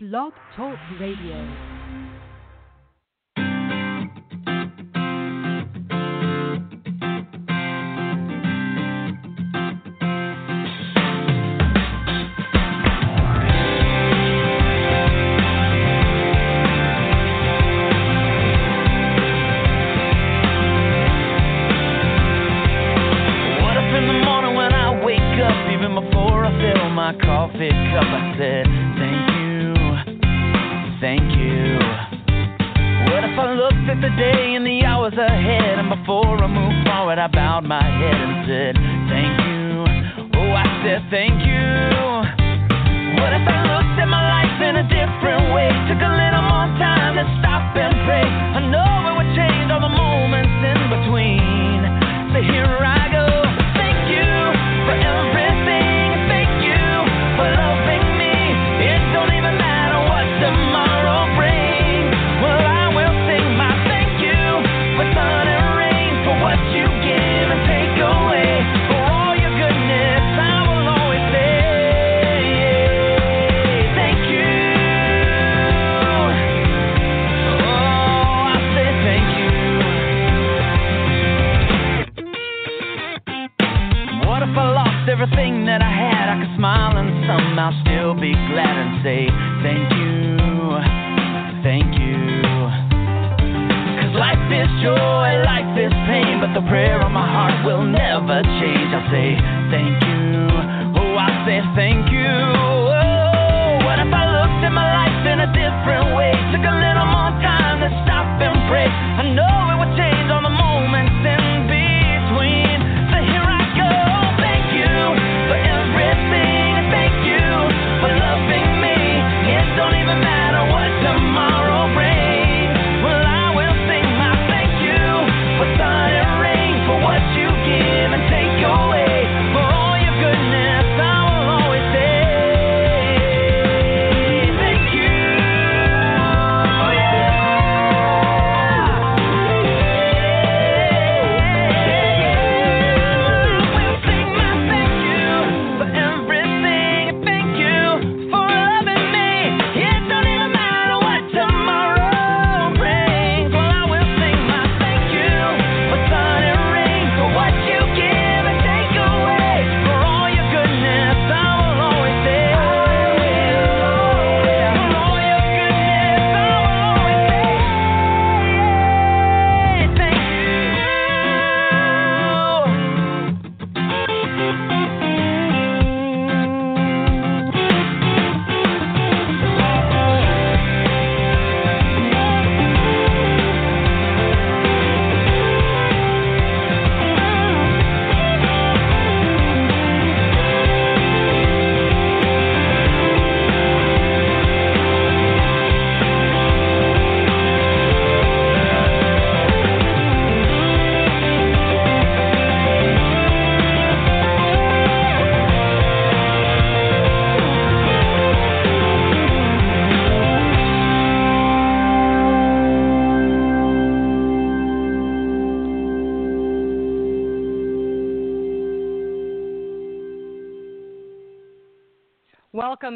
Blog 0.00 0.32
Talk 0.54 0.78
Radio. 1.00 1.77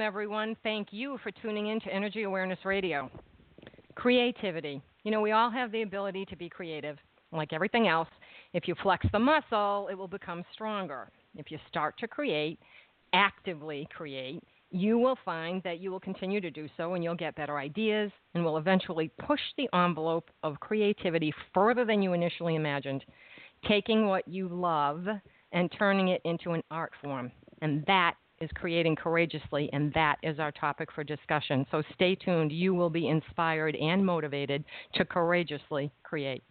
Everyone. 0.02 0.56
Thank 0.64 0.88
you 0.90 1.16
for 1.22 1.30
tuning 1.30 1.68
in 1.68 1.80
to 1.80 1.94
Energy 1.94 2.24
Awareness 2.24 2.58
Radio. 2.64 3.08
Creativity. 3.94 4.82
You 5.04 5.12
know, 5.12 5.20
we 5.20 5.30
all 5.30 5.50
have 5.50 5.70
the 5.70 5.82
ability 5.82 6.24
to 6.26 6.36
be 6.36 6.48
creative. 6.48 6.98
Like 7.30 7.52
everything 7.52 7.86
else, 7.86 8.08
if 8.52 8.66
you 8.66 8.74
flex 8.82 9.06
the 9.12 9.18
muscle, 9.18 9.88
it 9.90 9.94
will 9.94 10.08
become 10.08 10.44
stronger. 10.52 11.08
If 11.36 11.52
you 11.52 11.58
start 11.68 11.96
to 11.98 12.08
create, 12.08 12.58
actively 13.12 13.86
create, 13.96 14.42
you 14.70 14.98
will 14.98 15.16
find 15.24 15.62
that 15.62 15.78
you 15.78 15.92
will 15.92 16.00
continue 16.00 16.40
to 16.40 16.50
do 16.50 16.68
so 16.76 16.94
and 16.94 17.04
you'll 17.04 17.14
get 17.14 17.36
better 17.36 17.58
ideas 17.58 18.10
and 18.34 18.44
will 18.44 18.56
eventually 18.56 19.10
push 19.24 19.40
the 19.56 19.68
envelope 19.72 20.30
of 20.42 20.58
creativity 20.58 21.32
further 21.54 21.84
than 21.84 22.02
you 22.02 22.12
initially 22.12 22.56
imagined, 22.56 23.04
taking 23.68 24.06
what 24.06 24.26
you 24.26 24.48
love 24.48 25.06
and 25.52 25.70
turning 25.78 26.08
it 26.08 26.20
into 26.24 26.52
an 26.52 26.62
art 26.72 26.92
form. 27.00 27.30
And 27.60 27.84
that 27.86 28.14
is 28.42 28.50
creating 28.54 28.96
courageously, 28.96 29.70
and 29.72 29.92
that 29.94 30.16
is 30.22 30.38
our 30.38 30.52
topic 30.52 30.90
for 30.92 31.04
discussion. 31.04 31.64
So 31.70 31.82
stay 31.94 32.14
tuned. 32.16 32.52
You 32.52 32.74
will 32.74 32.90
be 32.90 33.08
inspired 33.08 33.76
and 33.76 34.04
motivated 34.04 34.64
to 34.94 35.04
courageously 35.04 35.90
create. 36.02 36.42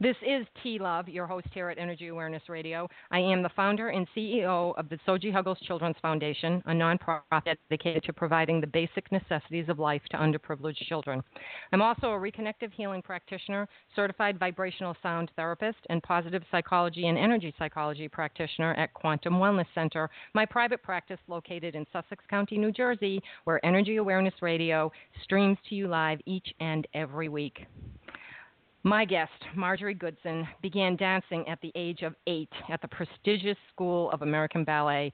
This 0.00 0.16
is 0.26 0.46
T 0.62 0.78
Love, 0.78 1.08
your 1.08 1.26
host 1.26 1.48
here 1.52 1.70
at 1.70 1.78
Energy 1.78 2.08
Awareness 2.08 2.42
Radio. 2.48 2.88
I 3.10 3.18
am 3.18 3.42
the 3.42 3.48
founder 3.50 3.88
and 3.88 4.06
CEO 4.16 4.78
of 4.78 4.88
the 4.88 4.98
Soji 5.06 5.32
Huggles 5.32 5.58
Children's 5.66 5.96
Foundation, 6.00 6.62
a 6.66 6.72
nonprofit 6.72 7.56
dedicated 7.68 8.04
to 8.04 8.12
providing 8.12 8.60
the 8.60 8.66
basic 8.66 9.10
necessities 9.10 9.68
of 9.68 9.78
life 9.78 10.02
to 10.10 10.16
underprivileged 10.16 10.86
children. 10.88 11.22
I'm 11.72 11.82
also 11.82 12.08
a 12.12 12.18
reconnective 12.18 12.72
healing 12.72 13.02
practitioner, 13.02 13.68
certified 13.96 14.38
vibrational 14.38 14.96
sound 15.02 15.30
therapist, 15.36 15.78
and 15.90 16.02
positive 16.02 16.42
psychology 16.50 17.08
and 17.08 17.18
energy 17.18 17.52
psychology 17.58 18.08
practitioner 18.08 18.74
at 18.74 18.94
Quantum 18.94 19.34
Wellness 19.34 19.66
Center, 19.74 20.08
my 20.34 20.46
private 20.46 20.82
practice 20.82 21.18
located 21.26 21.74
in 21.74 21.86
Sussex 21.92 22.24
County, 22.30 22.56
New 22.56 22.72
Jersey, 22.72 23.20
where 23.44 23.64
Energy 23.66 23.96
Awareness 23.96 24.34
Radio 24.40 24.92
streams 25.24 25.58
to 25.68 25.74
you 25.74 25.88
live 25.88 26.20
each 26.26 26.54
and 26.60 26.86
every 26.94 27.28
week. 27.28 27.66
My 28.84 29.04
guest, 29.04 29.32
Marjorie 29.56 29.94
Goodson, 29.94 30.46
began 30.62 30.94
dancing 30.94 31.46
at 31.48 31.60
the 31.60 31.72
age 31.74 32.02
of 32.02 32.14
eight 32.28 32.52
at 32.70 32.80
the 32.80 32.88
prestigious 32.88 33.56
School 33.72 34.08
of 34.12 34.22
American 34.22 34.62
Ballet, 34.62 35.12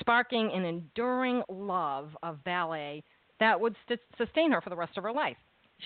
sparking 0.00 0.50
an 0.52 0.64
enduring 0.64 1.42
love 1.50 2.16
of 2.22 2.42
ballet 2.44 3.04
that 3.38 3.60
would 3.60 3.76
st- 3.86 4.00
sustain 4.16 4.50
her 4.52 4.62
for 4.62 4.70
the 4.70 4.76
rest 4.76 4.96
of 4.96 5.04
her 5.04 5.12
life. 5.12 5.36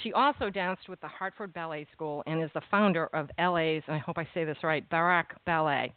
She 0.02 0.12
also 0.12 0.50
danced 0.50 0.88
with 0.88 1.00
the 1.00 1.08
Hartford 1.08 1.52
Ballet 1.52 1.86
School 1.92 2.22
and 2.26 2.42
is 2.42 2.50
the 2.54 2.60
founder 2.70 3.06
of 3.06 3.28
LA's, 3.40 3.82
I 3.88 3.98
hope 3.98 4.18
I 4.18 4.28
say 4.32 4.44
this 4.44 4.62
right, 4.62 4.88
Barak 4.88 5.34
Ballet. 5.46 5.92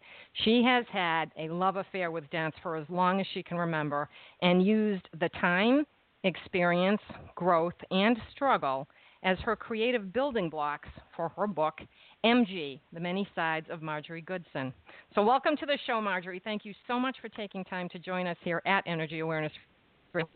She 0.45 0.63
has 0.63 0.85
had 0.91 1.31
a 1.37 1.49
love 1.49 1.75
affair 1.75 2.09
with 2.09 2.29
dance 2.31 2.55
for 2.63 2.75
as 2.75 2.89
long 2.89 3.19
as 3.19 3.27
she 3.33 3.43
can 3.43 3.57
remember 3.57 4.09
and 4.41 4.65
used 4.65 5.07
the 5.19 5.29
time, 5.29 5.85
experience, 6.23 7.01
growth, 7.35 7.73
and 7.91 8.17
struggle 8.31 8.87
as 9.23 9.37
her 9.39 9.55
creative 9.55 10.13
building 10.13 10.49
blocks 10.49 10.89
for 11.15 11.29
her 11.29 11.47
book, 11.47 11.79
MG 12.25 12.79
The 12.93 12.99
Many 12.99 13.27
Sides 13.35 13.67
of 13.69 13.81
Marjorie 13.81 14.21
Goodson. 14.21 14.73
So, 15.15 15.23
welcome 15.23 15.57
to 15.57 15.65
the 15.65 15.77
show, 15.85 15.99
Marjorie. 16.01 16.41
Thank 16.43 16.65
you 16.65 16.73
so 16.87 16.99
much 16.99 17.17
for 17.21 17.29
taking 17.29 17.63
time 17.65 17.89
to 17.89 17.99
join 17.99 18.27
us 18.27 18.37
here 18.43 18.61
at 18.65 18.83
Energy 18.87 19.19
Awareness. 19.19 19.51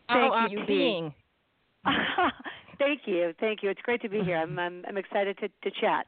How 0.08 0.32
are 0.32 0.50
you, 0.50 0.66
being? 0.68 1.14
Thank 2.80 3.02
you, 3.06 3.34
thank 3.40 3.64
you. 3.64 3.70
It's 3.70 3.82
great 3.82 4.02
to 4.02 4.10
be 4.10 4.22
here. 4.22 4.38
I'm 4.38 4.58
I'm, 4.58 4.84
I'm 4.88 4.98
excited 4.98 5.38
to, 5.40 5.48
to 5.48 5.80
chat. 5.80 6.08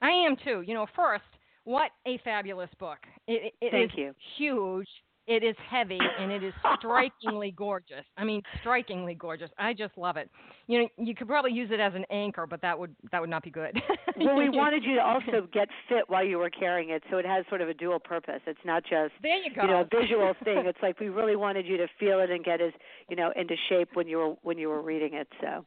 I 0.00 0.10
am 0.10 0.36
too. 0.44 0.62
You 0.62 0.74
know, 0.74 0.86
first, 0.94 1.24
what 1.64 1.90
a 2.06 2.18
fabulous 2.22 2.70
book! 2.78 2.98
It, 3.26 3.54
it 3.60 3.70
thank 3.70 3.92
is 3.92 3.98
you. 3.98 4.14
huge. 4.36 4.88
It 5.28 5.44
is 5.44 5.54
heavy 5.70 5.98
and 6.18 6.32
it 6.32 6.42
is 6.42 6.54
strikingly 6.78 7.50
gorgeous. 7.50 8.04
I 8.16 8.24
mean, 8.24 8.42
strikingly 8.60 9.14
gorgeous. 9.14 9.50
I 9.58 9.74
just 9.74 9.96
love 9.98 10.16
it. 10.16 10.30
You 10.66 10.80
know, 10.80 10.88
you 10.96 11.14
could 11.14 11.28
probably 11.28 11.52
use 11.52 11.68
it 11.70 11.80
as 11.80 11.94
an 11.94 12.06
anchor, 12.10 12.46
but 12.46 12.62
that 12.62 12.78
would 12.78 12.96
that 13.12 13.20
would 13.20 13.28
not 13.28 13.42
be 13.42 13.50
good. 13.50 13.78
well, 14.16 14.36
we 14.36 14.48
wanted 14.48 14.84
you 14.84 14.94
to 14.94 15.02
also 15.02 15.46
get 15.52 15.68
fit 15.88 16.04
while 16.08 16.24
you 16.24 16.38
were 16.38 16.50
carrying 16.50 16.90
it, 16.90 17.02
so 17.10 17.18
it 17.18 17.26
has 17.26 17.44
sort 17.50 17.60
of 17.60 17.68
a 17.68 17.74
dual 17.74 17.98
purpose. 17.98 18.40
It's 18.46 18.58
not 18.64 18.82
just 18.84 19.12
there 19.22 19.36
you 19.36 19.54
go. 19.54 19.62
You 19.62 19.68
know, 19.68 19.80
a 19.82 20.00
visual 20.00 20.34
thing. 20.44 20.64
It's 20.64 20.78
like 20.82 20.98
we 20.98 21.10
really 21.10 21.36
wanted 21.36 21.66
you 21.66 21.76
to 21.76 21.86
feel 22.00 22.20
it 22.20 22.30
and 22.30 22.42
get 22.42 22.62
as 22.62 22.72
you 23.10 23.16
know 23.16 23.30
into 23.36 23.54
shape 23.68 23.90
when 23.94 24.08
you 24.08 24.16
were 24.16 24.34
when 24.42 24.56
you 24.56 24.70
were 24.70 24.82
reading 24.82 25.12
it. 25.12 25.28
So 25.42 25.66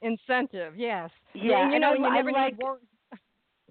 incentive, 0.00 0.76
yes. 0.76 1.10
Yeah, 1.34 1.62
and, 1.64 1.72
you 1.72 1.78
know, 1.78 1.92
and 1.92 2.00
you 2.00 2.06
I, 2.06 2.14
never 2.14 2.30
I 2.30 2.44
like. 2.46 2.54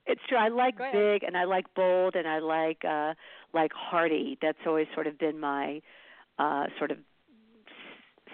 It's 0.08 0.22
true. 0.28 0.38
I 0.38 0.48
like 0.48 0.78
big 0.78 1.24
and 1.24 1.38
I 1.38 1.44
like 1.44 1.66
bold 1.76 2.16
and 2.16 2.28
I 2.28 2.40
like 2.40 2.84
uh 2.84 3.14
like 3.54 3.72
hearty. 3.74 4.38
That's 4.42 4.58
always 4.66 4.88
sort 4.94 5.08
of 5.08 5.18
been 5.18 5.40
my 5.40 5.82
uh 6.40 6.66
sort 6.78 6.92
of 6.92 6.98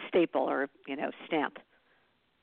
staple 0.08 0.42
or, 0.42 0.70
you 0.88 0.96
know, 0.96 1.10
stamp, 1.26 1.58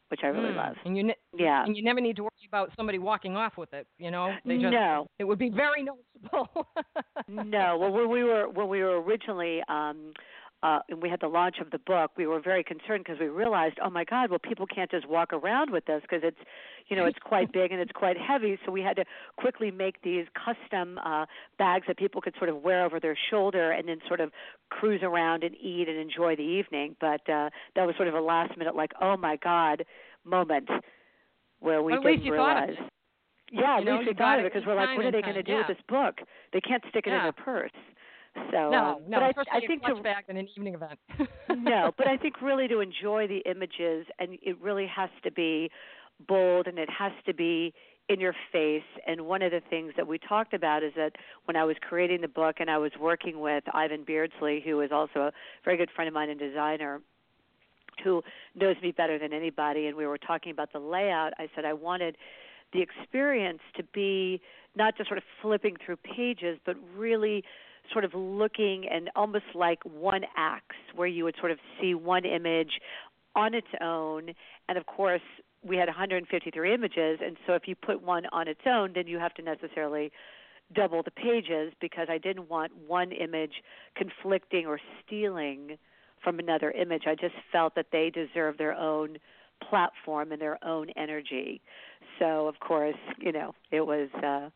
which 0.09 0.21
I 0.23 0.29
really 0.29 0.53
mm. 0.53 0.57
love. 0.57 0.77
And 0.85 0.97
you 0.97 1.05
ne- 1.05 1.17
yeah. 1.37 1.65
And 1.65 1.77
you 1.77 1.83
never 1.83 2.01
need 2.01 2.17
to 2.17 2.23
worry 2.23 2.31
about 2.49 2.71
somebody 2.77 2.99
walking 2.99 3.37
off 3.37 3.57
with 3.57 3.73
it, 3.73 3.87
you 3.99 4.11
know? 4.11 4.35
They 4.45 4.59
just 4.59 4.73
no. 4.73 5.07
it 5.19 5.25
would 5.25 5.39
be 5.39 5.51
very 5.51 5.83
noticeable. 5.83 6.67
no. 7.29 7.79
Well, 7.79 7.93
when 7.93 8.11
we 8.11 8.25
were 8.25 8.49
when 8.49 8.69
we 8.69 8.83
were 8.83 9.01
originally 9.01 9.63
um 9.69 10.13
uh, 10.65 10.79
and 10.89 11.03
we 11.03 11.11
had 11.11 11.21
the 11.21 11.29
launch 11.29 11.57
of 11.61 11.71
the 11.71 11.79
book, 11.79 12.13
we 12.17 12.27
were 12.27 12.41
very 12.41 12.65
concerned 12.65 13.05
because 13.05 13.21
we 13.21 13.27
realized, 13.27 13.77
oh 13.85 13.91
my 13.91 14.03
God, 14.03 14.31
well, 14.31 14.39
people 14.39 14.67
can't 14.67 14.91
just 14.91 15.07
walk 15.07 15.35
around 15.35 15.71
with 15.71 15.85
this 15.85 16.01
because 16.01 16.23
it's, 16.25 16.39
you 16.89 16.97
know, 16.97 17.05
it's 17.05 17.19
quite 17.23 17.53
big 17.53 17.71
and 17.71 17.83
it's 17.83 17.93
quite 17.93 18.17
heavy. 18.17 18.59
So 18.65 18.73
we 18.73 18.81
had 18.81 18.97
to 18.97 19.05
quickly 19.37 19.71
make 19.71 20.01
these 20.01 20.25
custom 20.35 20.99
uh, 21.05 21.27
bags 21.59 21.85
that 21.87 21.99
people 21.99 22.23
could 22.23 22.35
sort 22.39 22.49
of 22.49 22.63
wear 22.63 22.83
over 22.83 22.99
their 22.99 23.17
shoulder 23.31 23.73
and 23.73 23.87
then 23.87 23.99
sort 24.09 24.21
of 24.21 24.31
cruise 24.71 25.03
around 25.03 25.45
and 25.45 25.55
eat 25.57 25.87
and 25.87 25.99
enjoy 25.99 26.35
the 26.35 26.43
evening. 26.43 26.97
But 26.99 27.29
uh, 27.29 27.51
that 27.77 27.87
was 27.87 27.95
sort 27.97 28.09
of 28.09 28.15
a 28.15 28.21
last 28.21 28.57
minute, 28.57 28.75
like, 28.75 28.93
oh 29.03 29.19
my 29.19 29.37
God, 29.37 29.85
moment 30.25 30.71
where 31.61 31.83
we 31.83 31.93
well, 31.93 32.03
didn't 32.03 32.25
realize. 32.25 32.71
Yeah, 33.53 33.79
you 33.81 33.91
at 33.91 33.99
least 33.99 34.09
we 34.09 34.15
thought 34.15 34.39
of 34.39 34.47
it 34.47 34.55
because 34.55 34.67
we're 34.67 34.77
like, 34.77 34.97
what 34.97 35.05
are 35.05 35.13
they 35.13 35.21
going 35.21 35.35
to 35.35 35.43
do 35.43 35.53
yeah. 35.53 35.59
with 35.59 35.77
this 35.77 35.85
book? 35.91 36.21
They 36.55 36.63
can't 36.63 36.83
stick 36.89 37.07
it 37.07 37.11
yeah. 37.11 37.19
in 37.19 37.23
their 37.25 37.33
purse. 37.33 37.71
So 38.35 38.71
no, 38.71 38.97
um, 38.97 39.03
no, 39.07 39.33
but 39.37 39.47
I, 39.53 39.59
I 39.59 39.67
think 39.67 39.83
a 39.85 39.95
to, 39.95 40.03
bag 40.03 40.25
in 40.29 40.37
an 40.37 40.49
evening 40.57 40.75
event. 40.75 40.99
no, 41.51 41.93
but 41.97 42.09
I 42.09 42.17
think 42.17 42.43
really 42.43 42.67
to 42.69 42.81
enjoy 42.81 43.27
the 43.27 43.43
images, 43.49 44.07
and 44.19 44.39
it 44.43 44.61
really 44.61 44.87
has 44.87 45.11
to 45.23 45.31
be 45.31 45.71
bold, 46.27 46.67
and 46.67 46.79
it 46.79 46.89
has 46.91 47.13
to 47.27 47.35
be 47.35 47.73
in 48.09 48.21
your 48.21 48.35
face. 48.53 48.83
And 49.07 49.23
one 49.23 49.43
of 49.43 49.53
the 49.53 49.63
things 49.71 49.93
that 49.97 50.07
we 50.07 50.19
talked 50.19 50.53
about 50.53 50.83
is 50.83 50.93
that 50.97 51.13
when 51.45 51.57
I 51.57 51.65
was 51.65 51.77
creating 51.81 52.21
the 52.21 52.29
book, 52.29 52.57
and 52.59 52.71
I 52.71 52.79
was 52.79 52.93
working 53.01 53.41
with 53.41 53.65
Ivan 53.73 54.05
Beardsley, 54.05 54.63
who 54.65 54.81
is 54.81 54.91
also 54.93 55.21
a 55.21 55.33
very 55.65 55.77
good 55.77 55.91
friend 55.95 56.09
of 56.09 56.15
mine 56.15 56.31
and 56.31 56.39
designer, 56.39 57.01
who 58.03 58.23
knows 58.57 58.77
me 58.83 58.91
better 58.91 59.19
than 59.19 59.33
anybody, 59.33 59.87
and 59.87 59.97
we 59.97 60.07
were 60.07 60.19
talking 60.19 60.51
about 60.51 60.73
the 60.73 60.81
layout. 60.81 61.33
I 61.39 61.49
said 61.55 61.65
I 61.65 61.73
wanted 61.73 62.17
the 62.73 62.83
experience 62.83 63.61
to 63.77 63.85
be 63.95 64.41
not 64.77 64.97
just 64.97 65.09
sort 65.09 65.19
of 65.19 65.25
flipping 65.41 65.77
through 65.85 65.97
pages, 65.99 66.59
but 66.67 66.77
really 66.97 67.45
sort 67.93 68.05
of 68.05 68.15
looking 68.15 68.87
and 68.91 69.11
almost 69.15 69.45
like 69.55 69.83
one 69.85 70.23
axe 70.37 70.77
where 70.95 71.09
you 71.09 71.25
would 71.25 71.37
sort 71.39 71.53
of 71.53 71.59
see 71.81 71.95
one 71.95 72.25
image 72.25 72.81
on 73.37 73.55
its 73.55 73.69
own. 73.81 74.31
And 74.69 74.79
of 74.79 74.87
course 74.87 75.23
we 75.63 75.77
had 75.77 75.89
153 75.89 76.75
images. 76.75 77.21
And 77.25 77.37
so 77.47 77.55
if 77.55 77.67
you 77.67 77.75
put 77.75 78.03
one 78.03 78.27
on 78.33 78.49
its 78.49 78.61
own 78.67 78.93
then 78.95 79.07
you 79.07 79.19
have 79.19 79.35
to 79.35 79.43
necessarily 79.43 80.13
double 80.75 81.03
the 81.03 81.11
pages 81.11 81.73
because 81.81 82.09
I 82.11 82.19
didn't 82.19 82.49
want 82.49 82.73
one 82.87 83.13
image 83.13 83.63
conflicting 83.97 84.67
or 84.67 84.81
stealing 85.05 85.77
from 86.23 86.39
another 86.39 86.71
image. 86.71 87.03
I 87.07 87.15
just 87.15 87.35
felt 87.53 87.75
that 87.75 87.87
they 87.93 88.11
deserve 88.11 88.57
their 88.57 88.73
own 88.73 89.19
platform 89.69 90.33
and 90.33 90.41
their 90.41 90.63
own 90.65 90.89
energy. 90.97 91.61
So 92.19 92.49
of 92.49 92.61
course 92.61 92.97
you 93.19 93.33
know 93.33 93.55
it 93.71 93.87
was 93.87 94.09
uh 94.23 94.49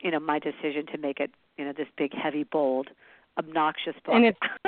you 0.00 0.10
know 0.10 0.20
my 0.20 0.38
decision 0.38 0.86
to 0.92 0.98
make 0.98 1.20
it 1.20 1.30
you 1.56 1.64
know 1.64 1.72
this 1.76 1.88
big 1.96 2.12
heavy 2.14 2.44
bold 2.44 2.88
obnoxious 3.36 3.94
book 4.04 4.14
and 4.14 4.24
it's 4.26 4.38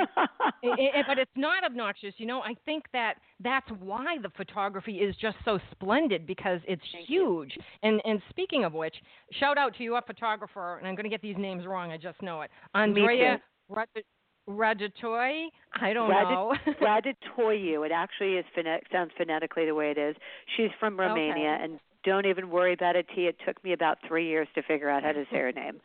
it, 0.61 0.95
it, 0.95 1.05
but 1.07 1.17
it's 1.17 1.31
not 1.37 1.63
obnoxious 1.63 2.13
you 2.17 2.25
know 2.25 2.41
i 2.41 2.53
think 2.65 2.83
that 2.91 3.13
that's 3.39 3.69
why 3.79 4.17
the 4.21 4.29
photography 4.35 4.97
is 4.97 5.15
just 5.15 5.37
so 5.45 5.57
splendid 5.71 6.27
because 6.27 6.59
it's 6.67 6.81
Thank 6.91 7.07
huge 7.07 7.53
you. 7.55 7.61
and 7.83 8.01
and 8.03 8.21
speaking 8.29 8.65
of 8.65 8.73
which 8.73 8.95
shout 9.39 9.57
out 9.57 9.73
to 9.77 9.83
your 9.83 10.01
photographer 10.01 10.77
and 10.77 10.87
i'm 10.87 10.95
going 10.95 11.05
to 11.05 11.09
get 11.09 11.21
these 11.21 11.37
names 11.37 11.65
wrong 11.65 11.91
i 11.91 11.97
just 11.97 12.21
know 12.21 12.41
it 12.41 12.51
andrea 12.73 13.39
Radatoy, 14.49 15.47
I 15.81 15.93
don't 15.93 16.09
Radit- 16.09 16.31
know. 16.31 16.55
Raditoyu. 16.81 17.85
It 17.85 17.91
actually 17.91 18.35
is 18.35 18.45
phonet- 18.57 18.89
sounds 18.91 19.11
phonetically 19.17 19.65
the 19.65 19.75
way 19.75 19.91
it 19.91 19.97
is. 19.97 20.15
She's 20.55 20.69
from 20.79 20.97
Romania, 20.97 21.55
okay. 21.55 21.63
and 21.63 21.79
don't 22.05 22.25
even 22.25 22.49
worry 22.49 22.73
about 22.73 22.95
it, 22.95 23.07
T. 23.13 23.23
It 23.23 23.35
took 23.45 23.61
me 23.63 23.73
about 23.73 23.97
three 24.07 24.27
years 24.27 24.47
to 24.55 24.63
figure 24.63 24.89
out 24.89 25.03
how 25.03 25.11
to 25.11 25.25
say 25.29 25.37
her 25.39 25.51
name. 25.51 25.81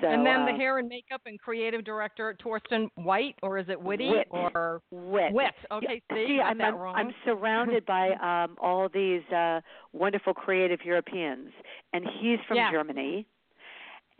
So, 0.00 0.06
and 0.08 0.24
then 0.24 0.42
uh, 0.42 0.46
the 0.46 0.52
hair 0.52 0.78
and 0.78 0.88
makeup 0.88 1.22
and 1.26 1.38
creative 1.40 1.84
director 1.84 2.36
Torsten 2.44 2.88
White, 2.94 3.34
or 3.42 3.58
is 3.58 3.66
it 3.68 3.80
Witty 3.80 4.08
Witt. 4.10 4.28
or 4.30 4.80
Witt. 4.92 5.32
Wit? 5.32 5.54
Okay, 5.72 6.00
see, 6.12 6.24
See, 6.28 6.36
got 6.38 6.50
I'm, 6.50 6.58
that 6.58 6.76
wrong. 6.76 6.94
I'm 6.94 7.12
surrounded 7.24 7.84
by 7.84 8.10
um, 8.22 8.56
all 8.60 8.88
these 8.92 9.22
uh, 9.32 9.60
wonderful 9.92 10.34
creative 10.34 10.80
Europeans, 10.84 11.50
and 11.92 12.04
he's 12.20 12.38
from 12.46 12.58
Yeah. 12.58 12.70
Germany. 12.70 13.26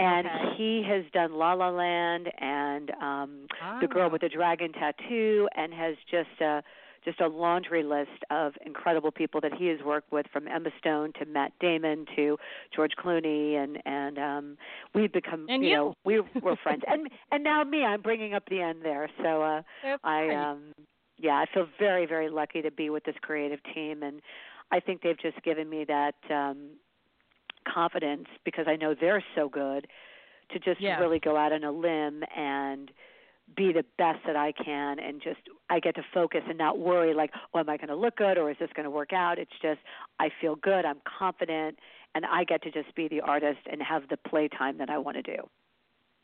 And 0.01 0.27
Okay. 0.29 0.55
he 0.57 0.83
has 0.89 1.05
done 1.13 1.33
La 1.35 1.55
La 1.55 1.71
Land 1.71 2.29
and 2.41 2.91
um, 3.03 3.47
The 3.81 3.89
Girl 3.89 4.07
Ah. 4.07 4.13
with 4.13 4.21
the 4.23 4.29
Dragon 4.29 4.73
Tattoo, 4.73 5.49
and 5.57 5.73
has 5.75 5.97
just 6.11 6.41
a 6.41 6.63
just 7.05 7.21
a 7.21 7.29
laundry 7.29 7.83
list 7.83 8.23
of 8.31 8.53
incredible 8.65 9.11
people 9.11 9.41
that 9.41 9.53
he 9.55 9.67
has 9.69 9.79
worked 9.85 10.13
with, 10.13 10.27
from 10.33 10.47
Emma 10.49 10.71
Stone 10.79 11.13
to 11.19 11.27
Matt 11.27 11.53
Damon 11.61 12.07
to 12.17 12.37
George 12.75 12.93
Clooney, 12.99 13.55
and 13.57 13.79
and 13.85 14.19
um, 14.19 14.57
we've 14.95 15.13
become 15.13 15.49
And 15.49 15.63
you 15.63 15.71
you. 15.71 15.77
know 15.77 15.95
we 16.05 16.21
we're 16.41 16.57
friends, 16.63 16.83
and 16.87 17.09
and 17.31 17.43
now 17.45 17.63
me, 17.65 17.85
I'm 17.85 18.03
bringing 18.03 18.35
up 18.35 18.45
the 18.49 18.61
end 18.61 18.81
there. 18.83 19.09
So 19.23 19.43
uh, 19.43 19.63
That's 19.83 20.03
I 20.05 20.31
um 20.31 20.73
yeah, 21.19 21.35
I 21.35 21.47
feel 21.53 21.67
very 21.79 22.07
very 22.07 22.29
lucky 22.31 22.63
to 22.63 22.71
be 22.71 22.91
with 22.91 23.05
this 23.05 23.17
creative 23.23 23.61
team 23.75 24.03
and 24.03 24.21
I 24.71 24.81
think 24.81 25.03
they've 25.03 25.19
just 25.19 25.43
given 25.43 25.69
me 25.69 25.85
that 25.87 26.15
um 26.31 26.71
confidence 27.73 28.27
because 28.45 28.67
I 28.69 28.77
know 28.77 28.95
they're 28.99 29.25
so 29.35 29.49
good 29.49 29.87
to 30.51 30.59
just 30.59 30.81
Yes. 30.81 30.99
really 31.01 31.19
go 31.19 31.37
out 31.37 31.53
on 31.53 31.65
a 31.65 31.71
limb 31.73 32.23
and 32.37 32.91
be 33.57 33.73
the 33.73 33.85
best 33.97 34.21
that 34.27 34.37
I 34.37 34.53
can 34.53 34.99
and 34.99 35.23
just 35.23 35.41
I 35.71 35.81
get 35.81 35.95
to 35.97 36.03
focus 36.13 36.43
and 36.49 36.59
not 36.59 36.79
worry 36.79 37.15
like, 37.15 37.31
oh, 37.55 37.61
am 37.61 37.69
I 37.69 37.77
going 37.77 37.89
to 37.89 37.97
look 37.97 38.17
good 38.17 38.39
or 38.39 38.51
is 38.51 38.57
this 38.61 38.71
going 38.75 38.85
to 38.85 38.91
work 38.91 39.13
out? 39.13 39.39
It's 39.39 39.51
just 39.63 39.81
I 40.19 40.29
feel 40.41 40.57
good, 40.57 40.85
I'm 40.85 41.01
confident, 41.19 41.79
and 42.15 42.25
I 42.27 42.45
get 42.45 42.63
to 42.63 42.71
just 42.71 42.95
be 42.95 43.09
the 43.09 43.21
artist 43.21 43.61
and 43.71 43.83
have 43.83 44.03
the 44.11 44.17
playtime 44.17 44.79
that 44.79 44.91
I 44.91 44.99
want 44.99 45.17
to 45.17 45.23
do. 45.23 45.37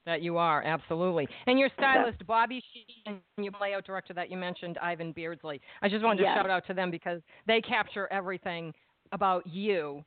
That 0.07 0.21
you 0.21 0.37
are, 0.37 0.63
absolutely. 0.63 1.27
And 1.47 1.59
your 1.59 1.71
stylist, 1.79 2.27
Bobby 2.27 2.63
Sheen, 2.73 3.21
and 3.37 3.45
your 3.45 3.55
layout 3.59 3.87
director 3.87 4.13
that 4.13 4.31
you 4.31 4.37
mentioned, 4.37 4.77
Ivan 4.83 5.13
Beardsley. 5.13 5.63
I 5.81 5.89
just 5.89 6.05
wanted 6.05 6.19
to 6.19 6.23
Yes. 6.25 6.37
shout 6.37 6.51
out 6.51 6.67
to 6.67 6.75
them 6.75 6.91
because 6.91 7.23
they 7.47 7.63
capture 7.63 8.07
everything 8.13 8.75
about 9.13 9.47
you. 9.47 10.05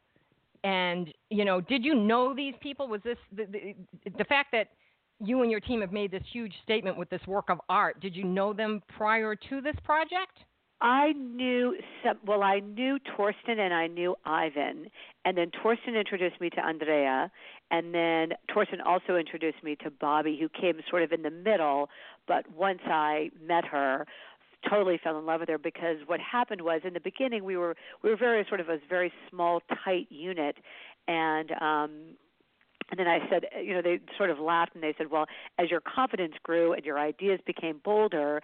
And, 0.63 1.11
you 1.31 1.45
know, 1.45 1.61
did 1.61 1.83
you 1.83 1.95
know 1.95 2.35
these 2.35 2.53
people? 2.61 2.87
Was 2.87 3.01
this 3.03 3.17
the, 3.35 3.45
the, 3.45 3.75
the 4.17 4.23
fact 4.25 4.51
that 4.51 4.69
you 5.19 5.41
and 5.41 5.51
your 5.51 5.59
team 5.59 5.81
have 5.81 5.91
made 5.91 6.11
this 6.11 6.23
huge 6.31 6.53
statement 6.63 6.97
with 6.97 7.09
this 7.09 7.25
work 7.27 7.49
of 7.49 7.59
art? 7.69 7.99
Did 7.99 8.15
you 8.15 8.23
know 8.23 8.53
them 8.53 8.81
prior 8.97 9.35
to 9.35 9.61
this 9.61 9.75
project? 9.83 10.37
I 10.79 11.13
knew 11.13 11.75
some, 12.03 12.19
well, 12.23 12.43
I 12.43 12.59
knew 12.59 12.99
Torsten 13.17 13.57
and 13.57 13.73
I 13.73 13.87
knew 13.87 14.15
Ivan, 14.25 14.85
and 15.25 15.35
then 15.35 15.49
Torsten 15.63 15.99
introduced 15.99 16.39
me 16.39 16.51
to 16.51 16.63
Andrea, 16.63 17.31
and 17.71 17.95
then 17.95 18.29
Torsten 18.55 18.85
also 18.85 19.15
introduced 19.15 19.63
me 19.63 19.75
to 19.83 19.89
Bobby, 19.89 20.37
who 20.39 20.49
came 20.49 20.79
sort 20.87 21.01
of 21.01 21.11
in 21.11 21.23
the 21.23 21.31
middle. 21.31 21.89
But 22.27 22.51
once 22.51 22.81
I 22.85 23.31
met 23.43 23.65
her, 23.65 24.05
totally 24.69 24.99
fell 25.03 25.17
in 25.17 25.25
love 25.25 25.39
with 25.39 25.49
her 25.49 25.57
because 25.57 25.97
what 26.05 26.19
happened 26.19 26.61
was 26.61 26.81
in 26.83 26.93
the 26.93 26.99
beginning 26.99 27.43
we 27.43 27.55
were 27.57 27.75
we 28.03 28.09
were 28.09 28.17
very 28.17 28.45
sort 28.47 28.59
of 28.59 28.69
a 28.69 28.77
very 28.89 29.13
small 29.29 29.61
tight 29.85 30.07
unit 30.09 30.57
and 31.07 31.51
um 31.61 31.91
and 32.89 32.99
then 32.99 33.07
I 33.07 33.19
said, 33.29 33.45
you 33.63 33.73
know, 33.73 33.81
they 33.81 33.99
sort 34.17 34.29
of 34.29 34.39
laughed 34.39 34.73
and 34.75 34.83
they 34.83 34.93
said, 34.97 35.11
well, 35.11 35.25
as 35.59 35.69
your 35.69 35.81
confidence 35.81 36.33
grew 36.43 36.73
and 36.73 36.85
your 36.85 36.99
ideas 36.99 37.39
became 37.45 37.81
bolder 37.83 38.41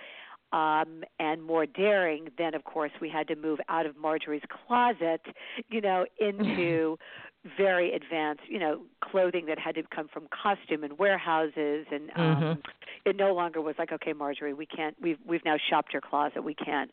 um, 0.52 1.04
and 1.20 1.42
more 1.42 1.66
daring, 1.66 2.30
then 2.38 2.54
of 2.54 2.64
course 2.64 2.92
we 3.02 3.10
had 3.10 3.28
to 3.30 3.36
move 3.36 3.60
out 3.70 3.86
of 3.86 3.98
Marjorie's 3.98 4.44
closet, 4.68 5.22
you 5.70 5.82
know, 5.82 6.06
into 6.20 6.98
very 7.58 7.94
advanced, 7.94 8.44
you 8.48 8.60
know, 8.60 8.84
clothing 9.04 9.48
that 9.48 9.58
had 9.58 9.76
to 9.76 9.84
come 9.94 10.08
from 10.08 10.28
costume 10.28 10.84
and 10.84 10.98
warehouses, 10.98 11.86
and 11.92 12.12
um, 12.12 12.16
Mhm. 12.16 12.64
it 13.06 13.16
no 13.16 13.34
longer 13.34 13.62
was 13.62 13.76
like, 13.78 13.92
okay, 13.92 14.14
Marjorie, 14.14 14.54
we 14.54 14.66
can't. 14.66 14.96
We've 15.02 15.20
we've 15.26 15.44
now 15.44 15.58
shopped 15.70 15.92
your 15.92 16.02
closet. 16.02 16.44
We 16.44 16.54
can't. 16.54 16.92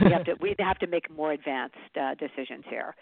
We 0.00 0.10
have 0.10 0.24
to. 0.24 0.34
We 0.40 0.54
have 0.58 0.78
to 0.78 0.86
make 0.86 1.10
more 1.10 1.32
advanced 1.32 1.76
uh, 2.00 2.14
decisions 2.14 2.64
here. 2.68 2.94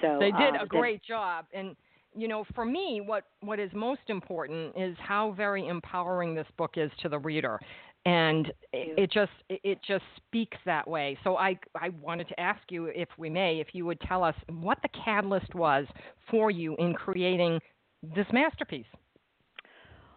So 0.00 0.18
they 0.20 0.32
did 0.32 0.56
um, 0.56 0.62
a 0.62 0.66
great 0.66 1.02
job 1.02 1.46
and 1.54 1.76
you 2.16 2.28
know 2.28 2.44
for 2.54 2.64
me 2.64 3.02
what 3.04 3.24
what 3.40 3.58
is 3.58 3.70
most 3.74 4.02
important 4.08 4.72
is 4.76 4.96
how 4.98 5.32
very 5.32 5.66
empowering 5.66 6.34
this 6.34 6.46
book 6.56 6.72
is 6.76 6.90
to 7.02 7.08
the 7.08 7.18
reader. 7.18 7.58
And 8.06 8.48
it, 8.74 8.98
it 8.98 9.12
just 9.12 9.32
it- 9.48 9.78
just 9.86 10.04
speaks 10.16 10.58
that 10.66 10.86
way. 10.86 11.18
So 11.24 11.36
i 11.36 11.58
i 11.74 11.88
wanted 12.00 12.28
to 12.28 12.40
ask 12.40 12.60
you 12.70 12.86
if 12.86 13.08
we 13.18 13.30
may 13.30 13.60
if 13.60 13.68
you 13.72 13.86
would 13.86 14.00
tell 14.02 14.22
us 14.22 14.34
what 14.48 14.78
the 14.82 14.88
catalyst 15.04 15.54
was 15.54 15.86
for 16.30 16.50
you 16.50 16.76
in 16.78 16.94
creating 16.94 17.60
this 18.02 18.26
masterpiece. 18.32 18.86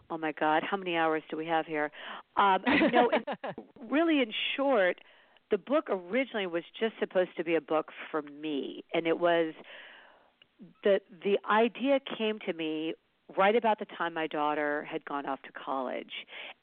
Oh 0.10 0.18
my 0.18 0.32
God, 0.32 0.64
how 0.64 0.78
many 0.78 0.96
hours 0.96 1.24
do 1.30 1.36
we 1.36 1.46
have 1.48 1.66
here? 1.66 1.92
Um, 2.38 2.60
you 2.66 2.92
know, 2.92 3.10
in, 3.10 3.24
really, 3.90 4.22
in 4.22 4.32
short, 4.56 5.00
the 5.52 5.58
book 5.58 5.88
originally 5.90 6.48
was 6.48 6.64
just 6.80 6.94
supposed 7.00 7.32
to 7.38 7.44
be 7.44 7.56
a 7.56 7.62
book 7.62 7.92
for 8.10 8.22
me, 8.22 8.86
and 8.94 9.06
it 9.06 9.20
was 9.20 9.54
the 10.84 11.00
the 11.24 11.38
idea 11.50 12.00
came 12.18 12.40
to 12.46 12.54
me 12.54 12.94
right 13.38 13.56
about 13.56 13.80
the 13.80 13.86
time 13.98 14.14
my 14.14 14.28
daughter 14.28 14.88
had 14.90 15.04
gone 15.06 15.26
off 15.26 15.42
to 15.44 15.52
college, 15.52 16.12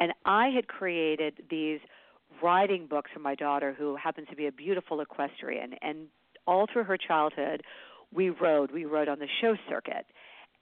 and 0.00 0.12
I 0.24 0.48
had 0.48 0.66
created 0.68 1.42
these 1.50 1.80
riding 2.42 2.86
books 2.86 3.10
for 3.12 3.20
my 3.20 3.34
daughter, 3.34 3.74
who 3.76 3.96
happens 3.96 4.28
to 4.30 4.36
be 4.36 4.46
a 4.46 4.52
beautiful 4.52 5.00
equestrian, 5.00 5.74
and 5.82 6.08
all 6.46 6.66
through 6.72 6.84
her 6.84 6.96
childhood, 6.96 7.62
we 8.12 8.30
rode. 8.30 8.72
We 8.72 8.84
rode 8.84 9.08
on 9.08 9.18
the 9.18 9.28
show 9.40 9.56
circuit 9.68 10.06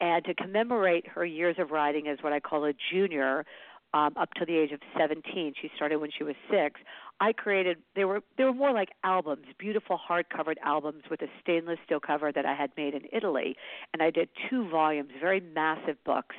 and 0.02 0.24
to 0.24 0.34
commemorate 0.34 1.06
her 1.06 1.24
years 1.24 1.56
of 1.58 1.70
riding 1.70 2.08
as 2.08 2.18
what 2.22 2.32
I 2.32 2.40
call 2.40 2.64
a 2.64 2.72
junior, 2.92 3.46
um, 3.94 4.14
up 4.16 4.32
to 4.34 4.44
the 4.46 4.56
age 4.56 4.72
of 4.72 4.80
17, 4.98 5.54
she 5.60 5.70
started 5.76 5.98
when 5.98 6.10
she 6.16 6.24
was 6.24 6.34
six. 6.50 6.80
I 7.20 7.32
created 7.32 7.78
they 7.94 8.04
were 8.04 8.22
they 8.36 8.44
were 8.44 8.54
more 8.54 8.72
like 8.72 8.90
albums, 9.04 9.46
beautiful 9.58 9.96
hard-covered 9.96 10.58
albums 10.64 11.04
with 11.10 11.22
a 11.22 11.28
stainless 11.40 11.78
steel 11.84 12.00
cover 12.00 12.32
that 12.32 12.46
I 12.46 12.54
had 12.54 12.70
made 12.76 12.94
in 12.94 13.02
Italy, 13.12 13.56
and 13.92 14.02
I 14.02 14.10
did 14.10 14.28
two 14.48 14.68
volumes, 14.68 15.10
very 15.20 15.40
massive 15.40 16.02
books. 16.04 16.36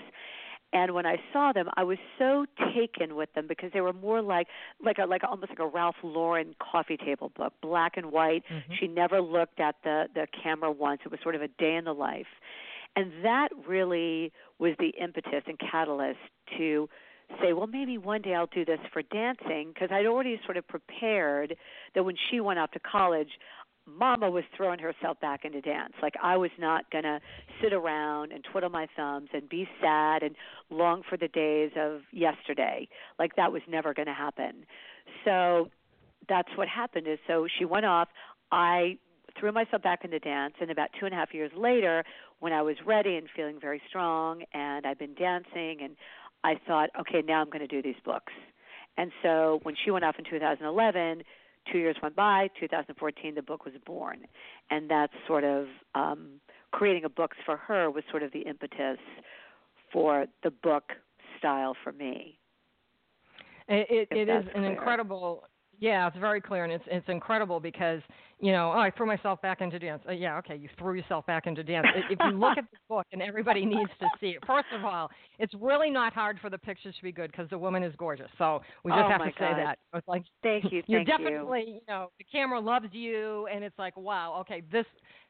And 0.74 0.96
when 0.96 1.06
I 1.06 1.18
saw 1.32 1.54
them, 1.54 1.70
I 1.78 1.84
was 1.84 2.00
so 2.18 2.48
taken 2.74 3.16
with 3.16 3.32
them 3.34 3.46
because 3.48 3.70
they 3.74 3.82
were 3.82 3.94
more 3.94 4.22
like 4.22 4.48
like 4.84 4.98
a 4.98 5.06
like 5.06 5.24
almost 5.24 5.50
like 5.50 5.60
a 5.60 5.68
Ralph 5.68 5.98
Lauren 6.04 6.56
coffee 6.60 6.98
table 6.98 7.32
book, 7.38 7.54
black 7.62 7.96
and 7.96 8.12
white. 8.12 8.44
Mhm. 8.52 8.74
She 8.80 8.88
never 8.88 9.22
looked 9.22 9.60
at 9.60 9.76
the 9.84 10.10
the 10.14 10.28
camera 10.28 10.72
once. 10.72 11.02
It 11.06 11.12
was 11.12 11.20
sort 11.22 11.36
of 11.36 11.44
a 11.44 11.48
day 11.48 11.76
in 11.76 11.86
the 11.86 11.94
life. 11.94 12.28
And 12.96 13.12
that 13.24 13.50
really 13.68 14.32
was 14.60 14.76
the 14.80 14.90
impetus 14.90 15.44
and 15.48 15.58
catalyst 15.60 16.20
to 16.58 16.90
say, 17.42 17.54
well, 17.54 17.68
maybe 17.68 17.98
one 17.98 18.22
day 18.22 18.34
I'll 18.34 18.48
do 18.48 18.66
this 18.66 18.80
for 18.92 19.02
dancing 19.02 19.72
because 19.74 19.90
I'd 19.92 20.06
already 20.06 20.40
sort 20.46 20.58
of 20.58 20.68
prepared 20.68 21.56
that 21.96 22.04
when 22.04 22.16
she 22.30 22.40
went 22.40 22.60
off 22.60 22.72
to 22.72 22.80
college, 22.80 23.30
Mama 23.86 24.30
was 24.30 24.44
throwing 24.56 24.80
herself 24.80 25.20
back 25.20 25.44
into 25.44 25.60
dance. 25.60 25.94
Like 26.02 26.14
I 26.22 26.38
was 26.38 26.52
not 26.58 26.90
going 26.92 27.04
to 27.04 27.20
sit 27.62 27.74
around 27.74 28.32
and 28.32 28.44
twiddle 28.50 28.70
my 28.70 28.88
thumbs 28.96 29.30
and 29.34 29.48
be 29.50 29.68
sad 29.82 30.24
and 30.24 30.36
long 30.70 31.04
for 31.10 31.18
the 31.18 31.28
days 31.28 31.72
of 31.78 32.02
yesterday. 32.12 32.88
Like 33.20 33.36
that 33.36 33.52
was 33.52 33.62
never 33.68 33.94
going 33.94 34.08
to 34.08 34.14
happen. 34.14 34.66
So 35.26 35.70
that's 36.30 36.50
what 36.56 36.70
happened 36.70 37.08
is 37.08 37.20
so 37.28 37.48
she 37.60 37.66
went 37.66 37.86
off. 37.86 38.08
I 38.52 38.98
threw 39.38 39.52
myself 39.52 39.82
back 39.82 40.06
into 40.06 40.20
dance 40.20 40.54
and 40.62 40.70
about 40.70 40.90
two 41.00 41.06
and 41.06 41.14
a 41.14 41.18
half 41.18 41.34
years 41.34 41.52
later 41.58 42.04
when 42.40 42.54
I 42.54 42.62
was 42.62 42.76
ready 42.86 43.16
and 43.16 43.28
feeling 43.36 43.60
very 43.60 43.82
strong 43.90 44.44
and 44.54 44.86
I've 44.86 45.00
been 45.00 45.16
dancing 45.16 45.80
and 45.82 45.96
I 46.44 46.56
thought, 46.68 46.90
okay, 47.00 47.22
now 47.26 47.42
I'm 47.42 47.50
going 47.50 47.60
to 47.60 47.68
do 47.68 47.82
these 47.82 48.02
books. 48.04 48.34
And 48.98 49.12
so 49.22 49.60
when 49.64 49.76
she 49.84 49.92
went 49.92 50.06
off 50.06 50.16
in 50.20 50.26
2011, 50.26 51.24
two 51.72 51.78
years 51.78 51.96
went 52.02 52.16
by, 52.16 52.50
2014, 52.60 53.36
the 53.36 53.42
book 53.42 53.66
was 53.66 53.74
born. 53.86 54.20
And 54.70 54.90
that's 54.90 55.14
sort 55.28 55.44
of 55.44 55.68
um, 55.96 56.42
creating 56.72 57.06
a 57.06 57.10
books 57.10 57.38
for 57.46 57.58
her 57.58 57.90
was 57.90 58.04
sort 58.10 58.24
of 58.24 58.32
the 58.32 58.42
impetus 58.42 59.00
for 59.92 60.26
the 60.44 60.52
book 60.52 60.92
style 61.38 61.76
for 61.84 61.92
me. 61.92 62.38
It, 63.68 64.10
it, 64.12 64.18
it 64.18 64.30
is 64.30 64.46
an 64.48 64.62
clear. 64.62 64.72
incredible. 64.72 65.44
Yeah, 65.84 66.08
it's 66.08 66.16
very 66.18 66.40
clear, 66.40 66.64
and 66.64 66.72
it's 66.72 66.84
it's 66.88 67.10
incredible 67.10 67.60
because 67.60 68.02
you 68.40 68.54
know 68.54 68.72
oh, 68.74 68.80
I 68.80 68.90
threw 68.90 69.06
myself 69.06 69.42
back 69.42 69.60
into 69.60 69.78
dance. 69.80 70.02
Uh, 70.08 70.14
yeah, 70.14 70.38
okay, 70.38 70.56
you 70.56 70.70
threw 70.80 70.94
yourself 70.94 71.26
back 71.26 71.46
into 71.46 71.62
dance. 71.62 71.88
If 72.10 72.20
you 72.24 72.32
look 72.40 72.58
at 72.58 72.64
the 72.72 72.78
book, 72.90 73.06
and 73.12 73.22
everybody 73.22 73.66
needs 73.66 73.90
to 74.00 74.08
see 74.22 74.28
it. 74.30 74.46
First 74.48 74.68
of 74.74 74.86
all, 74.86 75.10
it's 75.40 75.54
really 75.60 75.90
not 75.90 76.14
hard 76.14 76.40
for 76.40 76.50
the 76.50 76.58
pictures 76.58 76.96
to 76.96 77.04
be 77.04 77.12
good 77.12 77.32
because 77.32 77.50
the 77.50 77.58
woman 77.58 77.84
is 77.84 77.94
gorgeous. 77.98 78.30
So 78.38 78.62
we 78.86 78.92
just 78.92 79.04
Oh, 79.04 79.10
have 79.10 79.24
to 79.26 79.32
say 79.38 79.52
that. 79.62 79.80
It's 79.94 80.08
like 80.08 80.24
Thank 80.42 80.72
you. 80.72 80.84
you're 80.88 81.04
Thank 81.04 81.10
you. 81.10 81.18
definitely 81.26 81.64
you 81.68 81.82
know 81.90 82.12
the 82.18 82.24
camera 82.32 82.62
loves 82.62 82.88
you, 82.94 83.48
and 83.54 83.62
it's 83.62 83.78
like 83.78 83.98
wow, 83.98 84.38
okay, 84.40 84.62
this 84.72 84.86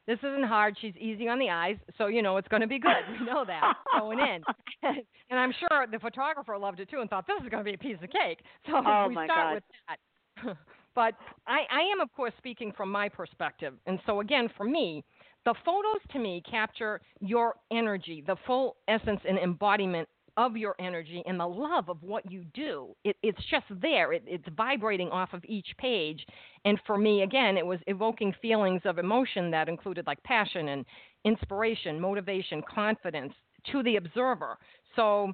this 0.06 0.18
isn't 0.20 0.44
hard. 0.44 0.76
She's 0.80 0.94
easy 1.00 1.26
on 1.26 1.40
the 1.40 1.50
eyes, 1.50 1.78
so 1.98 2.06
you 2.06 2.22
know 2.22 2.36
it's 2.36 2.46
going 2.46 2.62
to 2.62 2.68
be 2.68 2.78
good. 2.78 2.92
We 3.18 3.26
know 3.26 3.44
that 3.44 3.74
going 3.98 4.20
in, 4.20 4.40
and 5.30 5.36
I'm 5.40 5.52
sure 5.58 5.86
the 5.90 5.98
photographer 5.98 6.56
loved 6.56 6.78
it 6.78 6.88
too 6.90 7.00
and 7.00 7.10
thought 7.10 7.26
this 7.26 7.42
is 7.42 7.48
going 7.48 7.64
to 7.64 7.68
be 7.68 7.74
a 7.74 7.78
piece 7.78 7.96
of 8.04 8.10
cake. 8.10 8.38
So 8.66 8.80
Oh, 8.86 9.06
we 9.08 9.16
my 9.16 9.26
start 9.26 9.46
God. 9.48 9.54
with 9.56 9.64
that. 9.88 9.98
but 10.94 11.14
I, 11.46 11.60
I 11.70 11.80
am, 11.92 12.00
of 12.00 12.12
course, 12.14 12.32
speaking 12.38 12.72
from 12.76 12.90
my 12.90 13.08
perspective, 13.08 13.74
and 13.86 13.98
so 14.06 14.20
again, 14.20 14.48
for 14.56 14.64
me, 14.64 15.04
the 15.44 15.54
photos 15.64 16.00
to 16.12 16.18
me 16.18 16.42
capture 16.50 17.00
your 17.20 17.54
energy, 17.70 18.24
the 18.26 18.36
full 18.46 18.76
essence 18.88 19.20
and 19.28 19.38
embodiment 19.38 20.08
of 20.36 20.56
your 20.56 20.74
energy 20.80 21.22
and 21.26 21.38
the 21.38 21.46
love 21.46 21.88
of 21.88 22.02
what 22.02 22.30
you 22.30 22.44
do. 22.54 22.94
It, 23.04 23.16
it's 23.22 23.38
just 23.50 23.66
there. 23.80 24.12
It, 24.12 24.24
it's 24.26 24.44
vibrating 24.56 25.08
off 25.10 25.32
of 25.32 25.44
each 25.46 25.68
page. 25.78 26.26
And 26.64 26.78
for 26.86 26.98
me, 26.98 27.22
again, 27.22 27.56
it 27.56 27.64
was 27.64 27.78
evoking 27.86 28.34
feelings 28.42 28.82
of 28.84 28.98
emotion 28.98 29.50
that 29.52 29.68
included 29.68 30.06
like 30.06 30.22
passion 30.24 30.68
and 30.68 30.84
inspiration, 31.24 32.00
motivation, 32.00 32.62
confidence 32.62 33.32
to 33.70 33.82
the 33.82 33.96
observer. 33.96 34.58
So, 34.96 35.32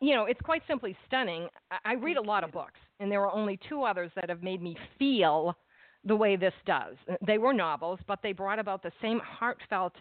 you 0.00 0.14
know, 0.14 0.24
it's 0.26 0.40
quite 0.40 0.62
simply 0.66 0.96
stunning. 1.06 1.48
I, 1.70 1.92
I 1.92 1.94
read 1.94 2.16
a 2.16 2.22
lot 2.22 2.44
of 2.44 2.52
books, 2.52 2.78
and 3.00 3.10
there 3.10 3.22
are 3.22 3.32
only 3.32 3.58
two 3.68 3.82
others 3.82 4.10
that 4.16 4.28
have 4.28 4.42
made 4.42 4.62
me 4.62 4.76
feel 4.98 5.56
the 6.04 6.16
way 6.16 6.36
this 6.36 6.54
does. 6.66 6.94
They 7.26 7.38
were 7.38 7.52
novels, 7.52 7.98
but 8.06 8.20
they 8.22 8.32
brought 8.32 8.58
about 8.58 8.82
the 8.82 8.92
same 9.02 9.20
heartfelt 9.20 9.92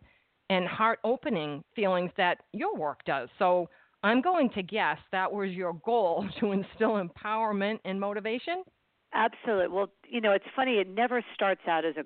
and 0.49 0.67
heart 0.67 0.99
opening 1.03 1.63
feelings 1.75 2.11
that 2.17 2.37
your 2.53 2.75
work 2.75 2.99
does. 3.05 3.29
So 3.39 3.69
I'm 4.03 4.21
going 4.21 4.49
to 4.51 4.61
guess 4.61 4.99
that 5.11 5.31
was 5.31 5.49
your 5.51 5.73
goal 5.85 6.27
to 6.39 6.51
instill 6.51 7.03
empowerment 7.03 7.79
and 7.85 7.99
motivation. 7.99 8.63
Absolutely. 9.13 9.69
Well, 9.69 9.87
you 10.07 10.21
know, 10.21 10.31
it's 10.33 10.45
funny. 10.55 10.73
It 10.73 10.87
never 10.89 11.23
starts 11.33 11.61
out 11.67 11.85
as 11.85 11.95
a 11.97 12.03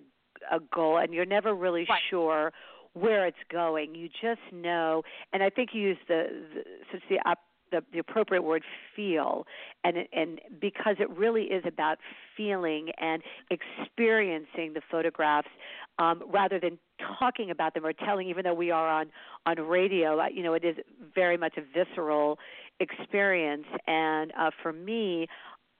a 0.50 0.60
goal, 0.74 0.98
and 1.00 1.14
you're 1.14 1.26
never 1.26 1.54
really 1.54 1.86
Right. 1.90 2.00
sure 2.10 2.54
where 2.94 3.26
it's 3.28 3.38
going. 3.52 3.94
You 3.94 4.08
just 4.08 4.40
know, 4.54 5.04
and 5.34 5.44
I 5.44 5.50
think 5.50 5.72
you 5.74 5.82
use 5.82 5.98
the, 6.08 6.28
the 6.54 6.64
such 6.94 7.02
the 7.10 7.18
op, 7.30 7.40
the, 7.72 7.84
the 7.94 8.00
appropriate 8.00 8.44
word 8.44 8.64
feel. 8.96 9.46
And 9.84 9.98
and 10.14 10.42
because 10.60 10.96
it 11.00 11.10
really 11.10 11.44
is 11.44 11.64
about 11.66 11.98
feeling 12.36 12.90
and 13.00 13.22
experiencing 13.50 14.74
the 14.74 14.82
photographs 14.90 15.50
um, 15.98 16.24
rather 16.28 16.60
than 16.60 16.78
talking 17.20 17.52
about 17.52 17.74
them 17.74 17.86
or 17.86 17.94
telling 17.94 18.30
even 18.30 18.44
though 18.44 18.54
we 18.54 18.72
are 18.72 18.88
on 18.88 19.08
on 19.46 19.58
radio 19.60 20.20
uh, 20.20 20.26
you 20.34 20.44
know 20.44 20.54
it 20.54 20.64
is 20.64 20.76
very 21.14 21.38
much 21.38 21.56
a 21.58 21.62
visceral 21.62 22.38
experience. 22.80 23.66
And 23.88 24.32
uh, 24.40 24.52
for 24.62 24.74
me 24.74 25.28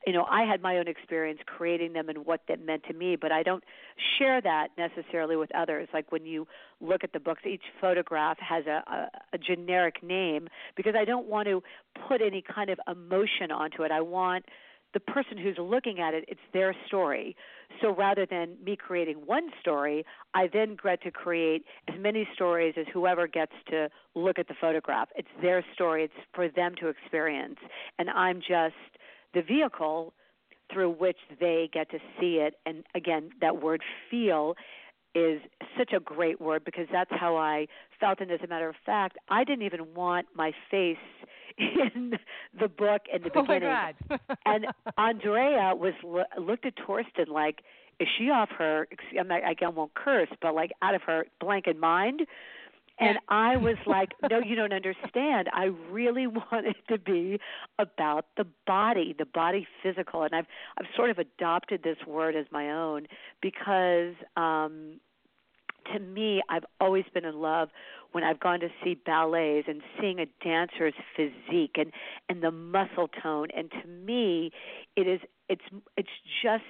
you 0.06 0.14
know, 0.14 0.26
I 0.30 0.44
had 0.44 0.62
my 0.62 0.78
own 0.78 0.88
experience 0.88 1.40
creating 1.46 1.94
them 1.94 2.10
and 2.10 2.26
what 2.26 2.42
that 2.48 2.64
meant 2.66 2.84
to 2.86 2.94
me, 2.94 3.16
but 3.16 3.32
I 3.32 3.44
don't 3.44 3.64
share 4.18 4.42
that 4.42 4.70
necessarily 4.78 5.36
with 5.36 5.54
others. 5.54 5.90
Like 5.94 6.12
when 6.12 6.26
you 6.26 6.48
look 6.80 7.04
at 7.04 7.14
the 7.14 7.20
books, 7.20 7.42
each 7.46 7.64
photograph 7.82 8.38
has 8.40 8.66
a, 8.66 8.84
a, 8.92 9.10
a 9.34 9.38
generic 9.38 10.02
name 10.02 10.48
because 10.76 10.94
I 10.98 11.06
don't 11.06 11.28
want 11.28 11.48
to 11.48 11.62
put 12.08 12.22
any 12.22 12.42
kind 12.42 12.70
of 12.70 12.80
emotion 12.88 13.52
onto 13.52 13.84
it. 13.84 13.92
I 13.92 14.02
want 14.02 14.46
the 14.94 15.00
person 15.00 15.38
who's 15.38 15.58
looking 15.60 16.00
at 16.00 16.14
it, 16.14 16.26
it's 16.28 16.40
their 16.54 16.76
story. 16.88 17.36
So 17.82 17.94
rather 17.94 18.26
than 18.26 18.58
me 18.64 18.76
creating 18.76 19.18
one 19.18 19.50
story, 19.62 20.04
I 20.34 20.50
then 20.52 20.78
get 20.82 21.04
to 21.04 21.12
create 21.12 21.64
as 21.88 21.96
many 22.00 22.28
stories 22.34 22.74
as 22.78 22.88
whoever 22.92 23.28
gets 23.28 23.52
to 23.70 23.90
look 24.16 24.40
at 24.40 24.48
the 24.48 24.56
photograph. 24.60 25.10
It's 25.16 25.28
their 25.42 25.64
story, 25.74 26.06
it's 26.06 26.14
for 26.34 26.50
them 26.50 26.74
to 26.80 26.88
experience. 26.88 27.60
And 28.00 28.10
I'm 28.10 28.40
just 28.40 28.74
the 29.34 29.42
vehicle 29.42 30.14
through 30.72 30.92
which 30.92 31.18
they 31.40 31.70
get 31.72 31.90
to 31.92 31.98
see 32.20 32.36
it. 32.36 32.56
And 32.66 32.84
again, 32.96 33.32
that 33.42 33.62
word 33.62 33.82
feel 34.10 34.56
is 35.16 35.42
such 35.78 35.92
a 35.94 36.00
great 36.00 36.40
word 36.40 36.64
because 36.64 36.86
that's 36.92 37.10
how 37.12 37.36
I 37.36 37.68
felt. 38.00 38.20
And 38.20 38.32
as 38.32 38.40
a 38.44 38.48
matter 38.48 38.70
of 38.70 38.76
fact, 38.86 39.18
I 39.30 39.44
didn't 39.44 39.64
even 39.64 39.94
want 39.96 40.28
my 40.36 40.52
face 40.70 40.98
in 41.58 42.14
the 42.60 42.68
book 42.68 43.02
in 43.14 43.24
the 43.24 43.32
oh 43.36 43.42
beginning. 43.42 43.94
and 44.46 44.68
Andrea 44.98 45.74
was 45.76 45.94
looked 46.38 46.66
at 46.66 46.74
Torsten 46.78 47.28
like, 47.28 47.62
is 48.00 48.08
she 48.18 48.30
off 48.30 48.50
her? 48.58 48.88
I'm 49.20 49.28
not, 49.28 49.50
again, 49.50 49.76
won't 49.76 49.94
curse, 49.94 50.30
but 50.42 50.56
like 50.56 50.72
out 50.82 50.96
of 50.96 51.02
her 51.04 51.26
blanket 51.42 51.78
mind. 51.78 52.22
And 53.00 53.18
I 53.30 53.56
was 53.58 53.78
like, 53.86 54.10
no, 54.30 54.40
you 54.40 54.56
don't 54.56 54.74
understand. 54.74 55.50
I 55.54 55.66
really 55.90 56.28
want 56.52 56.68
it 56.68 56.76
to 56.90 56.98
be 56.98 57.40
about 57.78 58.26
the 58.38 58.46
body, 58.68 59.16
the 59.18 59.26
body 59.26 59.68
physical. 59.82 60.24
And 60.24 60.36
I've 60.36 60.46
I've 60.78 60.88
sort 60.96 61.10
of 61.10 61.18
adopted 61.18 61.84
this 61.84 61.98
word 62.06 62.36
as 62.36 62.46
my 62.52 62.72
own 62.72 63.08
because 63.42 64.16
um 64.36 65.00
to 65.94 66.00
me 66.00 66.42
I've 66.50 66.66
always 66.80 67.06
been 67.14 67.26
in 67.26 67.40
love 67.40 67.70
when 68.12 68.24
I've 68.24 68.40
gone 68.40 68.60
to 68.60 68.70
see 68.84 68.96
ballets 68.96 69.68
and 69.68 69.82
seeing 70.00 70.20
a 70.20 70.26
dancer's 70.44 70.94
physique 71.16 71.76
and 71.76 71.92
and 72.28 72.44
the 72.44 72.52
muscle 72.52 73.10
tone 73.22 73.48
and 73.56 73.72
to 73.72 73.88
me 73.88 74.52
it 74.96 75.08
is 75.08 75.22
it's 75.48 75.64
it's 75.98 76.10
just 76.44 76.64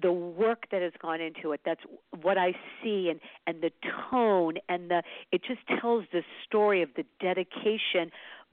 the 0.00 0.12
work 0.12 0.64
that 0.70 0.82
has 0.82 0.92
gone 1.00 1.20
into 1.20 1.52
it 1.52 1.60
that's 1.64 1.80
what 2.22 2.38
i 2.38 2.52
see 2.82 3.08
and 3.10 3.20
and 3.46 3.62
the 3.62 3.70
tone 4.10 4.54
and 4.68 4.90
the 4.90 5.02
it 5.32 5.42
just 5.42 5.60
tells 5.80 6.04
the 6.12 6.22
story 6.46 6.82
of 6.82 6.90
the 6.96 7.04
dedication 7.20 8.10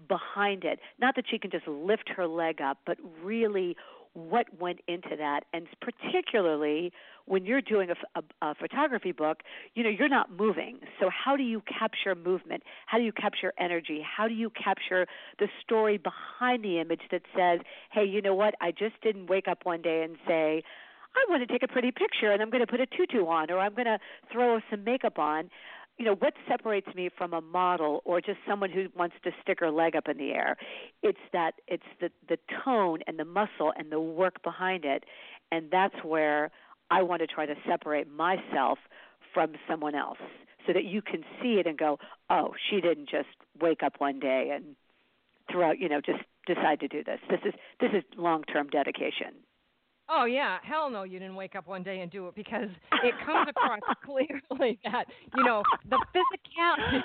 behind 0.08 0.64
it. 0.64 0.80
Not 1.00 1.16
that 1.16 1.26
she 1.30 1.38
can 1.38 1.52
just 1.52 1.68
lift 1.68 2.10
her 2.16 2.28
leg 2.28 2.62
up 2.62 2.80
but 2.86 2.98
really 3.24 3.76
what 4.14 4.48
went 4.62 4.80
into 4.88 5.18
that. 5.18 5.42
And 5.54 5.68
particularly 5.82 6.94
when 7.26 7.46
you're 7.46 7.62
doing 7.62 7.90
a, 7.90 8.20
a, 8.20 8.50
a 8.50 8.56
photography 8.56 9.12
book 9.12 9.42
you 9.74 9.84
know 9.84 9.90
you're 9.90 10.10
not 10.10 10.32
moving. 10.32 10.80
So 11.00 11.10
how 11.10 11.36
do 11.36 11.44
you 11.44 11.62
capture 11.62 12.16
movement? 12.16 12.64
How 12.86 12.98
do 12.98 13.04
you 13.04 13.12
capture 13.12 13.54
energy? 13.60 14.02
How 14.06 14.28
do 14.28 14.34
you 14.34 14.50
capture 14.50 15.08
the 15.40 15.48
story 15.62 15.98
behind 15.98 16.64
the 16.64 16.80
image 16.80 17.02
that 17.12 17.24
says 17.36 17.60
hey 17.92 18.06
you 18.06 18.22
know 18.22 18.36
what? 18.36 18.56
I 18.62 18.72
just 18.72 19.02
didn't 19.02 19.28
wake 19.28 19.48
up 19.48 19.60
one 19.64 19.82
day 19.82 20.04
and 20.04 20.18
say 20.28 20.64
I 21.16 21.26
want 21.30 21.48
to 21.48 21.52
take 21.52 21.64
a 21.64 21.68
pretty 21.68 21.92
picture 21.92 22.32
and 22.32 22.42
I'm 22.42 22.50
going 22.50 22.66
to 22.66 22.68
put 22.68 22.82
a 22.82 22.86
tutu 22.86 23.26
on 23.26 23.50
or 23.50 23.60
I'm 23.60 23.74
going 23.74 23.86
to 23.86 24.00
throw 24.32 24.60
some 24.70 24.84
makeup 24.84 25.18
on. 25.18 25.50
You 25.98 26.04
know, 26.04 26.16
what 26.16 26.34
separates 26.46 26.94
me 26.94 27.10
from 27.18 27.34
a 27.34 27.40
model 27.40 28.02
or 28.04 28.20
just 28.20 28.40
someone 28.48 28.70
who 28.70 28.88
wants 28.98 29.16
to 29.24 29.32
stick 29.42 29.62
her 29.62 29.72
leg 29.72 29.96
up 29.96 30.10
in 30.10 30.18
the 30.18 30.32
air? 30.32 30.58
It's 31.04 31.20
that 31.32 31.54
it's 31.70 31.86
the 32.02 32.10
the 32.28 32.38
tone 32.66 33.00
and 33.08 33.18
the 33.18 33.24
muscle 33.24 33.72
and 33.78 33.92
the 33.92 34.00
work 34.00 34.44
behind 34.44 34.84
it. 34.84 35.06
And 35.54 35.72
that's 35.72 35.96
where 36.04 36.52
I 36.92 37.02
want 37.02 37.22
to 37.22 37.28
try 37.28 37.46
to 37.46 37.56
separate 37.66 38.12
myself 38.12 38.78
from 39.34 39.54
someone 39.70 39.96
else 39.96 40.18
so 40.68 40.74
that 40.74 40.84
you 40.84 41.02
can 41.02 41.24
see 41.42 41.60
it 41.60 41.66
and 41.66 41.78
go, 41.78 41.98
"Oh, 42.30 42.56
she 42.70 42.82
didn't 42.82 43.08
just 43.08 43.30
wake 43.62 43.82
up 43.82 44.02
one 44.02 44.20
day 44.20 44.50
and 44.54 44.76
throw, 45.50 45.72
you 45.72 45.88
know, 45.88 46.02
just 46.02 46.24
decide 46.46 46.82
to 46.82 46.90
do 46.90 47.06
this. 47.06 47.22
This 47.30 47.40
is 47.46 47.54
this 47.80 47.92
is 47.94 48.04
long-term 48.18 48.68
dedication." 48.68 49.45
Oh 50.10 50.26
yeah, 50.26 50.60
hell 50.64 50.90
no! 50.90 51.04
You 51.04 51.18
didn't 51.20 51.36
wake 51.36 51.56
up 51.56 51.68
one 51.68 51.82
day 51.82 52.02
and 52.02 52.12
do 52.12 52.28
it 52.28 52.36
because 52.36 52.70
it 53.04 53.16
comes 53.26 53.48
across 53.50 53.80
clearly 54.06 54.80
that 54.84 55.06
you 55.36 55.44
know 55.44 55.64
the 55.90 55.98
physicality, 56.14 57.02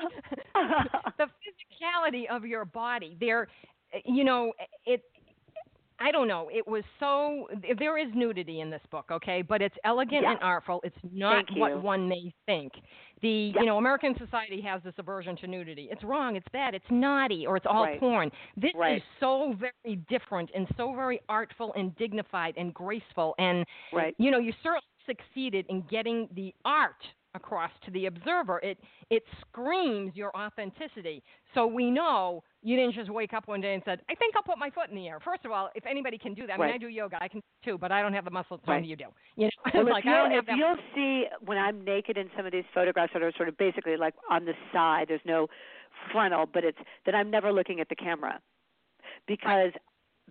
the 1.19 1.25
physicality 1.25 2.25
of 2.31 2.45
your 2.45 2.67
body. 2.67 3.17
There, 3.19 3.49
eh, 3.95 4.01
you 4.05 4.25
know, 4.25 4.53
I 6.01 6.11
don't 6.11 6.29
know. 6.29 6.49
It 6.51 6.67
was 6.67 6.83
so 6.99 7.47
there 7.79 7.99
is 7.99 8.09
nudity 8.15 8.61
in 8.61 8.71
this 8.71 8.81
book, 8.91 9.07
okay, 9.13 9.43
but 9.43 9.61
it's 9.61 9.77
elegant 9.85 10.23
yeah. 10.23 10.33
and 10.33 10.41
artful. 10.41 10.81
It's 10.83 10.97
not 11.13 11.45
what 11.57 11.83
one 11.83 12.09
may 12.09 12.33
think. 12.47 12.73
The 13.21 13.53
yeah. 13.55 13.61
you 13.61 13.67
know 13.67 13.77
American 13.77 14.15
society 14.19 14.63
has 14.63 14.83
this 14.83 14.95
aversion 14.99 15.37
to 15.37 15.47
nudity. 15.47 15.89
It's 15.91 16.03
wrong. 16.03 16.37
It's 16.37 16.49
bad. 16.53 16.75
It's 16.75 16.91
naughty, 16.91 17.47
or 17.47 17.59
it's 17.59 17.67
all 17.69 17.85
right. 17.85 18.01
porn. 18.01 18.31
This 18.57 18.73
right. 18.75 18.97
is 18.97 19.03
so 19.21 19.55
very 19.59 19.97
different 20.09 20.51
and 20.55 20.67
so 20.77 20.95
very 20.95 21.21
artful 21.29 21.75
and 21.77 21.95
dignified 21.97 22.55
and 22.57 22.73
graceful. 22.73 23.35
And 23.39 23.67
right. 23.93 24.15
you 24.19 24.31
know 24.31 24.39
you 24.39 24.55
certainly 24.63 24.83
succeeded 25.07 25.67
in 25.69 25.83
getting 25.91 26.29
the 26.35 26.55
art 26.65 27.03
across 27.35 27.71
to 27.85 27.91
the 27.91 28.07
observer. 28.07 28.59
It 28.61 28.79
it 29.11 29.23
screams 29.41 30.15
your 30.15 30.37
authenticity. 30.37 31.23
So 31.55 31.67
we 31.67 31.91
know 31.91 32.43
you 32.63 32.77
didn't 32.77 32.95
just 32.95 33.11
wake 33.11 33.33
up 33.33 33.49
one 33.49 33.61
day 33.61 33.75
and 33.75 33.83
said, 33.85 34.03
"I 34.09 34.15
think 34.15 34.35
I'll 34.37 34.43
put 34.43 34.59
my 34.59 34.71
foot 34.71 34.89
in 34.91 34.97
the 34.97 35.09
air." 35.09 35.21
First 35.21 35.45
of 35.45 35.53
all, 35.53 35.71
if 35.75 35.85
anybody 35.87 36.19
can 36.19 36.35
do 36.35 36.47
that, 36.47 36.61
I 36.61 36.67
mean, 36.67 36.75
I 36.75 36.79
do 36.79 36.89
yoga, 36.89 37.23
I 37.23 37.29
can 37.29 37.43
too, 37.65 37.79
but 37.79 37.93
I 37.93 38.03
don't 38.03 38.13
have 38.13 38.25
the 38.25 38.31
muscle 38.31 38.59
tone 38.59 38.77
right. 38.77 38.85
you 38.85 38.97
do. 38.97 39.07
You 39.37 39.47
know, 39.47 39.51
well, 39.75 39.91
like 39.91 40.05
if, 40.05 40.11
I 40.11 40.17
don't 40.17 40.31
you'll, 40.31 40.37
have 40.37 40.47
that. 40.47 40.57
you'll 40.57 40.77
see 40.95 41.25
when 41.45 41.59
I'm 41.59 41.85
naked 41.85 42.17
in 42.17 42.31
some 42.37 42.47
of 42.47 42.53
these 42.53 42.65
photographs 42.75 43.13
that 43.13 43.23
are 43.23 43.33
sort 43.37 43.49
of 43.49 43.57
basically 43.57 43.97
like 43.97 44.15
on 44.31 44.45
the 44.45 44.55
side, 44.73 45.07
there's 45.09 45.21
no 45.25 45.49
frontal, 46.13 46.47
but 46.53 46.65
it's 46.65 46.79
that 47.07 47.15
I'm 47.15 47.31
never 47.31 47.53
looking 47.53 47.81
at 47.81 47.89
the 47.89 47.97
camera 47.97 48.41
because 49.27 49.73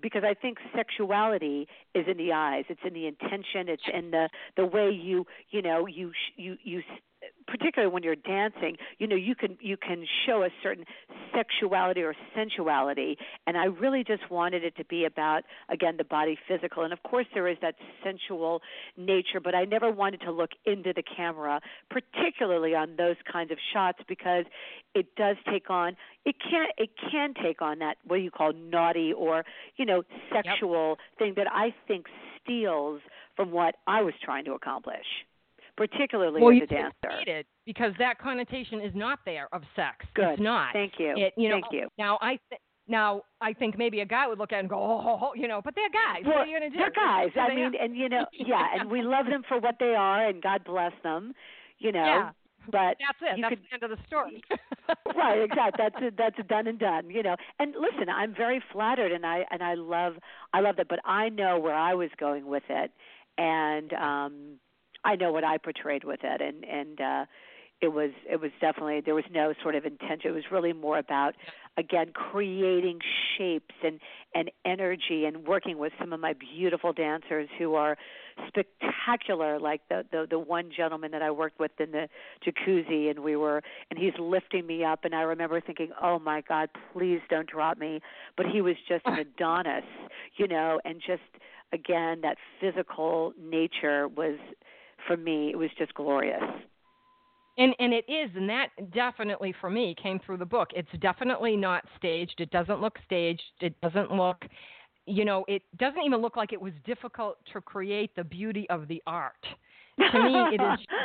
because 0.02 0.24
I 0.24 0.34
think 0.34 0.58
sexuality 0.76 1.68
is 1.94 2.06
in 2.08 2.18
the 2.18 2.34
eyes. 2.34 2.66
It's 2.70 2.82
in 2.86 2.94
the 2.94 3.08
intention. 3.08 3.68
It's 3.70 3.84
in 3.94 4.12
the 4.12 4.30
the 4.58 4.66
way 4.66 4.90
you 4.90 5.26
you 5.50 5.62
know 5.62 5.86
you 5.86 6.12
you 6.36 6.58
you 6.64 6.82
particularly 7.50 7.92
when 7.92 8.04
you're 8.04 8.16
dancing, 8.16 8.78
you 9.00 9.08
know, 9.08 9.16
you 9.16 9.36
can 9.36 9.58
you 9.60 9.76
can 9.76 10.06
show 10.26 10.44
a 10.44 10.50
certain 10.62 10.86
sexuality 11.36 12.02
or 12.02 12.16
sensuality, 12.36 13.18
and 13.48 13.58
I 13.58 13.66
really 13.66 14.04
just 14.04 14.30
wanted 14.30 14.64
it 14.64 14.76
to 14.78 14.86
be 14.86 15.06
about 15.06 15.44
again 15.70 15.98
the 15.98 16.04
body 16.04 16.38
physical, 16.48 16.84
and 16.84 16.94
of 16.94 17.02
course 17.04 17.26
there 17.34 17.48
is 17.48 17.58
that 17.62 17.76
sensual 18.04 18.62
nature, 18.98 19.40
but 19.44 19.56
I 19.56 19.66
never 19.66 19.92
wanted 19.92 20.22
to 20.22 20.32
look 20.32 20.52
into 20.66 20.94
the 20.94 21.04
camera, 21.04 21.60
particularly 21.90 22.76
on 22.76 22.96
those 22.98 23.16
kinds 23.32 23.52
of 23.52 23.58
shots 23.74 24.00
because 24.08 24.46
it 24.94 25.16
does 25.16 25.38
take 25.50 25.70
on 25.70 25.96
it 26.26 26.36
can 26.40 26.68
it 26.78 26.90
can 27.12 27.34
take 27.34 27.62
on 27.62 27.80
that 27.80 27.98
what 28.06 28.18
you 28.18 28.32
call 28.32 28.54
naughty 28.54 29.14
or 29.14 29.46
you 29.78 29.86
know 29.86 30.04
sexual 30.32 30.90
yep. 30.90 30.98
thing 31.18 31.34
that 31.38 31.48
I 31.52 31.74
think 31.88 32.06
steals 32.42 33.02
from 33.36 33.52
what 33.52 33.76
I 33.88 34.02
was 34.02 34.14
trying 34.24 34.46
to 34.46 34.54
accomplish 34.54 35.06
particularly 35.80 36.42
well, 36.42 36.56
as 36.56 36.64
a 36.64 36.68
dancer. 36.68 37.44
because 37.66 37.94
that 38.00 38.20
connotation 38.20 38.82
is 38.82 38.92
not 38.94 39.20
there 39.26 39.48
of 39.54 39.62
sex. 39.76 40.06
Good. 40.14 40.34
It's 40.34 40.42
not. 40.42 40.74
Thank 40.74 40.94
you. 41.00 41.14
It, 41.16 41.34
you 41.38 41.48
know, 41.48 41.62
Thank 41.62 41.74
you. 41.74 41.88
Now 41.98 42.18
I 42.22 42.38
th- 42.50 42.62
now 42.88 43.22
I 43.40 43.54
think 43.54 43.78
maybe 43.78 44.02
a 44.02 44.06
guy 44.06 44.28
would 44.28 44.38
look 44.40 44.52
at 44.52 44.58
it 44.58 44.60
and 44.60 44.70
go, 44.70 44.76
oh, 44.76 45.02
oh, 45.06 45.20
oh 45.22 45.32
you 45.36 45.48
know, 45.48 45.62
but 45.64 45.74
they're 45.76 45.90
guys. 45.90 46.24
Well, 46.26 46.36
what 46.36 46.42
are 46.42 46.46
you 46.48 46.60
gonna 46.60 46.70
do? 46.70 46.78
They're 46.78 46.92
guys. 46.92 47.30
I 47.40 47.56
mean, 47.56 47.72
and 47.80 47.96
you 47.96 48.10
know, 48.10 48.26
yeah, 48.34 48.80
and 48.80 48.92
we 48.92 49.02
love 49.02 49.28
them 49.28 49.44
for 49.48 49.58
what 49.60 49.76
they 49.80 49.96
are, 49.96 50.28
and 50.28 50.42
God 50.42 50.64
bless 50.66 50.92
them. 51.02 51.34
You 51.78 51.94
know, 51.94 52.04
Yeah. 52.04 52.30
but 52.70 52.98
That's 53.00 53.22
it. 53.22 53.40
That's 53.42 53.50
could, 53.50 53.60
the 53.60 53.74
end 53.74 53.84
of 53.84 53.98
the 53.98 54.06
story. 54.06 54.44
right, 55.16 55.42
exactly. 55.42 55.78
That's 55.78 55.96
it, 56.02 56.14
that's 56.18 56.48
done 56.50 56.68
and 56.68 56.78
done. 56.78 57.10
You 57.10 57.24
know, 57.24 57.38
and 57.60 57.74
listen, 57.80 58.10
I'm 58.10 58.36
very 58.36 58.62
flattered, 58.74 59.14
and 59.14 59.26
I 59.26 59.46
and 59.50 59.64
I 59.64 59.76
love 59.76 60.16
I 60.54 60.60
love 60.60 60.76
that, 60.76 60.90
but 60.90 61.00
I 61.06 61.30
know 61.30 61.58
where 61.58 61.76
I 61.76 61.94
was 61.94 62.10
going 62.20 62.48
with 62.48 62.64
it, 62.70 62.92
and 63.38 63.94
um 63.94 64.60
I 65.04 65.16
know 65.16 65.32
what 65.32 65.44
I 65.44 65.58
portrayed 65.58 66.04
with 66.04 66.20
it, 66.24 66.42
and 66.42 66.66
and 66.66 67.02
uh, 67.02 67.26
it 67.82 67.94
was 67.94 68.12
it 68.30 68.42
was 68.42 68.52
definitely 68.60 69.02
there 69.02 69.16
was 69.16 69.24
no 69.32 69.54
sort 69.62 69.76
of 69.76 69.86
intention. 69.86 70.32
It 70.32 70.34
was 70.34 70.52
really 70.52 70.74
more 70.74 70.98
about 70.98 71.36
again 71.78 72.12
creating 72.14 73.00
shapes 73.38 73.76
and 73.84 74.00
and 74.36 74.52
energy 74.66 75.26
and 75.26 75.48
working 75.48 75.78
with 75.78 75.94
some 75.98 76.12
of 76.12 76.20
my 76.20 76.34
beautiful 76.34 76.92
dancers 76.92 77.48
who 77.58 77.76
are 77.76 77.98
spectacular. 78.48 79.60
Like 79.60 79.82
the 79.88 80.04
the 80.12 80.28
the 80.30 80.40
one 80.40 80.72
gentleman 80.76 81.12
that 81.12 81.22
I 81.22 81.32
worked 81.32 81.60
with 81.60 81.72
in 81.80 81.92
the 81.92 82.10
jacuzzi, 82.46 83.10
and 83.10 83.20
we 83.20 83.38
were 83.38 83.62
and 83.90 83.98
he's 83.98 84.18
lifting 84.20 84.68
me 84.68 84.84
up, 84.84 85.06
and 85.06 85.16
I 85.16 85.22
remember 85.22 85.62
thinking, 85.62 85.92
oh 86.02 86.20
my 86.20 86.42
God, 86.42 86.70
please 86.92 87.22
don't 87.30 87.48
drop 87.48 87.78
me. 87.78 88.02
But 88.36 88.48
he 88.48 88.62
was 88.62 88.76
just 88.88 89.06
an 89.06 89.20
Adonis, 89.20 89.86
you 90.36 90.48
know, 90.50 90.82
and 90.84 91.02
just 91.06 91.22
again 91.72 92.22
that 92.22 92.36
physical 92.60 93.34
nature 93.40 94.10
was 94.10 94.38
for 95.08 95.18
me, 95.18 95.50
it 95.50 95.58
was 95.58 95.70
just 95.78 95.94
glorious. 95.94 96.42
And 97.58 97.76
and 97.80 97.94
it 97.94 98.06
is, 98.08 98.30
and 98.36 98.50
that 98.50 98.70
definitely 98.94 99.54
for 99.60 99.70
me 99.70 99.94
came 100.02 100.20
through 100.26 100.38
the 100.38 100.46
book. 100.46 100.70
It's 100.74 100.90
definitely 101.02 101.58
not 101.58 101.84
staged. 101.98 102.36
It 102.40 102.52
doesn't 102.52 102.80
look 102.80 102.98
staged. 103.06 103.44
It 103.60 103.80
doesn't 103.82 104.12
look, 104.12 104.46
you 105.06 105.26
know, 105.26 105.44
it 105.48 105.62
doesn't 105.78 106.02
even 106.06 106.22
look 106.22 106.38
like 106.38 106.54
it 106.54 106.62
was 106.62 106.74
difficult 106.86 107.38
to 107.52 107.60
create 107.60 108.16
the 108.16 108.24
beauty 108.24 108.66
of 108.70 108.88
the 108.88 109.04
art. 109.06 109.46
To 110.00 110.24
me, 110.24 110.36
it 110.54 110.62
is. 110.62 110.88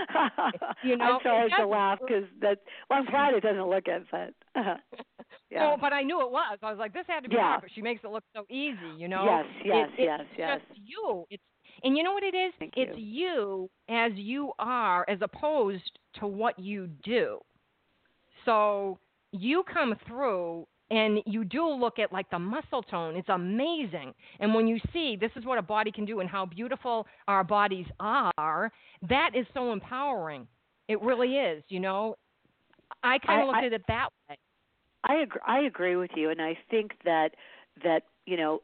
You 0.85 0.97
know, 0.97 1.05
I'm 1.05 1.21
sorry 1.23 1.51
to 1.59 1.67
laugh 1.67 1.99
because 2.07 2.25
that. 2.41 2.59
Well, 2.89 3.01
I'm 3.01 3.07
glad 3.07 3.35
it 3.35 3.43
doesn't 3.43 3.69
look 3.69 3.87
it, 3.87 4.05
but. 4.11 4.35
Uh, 4.55 4.77
yeah. 5.51 5.67
Well, 5.67 5.77
but 5.81 5.93
I 5.93 6.03
knew 6.03 6.21
it 6.21 6.31
was. 6.31 6.59
I 6.63 6.71
was 6.71 6.79
like, 6.79 6.93
this 6.93 7.05
had 7.09 7.25
to 7.25 7.29
be 7.29 7.37
Yeah. 7.37 7.43
art, 7.43 7.63
but 7.63 7.71
she 7.75 7.83
makes 7.83 8.05
it 8.05 8.11
look 8.11 8.25
so 8.37 8.45
easy. 8.51 8.93
You 8.97 9.09
know. 9.09 9.25
Yes, 9.25 9.47
yes, 9.65 9.89
it, 9.97 10.03
yes, 10.05 10.21
it's 10.23 10.39
yes. 10.39 10.61
just 10.69 10.81
you. 10.85 11.25
It's 11.31 11.43
and 11.85 11.97
you 11.97 12.03
know 12.03 12.13
what 12.13 12.23
it 12.23 12.35
is? 12.35 12.53
Thank 12.59 12.75
it's 12.77 12.99
you. 12.99 13.69
as 13.89 14.13
you 14.15 14.53
are 14.59 15.05
as 15.09 15.19
opposed 15.21 15.99
to 16.21 16.27
what 16.27 16.59
you 16.59 16.89
do. 17.05 17.39
So 18.45 18.99
you 19.33 19.63
come 19.71 19.95
through 20.07 20.67
and 20.91 21.21
you 21.27 21.45
do 21.45 21.69
look 21.69 21.99
at 21.99 22.13
like 22.13 22.31
the 22.31 22.39
muscle 22.39 22.83
tone. 22.83 23.17
It's 23.17 23.29
amazing. 23.29 24.15
And 24.41 24.55
when 24.55 24.67
you 24.67 24.79
see 24.93 25.17
this 25.21 25.31
is 25.37 25.45
what 25.45 25.59
a 25.59 25.63
body 25.63 25.93
can 25.93 26.05
do 26.05 26.21
and 26.21 26.29
how 26.29 26.47
beautiful 26.47 27.07
our 27.29 27.45
bodies 27.45 27.87
are 28.01 28.73
that 29.09 29.31
is 29.35 29.47
so 29.53 29.73
empowering. 29.73 30.47
It 30.89 31.01
really 31.03 31.37
is 31.37 31.63
you 31.69 31.81
know? 31.81 32.17
I 33.03 33.19
kind 33.19 33.43
of 33.43 33.49
look 33.49 33.57
at 33.57 33.73
it 33.73 33.83
that 33.89 34.09
way. 34.29 34.37
I 35.07 35.17
agree 35.17 35.41
i 35.47 35.61
agree 35.61 35.97
with 35.97 36.13
you 36.17 36.31
and 36.31 36.41
i 36.41 36.57
think 36.71 36.93
that 37.05 37.31
that 37.83 38.05
you 38.25 38.39
know 38.39 38.61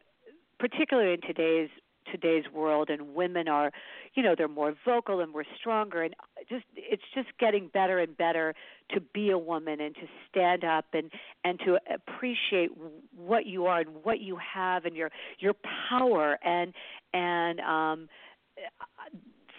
particularly 0.59 1.15
in 1.15 1.21
today's 1.21 1.69
today's 2.11 2.45
world 2.53 2.91
and 2.91 3.15
women 3.15 3.49
are 3.49 3.71
you 4.15 4.23
know 4.23 4.35
they're 4.37 4.49
more 4.49 4.75
vocal 4.85 5.21
and 5.21 5.33
we're 5.35 5.45
stronger 5.59 6.03
and 6.03 6.15
just 6.49 6.65
it's 6.77 7.03
just 7.15 7.29
getting 7.39 7.69
better 7.69 7.99
and 7.99 8.17
better 8.17 8.55
to 8.91 9.01
be 9.01 9.31
a 9.31 9.39
woman 9.39 9.81
and 9.81 9.95
to 9.95 10.03
stand 10.29 10.65
up 10.65 10.87
and 10.93 11.11
and 11.45 11.59
to 11.61 11.79
appreciate 11.93 12.71
what 13.17 13.47
you 13.47 13.67
are 13.67 13.81
and 13.81 13.91
what 14.03 14.21
you 14.21 14.37
have 14.37 14.85
and 14.85 14.97
your 14.97 15.11
your 15.39 15.55
power 15.89 16.39
and 16.45 16.73
and 17.13 17.61
um 17.61 18.09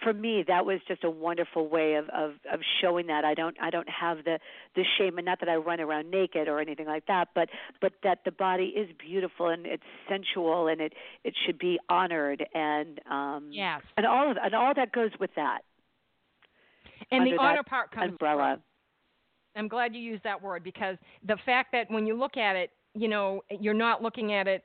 for 0.02 0.12
me 0.12 0.44
that 0.46 0.64
was 0.64 0.80
just 0.88 1.04
a 1.04 1.10
wonderful 1.10 1.68
way 1.68 1.94
of 1.94 2.08
of 2.10 2.32
of 2.52 2.60
showing 2.80 3.06
that 3.06 3.24
i 3.24 3.34
don't 3.34 3.56
i 3.60 3.70
don't 3.70 3.88
have 3.88 4.18
the 4.24 4.38
the 4.74 4.84
shame 4.98 5.18
and 5.18 5.26
not 5.26 5.40
that 5.40 5.48
i 5.48 5.56
run 5.56 5.80
around 5.80 6.10
naked 6.10 6.48
or 6.48 6.60
anything 6.60 6.86
like 6.86 7.06
that 7.06 7.28
but 7.34 7.48
but 7.80 7.92
that 8.02 8.18
the 8.24 8.32
body 8.32 8.74
is 8.76 8.88
beautiful 8.98 9.48
and 9.48 9.66
it's 9.66 9.82
sensual 10.08 10.68
and 10.68 10.80
it 10.80 10.92
it 11.24 11.34
should 11.44 11.58
be 11.58 11.78
honored 11.88 12.44
and 12.54 13.00
um 13.10 13.48
yes. 13.52 13.80
and 13.96 14.06
all 14.06 14.30
of 14.30 14.36
and 14.42 14.54
all 14.54 14.72
that 14.74 14.92
goes 14.92 15.10
with 15.20 15.30
that. 15.36 15.60
And 17.10 17.26
the 17.26 17.36
honor 17.38 17.62
part 17.62 17.90
comes 17.90 18.10
umbrella. 18.12 18.54
from. 19.54 19.62
i'm 19.62 19.68
glad 19.68 19.94
you 19.94 20.00
used 20.00 20.24
that 20.24 20.40
word 20.40 20.64
because 20.64 20.96
the 21.26 21.36
fact 21.44 21.72
that 21.72 21.90
when 21.90 22.06
you 22.06 22.14
look 22.14 22.36
at 22.36 22.56
it 22.56 22.70
you 22.94 23.08
know 23.08 23.42
you're 23.60 23.74
not 23.74 24.02
looking 24.02 24.32
at 24.32 24.46
it 24.46 24.64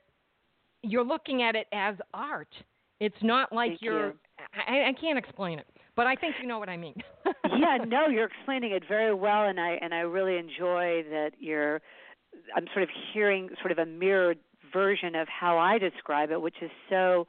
you're 0.82 1.04
looking 1.04 1.42
at 1.42 1.56
it 1.56 1.66
as 1.72 1.96
art. 2.14 2.52
It's 3.00 3.16
not 3.22 3.52
like 3.52 3.70
Thank 3.70 3.82
you're 3.82 4.06
you 4.08 4.18
I, 4.54 4.88
I 4.88 4.92
can't 4.98 5.18
explain 5.18 5.58
it, 5.58 5.66
but 5.96 6.06
I 6.06 6.14
think 6.14 6.34
you 6.40 6.48
know 6.48 6.58
what 6.58 6.68
I 6.68 6.76
mean. 6.76 6.94
yeah, 7.44 7.78
no, 7.86 8.08
you're 8.08 8.26
explaining 8.26 8.72
it 8.72 8.82
very 8.88 9.14
well, 9.14 9.46
and 9.46 9.60
I 9.60 9.78
and 9.80 9.94
I 9.94 10.00
really 10.00 10.36
enjoy 10.36 11.04
that 11.10 11.32
you're. 11.38 11.80
I'm 12.54 12.66
sort 12.72 12.82
of 12.82 12.90
hearing 13.12 13.48
sort 13.60 13.72
of 13.72 13.78
a 13.78 13.86
mirrored 13.86 14.38
version 14.72 15.14
of 15.14 15.28
how 15.28 15.58
I 15.58 15.78
describe 15.78 16.30
it, 16.30 16.40
which 16.40 16.56
is 16.60 16.70
so 16.90 17.26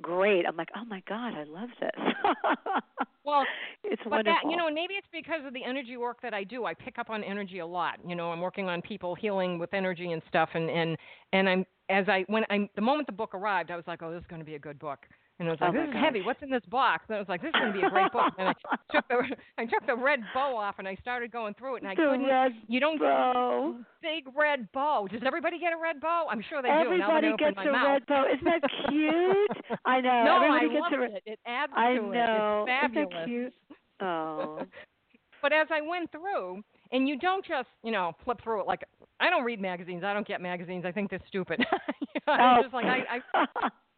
great. 0.00 0.46
I'm 0.46 0.56
like, 0.56 0.68
oh 0.76 0.84
my 0.84 1.02
god, 1.08 1.34
I 1.34 1.44
love 1.44 1.68
this. 1.80 1.90
well, 3.24 3.44
it's 3.84 4.00
but 4.04 4.10
wonderful. 4.10 4.38
That, 4.44 4.50
you 4.50 4.56
know, 4.56 4.70
maybe 4.70 4.94
it's 4.94 5.06
because 5.12 5.44
of 5.46 5.52
the 5.52 5.64
energy 5.64 5.96
work 5.96 6.22
that 6.22 6.34
I 6.34 6.44
do. 6.44 6.64
I 6.64 6.74
pick 6.74 6.98
up 6.98 7.10
on 7.10 7.22
energy 7.24 7.58
a 7.58 7.66
lot. 7.66 7.98
You 8.06 8.14
know, 8.14 8.30
I'm 8.30 8.40
working 8.40 8.68
on 8.68 8.82
people 8.82 9.14
healing 9.14 9.58
with 9.58 9.74
energy 9.74 10.12
and 10.12 10.22
stuff, 10.28 10.50
and 10.54 10.70
and 10.70 10.96
and 11.32 11.48
I'm 11.48 11.66
as 11.88 12.08
I 12.08 12.24
when 12.28 12.44
I 12.50 12.68
the 12.76 12.82
moment 12.82 13.06
the 13.06 13.12
book 13.12 13.34
arrived, 13.34 13.70
I 13.70 13.76
was 13.76 13.84
like, 13.86 14.02
oh, 14.02 14.10
this 14.10 14.20
is 14.20 14.26
going 14.28 14.40
to 14.40 14.46
be 14.46 14.54
a 14.54 14.60
good 14.60 14.78
book. 14.78 15.00
And 15.40 15.48
I 15.48 15.52
was 15.52 15.58
oh 15.62 15.66
like, 15.66 15.74
oh 15.74 15.78
this 15.80 15.88
is 15.88 15.94
gosh. 15.94 16.04
heavy. 16.04 16.20
What's 16.20 16.42
in 16.42 16.50
this 16.50 16.62
box? 16.70 17.04
And 17.08 17.16
I 17.16 17.18
was 17.18 17.28
like, 17.28 17.40
this 17.40 17.48
is 17.48 17.54
going 17.58 17.72
to 17.72 17.78
be 17.80 17.86
a 17.86 17.88
great 17.88 18.12
book. 18.12 18.32
And 18.38 18.48
I 18.48 18.52
took 18.92 19.08
the 19.08 19.16
I 19.56 19.64
took 19.64 19.86
the 19.86 19.96
red 19.96 20.20
bow 20.34 20.54
off 20.54 20.74
and 20.78 20.86
I 20.86 20.94
started 20.96 21.32
going 21.32 21.54
through 21.54 21.76
it. 21.76 21.82
And 21.82 21.88
I 21.90 21.94
the 21.94 22.02
couldn't. 22.02 22.26
red 22.26 22.52
you 22.68 22.78
don't 22.78 23.00
bow. 23.00 23.74
big 24.02 24.24
red 24.36 24.68
bow. 24.72 25.08
Does 25.10 25.22
everybody 25.24 25.58
get 25.58 25.72
a 25.72 25.80
red 25.82 25.98
bow? 25.98 26.26
I'm 26.30 26.44
sure 26.50 26.60
they 26.60 26.68
Everybody 26.68 26.98
do. 27.00 27.08
Now 27.08 27.08
that 27.08 27.24
I 27.24 27.32
open 27.32 27.54
gets 27.54 27.56
a 27.66 27.72
mouth. 27.72 27.88
red 27.88 28.06
bow. 28.06 28.24
Isn't 28.28 28.44
that 28.44 28.60
cute? 28.88 29.78
I 29.86 30.00
know. 30.04 30.24
no, 30.24 30.36
Everybody 30.44 30.66
I 30.66 30.68
gets 30.68 30.94
a 30.94 30.98
red. 31.00 31.10
it. 31.16 31.22
It 31.24 31.38
adds 31.46 31.72
I 31.74 31.94
to 31.94 32.02
know. 32.02 32.64
it. 32.68 32.70
It's 32.70 32.82
fabulous. 32.82 33.08
Isn't 33.08 33.16
that 33.16 33.26
cute? 33.26 33.54
Oh. 34.02 34.60
but 35.42 35.52
as 35.54 35.68
I 35.72 35.80
went 35.80 36.12
through, 36.12 36.62
and 36.92 37.08
you 37.08 37.18
don't 37.18 37.46
just, 37.46 37.68
you 37.82 37.92
know, 37.92 38.12
flip 38.24 38.40
through 38.44 38.60
it 38.60 38.66
like 38.66 38.82
I 39.20 39.30
don't 39.30 39.44
read 39.44 39.60
magazines. 39.60 40.04
I 40.04 40.12
don't 40.12 40.26
get 40.26 40.42
magazines. 40.42 40.84
I 40.84 40.92
think 40.92 41.08
they're 41.08 41.20
stupid. 41.28 41.60
you 41.60 42.20
know, 42.26 42.32
oh. 42.32 42.32
I'm 42.32 42.62
just 42.62 42.74
like 42.74 42.84
I, 42.84 43.20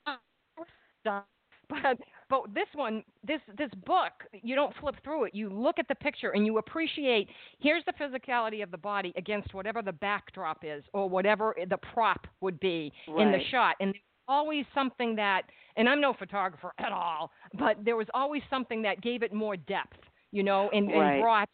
I 0.06 1.22
but 1.82 1.98
but 2.28 2.54
this 2.54 2.66
one 2.74 3.02
this 3.26 3.40
this 3.58 3.70
book 3.86 4.12
you 4.42 4.54
don't 4.54 4.74
flip 4.80 4.94
through 5.04 5.24
it 5.24 5.34
you 5.34 5.48
look 5.48 5.78
at 5.78 5.88
the 5.88 5.94
picture 5.94 6.30
and 6.30 6.46
you 6.46 6.58
appreciate 6.58 7.28
here's 7.58 7.84
the 7.84 7.92
physicality 7.92 8.62
of 8.62 8.70
the 8.70 8.78
body 8.78 9.12
against 9.16 9.54
whatever 9.54 9.82
the 9.82 9.92
backdrop 9.92 10.58
is 10.62 10.82
or 10.92 11.08
whatever 11.08 11.54
the 11.68 11.78
prop 11.92 12.26
would 12.40 12.58
be 12.60 12.92
right. 13.08 13.26
in 13.26 13.32
the 13.32 13.38
shot 13.50 13.76
and 13.80 13.88
there's 13.88 14.02
always 14.28 14.64
something 14.74 15.16
that 15.16 15.42
and 15.76 15.88
I'm 15.88 16.00
no 16.00 16.14
photographer 16.18 16.72
at 16.78 16.92
all 16.92 17.30
but 17.58 17.76
there 17.84 17.96
was 17.96 18.06
always 18.14 18.42
something 18.50 18.82
that 18.82 19.02
gave 19.02 19.22
it 19.22 19.32
more 19.32 19.56
depth 19.56 19.98
you 20.30 20.42
know 20.42 20.70
and, 20.72 20.88
right. 20.88 21.14
and 21.14 21.22
brought 21.22 21.48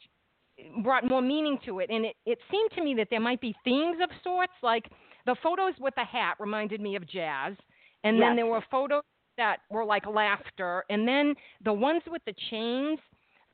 brought 0.82 1.08
more 1.08 1.22
meaning 1.22 1.58
to 1.64 1.80
it 1.80 1.90
and 1.90 2.04
it 2.04 2.16
it 2.26 2.38
seemed 2.50 2.70
to 2.74 2.82
me 2.82 2.94
that 2.94 3.08
there 3.10 3.20
might 3.20 3.40
be 3.40 3.54
themes 3.64 3.98
of 4.02 4.10
sorts 4.24 4.52
like 4.62 4.90
the 5.26 5.36
photos 5.42 5.74
with 5.78 5.94
the 5.94 6.04
hat 6.04 6.34
reminded 6.40 6.80
me 6.80 6.96
of 6.96 7.08
jazz 7.08 7.54
and 8.04 8.16
yes. 8.16 8.24
then 8.24 8.36
there 8.36 8.46
were 8.46 8.62
photos 8.70 9.02
that 9.38 9.58
were 9.70 9.84
like 9.84 10.06
laughter, 10.06 10.84
and 10.90 11.08
then 11.08 11.34
the 11.64 11.72
ones 11.72 12.02
with 12.06 12.22
the 12.26 12.34
chains 12.50 12.98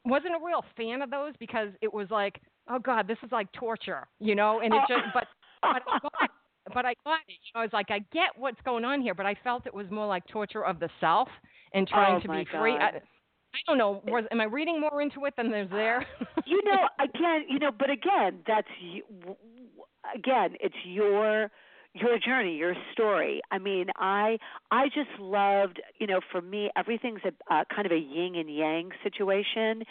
wasn't 0.04 0.34
a 0.34 0.44
real 0.44 0.64
fan 0.76 1.00
of 1.00 1.10
those 1.10 1.32
because 1.38 1.68
it 1.80 1.92
was 1.92 2.08
like, 2.10 2.40
oh 2.68 2.78
God, 2.78 3.06
this 3.06 3.18
is 3.24 3.30
like 3.32 3.50
torture, 3.52 4.06
you 4.18 4.34
know. 4.34 4.60
And 4.60 4.74
it 4.74 4.80
oh. 4.82 4.94
just, 4.94 5.04
but 5.14 5.24
but 5.62 5.82
I 5.86 5.98
got, 6.02 6.30
but 6.74 6.84
I 6.84 6.94
got 7.04 7.20
it. 7.28 7.32
You 7.32 7.52
know, 7.54 7.60
I 7.60 7.62
was 7.62 7.72
like, 7.72 7.90
I 7.90 8.00
get 8.12 8.30
what's 8.36 8.60
going 8.64 8.84
on 8.84 9.00
here, 9.00 9.14
but 9.14 9.26
I 9.26 9.36
felt 9.44 9.66
it 9.66 9.74
was 9.74 9.86
more 9.90 10.06
like 10.06 10.26
torture 10.26 10.64
of 10.64 10.80
the 10.80 10.88
self 11.00 11.28
and 11.72 11.86
trying 11.86 12.16
oh, 12.16 12.20
to 12.20 12.28
be 12.28 12.46
free. 12.58 12.72
God. 12.72 12.82
I, 12.82 13.00
I 13.54 13.58
don't 13.68 13.78
know. 13.78 14.02
Was 14.06 14.24
am 14.32 14.40
I 14.40 14.44
reading 14.44 14.80
more 14.80 15.00
into 15.00 15.24
it 15.26 15.34
than 15.36 15.50
there's 15.50 15.70
there? 15.70 16.04
you 16.46 16.60
know, 16.64 16.88
again, 17.00 17.46
you 17.48 17.58
know, 17.58 17.70
but 17.70 17.88
again, 17.88 18.40
that's 18.46 18.68
again, 20.14 20.56
it's 20.60 20.74
your 20.84 21.50
your 21.94 22.18
journey, 22.18 22.56
your 22.56 22.74
story. 22.92 23.40
I 23.50 23.58
mean, 23.58 23.86
I 23.96 24.38
I 24.70 24.86
just 24.86 25.18
loved, 25.20 25.80
you 25.98 26.06
know, 26.06 26.20
for 26.30 26.42
me 26.42 26.70
everything's 26.76 27.20
a 27.24 27.54
uh, 27.54 27.64
kind 27.74 27.86
of 27.86 27.92
a 27.92 27.98
yin 27.98 28.34
and 28.34 28.54
yang 28.54 28.90
situation. 29.02 29.84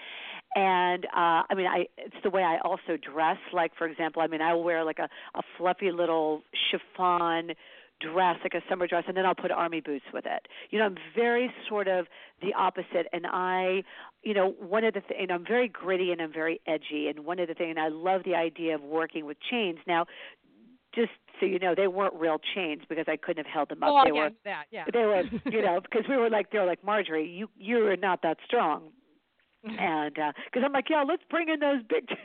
And 0.56 1.06
uh 1.06 1.44
I 1.50 1.56
mean, 1.56 1.66
I 1.66 1.88
it's 1.98 2.16
the 2.24 2.30
way 2.30 2.44
I 2.44 2.58
also 2.64 2.98
dress. 2.98 3.38
Like 3.54 3.72
for 3.78 3.88
example, 3.88 4.22
I 4.22 4.28
mean, 4.28 4.42
I 4.42 4.54
will 4.54 4.64
wear 4.64 4.84
like 4.84 5.00
a 5.00 5.10
a 5.36 5.42
fluffy 5.58 5.92
little 5.92 6.44
chiffon 6.70 7.54
dress, 8.02 8.38
like 8.44 8.54
a 8.54 8.62
summer 8.70 8.88
dress, 8.88 9.06
and 9.08 9.16
then 9.16 9.26
I'll 9.26 9.36
put 9.36 9.52
army 9.52 9.80
boots 9.80 10.06
with 10.14 10.26
it. 10.26 10.48
You 10.70 10.80
know, 10.80 10.86
I'm 10.86 10.98
very 11.16 11.52
sort 11.70 11.88
of 11.88 12.08
the 12.42 12.54
opposite, 12.54 13.08
and 13.14 13.26
I, 13.26 13.84
you 14.24 14.34
know, 14.34 14.56
one 14.60 14.84
of 14.84 14.94
the 14.94 15.02
things, 15.02 15.30
I'm 15.32 15.46
very 15.46 15.70
gritty 15.70 16.12
and 16.12 16.22
I'm 16.22 16.34
very 16.34 16.60
edgy, 16.68 17.08
and 17.08 17.26
one 17.26 17.40
of 17.40 17.48
the 17.48 17.54
things, 17.54 17.70
and 17.70 17.80
I 17.80 17.88
love 17.88 18.24
the 18.26 18.36
idea 18.36 18.76
of 18.76 18.82
working 18.82 19.26
with 19.26 19.38
chains. 19.50 19.80
Now, 19.88 20.06
just 20.96 21.12
so 21.40 21.46
you 21.46 21.60
know, 21.60 21.74
they 21.76 21.88
weren't 21.88 22.14
real 22.14 22.38
chains 22.54 22.84
because 22.88 23.06
I 23.08 23.18
couldn't 23.18 23.46
have 23.46 23.52
held 23.54 23.70
them 23.70 23.84
up. 23.84 23.90
Oh, 23.92 24.02
they 24.06 24.12
were, 24.12 24.30
that, 24.46 24.66
yeah. 24.72 24.86
they 24.94 25.06
were, 25.06 25.24
you 25.52 25.62
know, 25.62 25.80
because 25.82 26.04
we 26.08 26.16
were 26.16 26.30
like, 26.30 26.52
they 26.52 26.60
were 26.60 26.66
like 26.66 26.84
Marjorie, 26.84 27.28
you 27.28 27.50
you're 27.58 27.98
not 27.98 28.22
that 28.24 28.38
strong, 28.46 28.92
Mm-hmm. 29.66 29.80
and 29.80 30.14
because 30.46 30.62
I'm 30.66 30.74
like, 30.74 30.90
yeah, 30.90 31.04
let's 31.08 31.24
bring 31.30 31.50
in 31.50 31.60
those 31.60 31.82
big. 31.88 32.08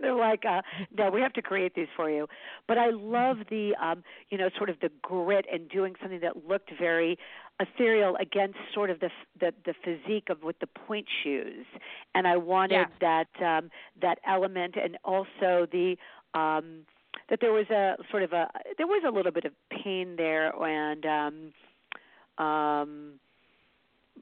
They're 0.00 0.14
like, 0.14 0.44
uh, 0.48 0.62
no, 0.96 1.10
we 1.10 1.20
have 1.20 1.34
to 1.34 1.42
create 1.42 1.74
these 1.74 1.86
for 1.94 2.10
you. 2.10 2.26
But 2.66 2.78
I 2.78 2.88
love 2.90 3.38
the, 3.50 3.74
um, 3.82 4.02
you 4.30 4.38
know, 4.38 4.48
sort 4.56 4.70
of 4.70 4.80
the 4.80 4.90
grit 5.02 5.44
and 5.52 5.68
doing 5.68 5.94
something 6.00 6.20
that 6.20 6.48
looked 6.48 6.70
very 6.78 7.18
ethereal 7.60 8.16
against 8.18 8.56
sort 8.72 8.88
of 8.88 9.00
the 9.00 9.10
the, 9.38 9.52
the 9.66 9.74
physique 9.84 10.28
of 10.30 10.42
with 10.42 10.58
the 10.60 10.66
point 10.66 11.06
shoes. 11.22 11.66
And 12.14 12.26
I 12.26 12.38
wanted 12.38 12.86
Yeah. 13.02 13.26
that 13.36 13.44
um, 13.58 13.70
that 14.00 14.18
element, 14.26 14.76
and 14.82 14.96
also 15.04 15.66
the 15.70 15.96
um, 16.32 16.86
that 17.32 17.40
there 17.40 17.52
was 17.52 17.66
a 17.70 17.96
sort 18.12 18.22
of 18.22 18.32
a 18.32 18.46
there 18.78 18.86
was 18.86 19.02
a 19.04 19.10
little 19.10 19.32
bit 19.32 19.44
of 19.46 19.52
pain 19.82 20.14
there, 20.16 20.52
and 20.54 21.04
um, 22.38 22.44
um, 22.44 23.14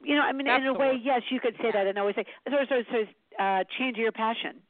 you 0.03 0.15
know, 0.15 0.23
I 0.23 0.31
mean, 0.31 0.47
That's 0.47 0.61
in 0.61 0.67
a 0.67 0.73
way, 0.73 0.93
word. 0.93 1.01
yes, 1.03 1.21
you 1.29 1.39
could 1.39 1.55
say 1.61 1.71
that, 1.71 1.85
and 1.85 1.97
I 1.99 2.01
always 2.01 2.15
say, 2.15 2.25
so, 2.49 2.55
so, 2.67 2.83
so 2.89 3.05
uh, 3.37 3.63
change 3.77 3.97
your 3.97 4.11
passion 4.11 4.61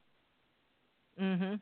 mhm. 1.22 1.60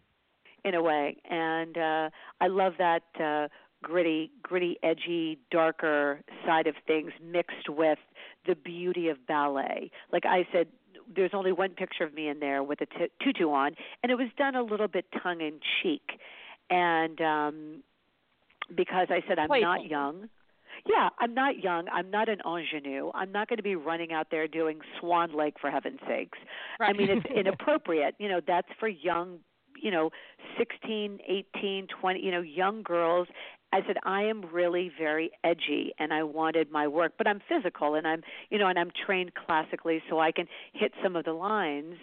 in 0.63 0.76
a 0.76 0.82
way 0.82 1.18
and 1.30 1.78
uh 1.78 2.10
i 2.42 2.48
love 2.48 2.74
that 2.78 3.04
uh 3.20 3.48
gritty 3.82 4.32
gritty 4.44 4.78
edgy 4.84 5.39
darker 5.52 6.22
side 6.46 6.68
of 6.68 6.76
things 6.86 7.12
mixed 7.24 7.70
with 7.70 8.00
the 8.46 8.56
beauty 8.56 9.08
of 9.08 9.26
ballet 9.28 9.89
like 10.12 10.26
i 10.26 10.46
said 10.52 10.68
there's 11.15 11.32
only 11.34 11.52
one 11.52 11.70
picture 11.72 12.04
of 12.04 12.13
me 12.13 12.28
in 12.28 12.39
there 12.39 12.62
with 12.62 12.80
a 12.82 12.86
t- 12.86 13.12
tutu 13.24 13.50
on 13.50 13.76
and 14.04 14.12
it 14.12 14.15
was 14.15 14.28
done 14.38 14.56
a 14.56 14.62
little 14.62 14.88
bit 14.88 15.06
tongue 15.24 15.42
in 15.42 15.60
cheek 15.82 16.20
and 16.69 17.21
um 17.21 17.84
because 18.75 19.08
i 19.10 19.21
said 19.27 19.39
i'm 19.39 19.49
not 19.62 19.86
young 19.86 20.29
yeah, 20.86 21.10
I'm 21.19 21.34
not 21.34 21.62
young. 21.62 21.88
I'm 21.91 22.10
not 22.10 22.29
an 22.29 22.39
ingenue. 22.45 23.12
I'm 23.13 23.34
not 23.34 23.49
going 23.49 23.58
to 23.58 23.63
be 23.63 23.75
running 23.75 24.13
out 24.13 24.27
there 24.32 24.47
doing 24.47 24.79
Swan 24.97 25.36
Lake 25.36 25.55
for 25.60 25.69
heaven's 25.69 25.99
sakes. 26.08 26.38
I 26.79 26.93
mean, 26.93 27.10
it's 27.10 27.25
inappropriate. 27.36 28.15
You 28.17 28.29
know, 28.29 28.39
that's 28.45 28.69
for 28.79 28.88
young, 28.88 29.39
you 29.82 29.91
know, 29.91 30.10
16, 30.58 31.19
18, 31.27 31.88
20, 31.99 32.19
you 32.21 32.32
know, 32.32 32.39
young 32.41 32.82
girls 32.82 33.27
I 33.71 33.82
said 33.86 33.97
I 34.03 34.23
am 34.23 34.43
really 34.51 34.91
very 34.97 35.32
edgy 35.43 35.93
and 35.99 36.12
I 36.12 36.23
wanted 36.23 36.71
my 36.71 36.88
work, 36.88 37.13
but 37.17 37.27
I'm 37.27 37.39
physical 37.47 37.95
and 37.95 38.08
I'm 38.08 38.23
you 38.49 38.58
know 38.58 38.67
and 38.67 38.79
I'm 38.79 38.91
trained 39.05 39.34
classically 39.36 40.01
so 40.10 40.19
I 40.19 40.32
can 40.32 40.47
hit 40.73 40.91
some 41.03 41.15
of 41.15 41.25
the 41.25 41.34
lines, 41.34 41.95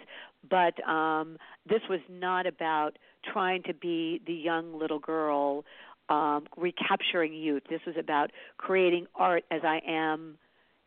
but 0.49 0.81
um 0.87 1.37
this 1.67 1.81
was 1.89 1.99
not 2.09 2.47
about 2.47 2.97
trying 3.23 3.63
to 3.63 3.73
be 3.73 4.21
the 4.25 4.33
young 4.33 4.77
little 4.77 4.99
girl 4.99 5.65
um 6.09 6.47
recapturing 6.55 7.33
youth. 7.33 7.63
This 7.69 7.81
was 7.85 7.95
about 7.99 8.31
creating 8.57 9.07
art 9.15 9.43
as 9.51 9.61
I 9.63 9.81
am 9.87 10.37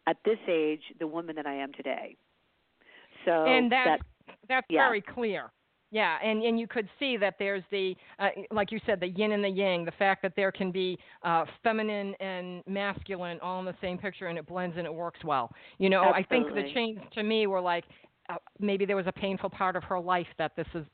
at 0.06 0.16
this 0.24 0.38
age, 0.48 0.82
the 0.98 1.06
woman 1.06 1.36
that 1.36 1.46
I 1.46 1.54
am 1.54 1.72
today. 1.72 2.16
So 3.24 3.44
and 3.44 3.70
that's 3.70 4.02
that, 4.26 4.36
that's 4.48 4.66
yeah. 4.70 4.86
very 4.86 5.02
clear. 5.02 5.50
Yeah, 5.92 6.18
and 6.22 6.42
and 6.42 6.58
you 6.58 6.68
could 6.68 6.88
see 7.00 7.16
that 7.16 7.34
there's 7.38 7.64
the 7.72 7.96
uh, 8.20 8.28
like 8.52 8.70
you 8.70 8.78
said 8.86 9.00
the 9.00 9.08
yin 9.08 9.32
and 9.32 9.42
the 9.42 9.48
yang, 9.48 9.84
the 9.84 9.92
fact 9.92 10.22
that 10.22 10.34
there 10.36 10.52
can 10.52 10.70
be 10.70 10.96
uh, 11.24 11.44
feminine 11.64 12.14
and 12.20 12.62
masculine 12.66 13.40
all 13.40 13.58
in 13.58 13.66
the 13.66 13.74
same 13.80 13.98
picture 13.98 14.28
and 14.28 14.38
it 14.38 14.46
blends 14.46 14.76
and 14.76 14.86
it 14.86 14.94
works 14.94 15.18
well. 15.24 15.50
You 15.78 15.90
know, 15.90 16.02
I 16.02 16.22
think 16.22 16.48
the 16.54 16.70
change 16.74 17.00
to 17.14 17.24
me 17.24 17.48
were 17.48 17.60
like 17.60 17.84
uh, 18.28 18.36
maybe 18.60 18.84
there 18.84 18.96
was 18.96 19.08
a 19.08 19.12
painful 19.12 19.50
part 19.50 19.74
of 19.74 19.82
her 19.84 19.98
life 19.98 20.28
that 20.38 20.52
this 20.56 20.66
is 20.74 20.86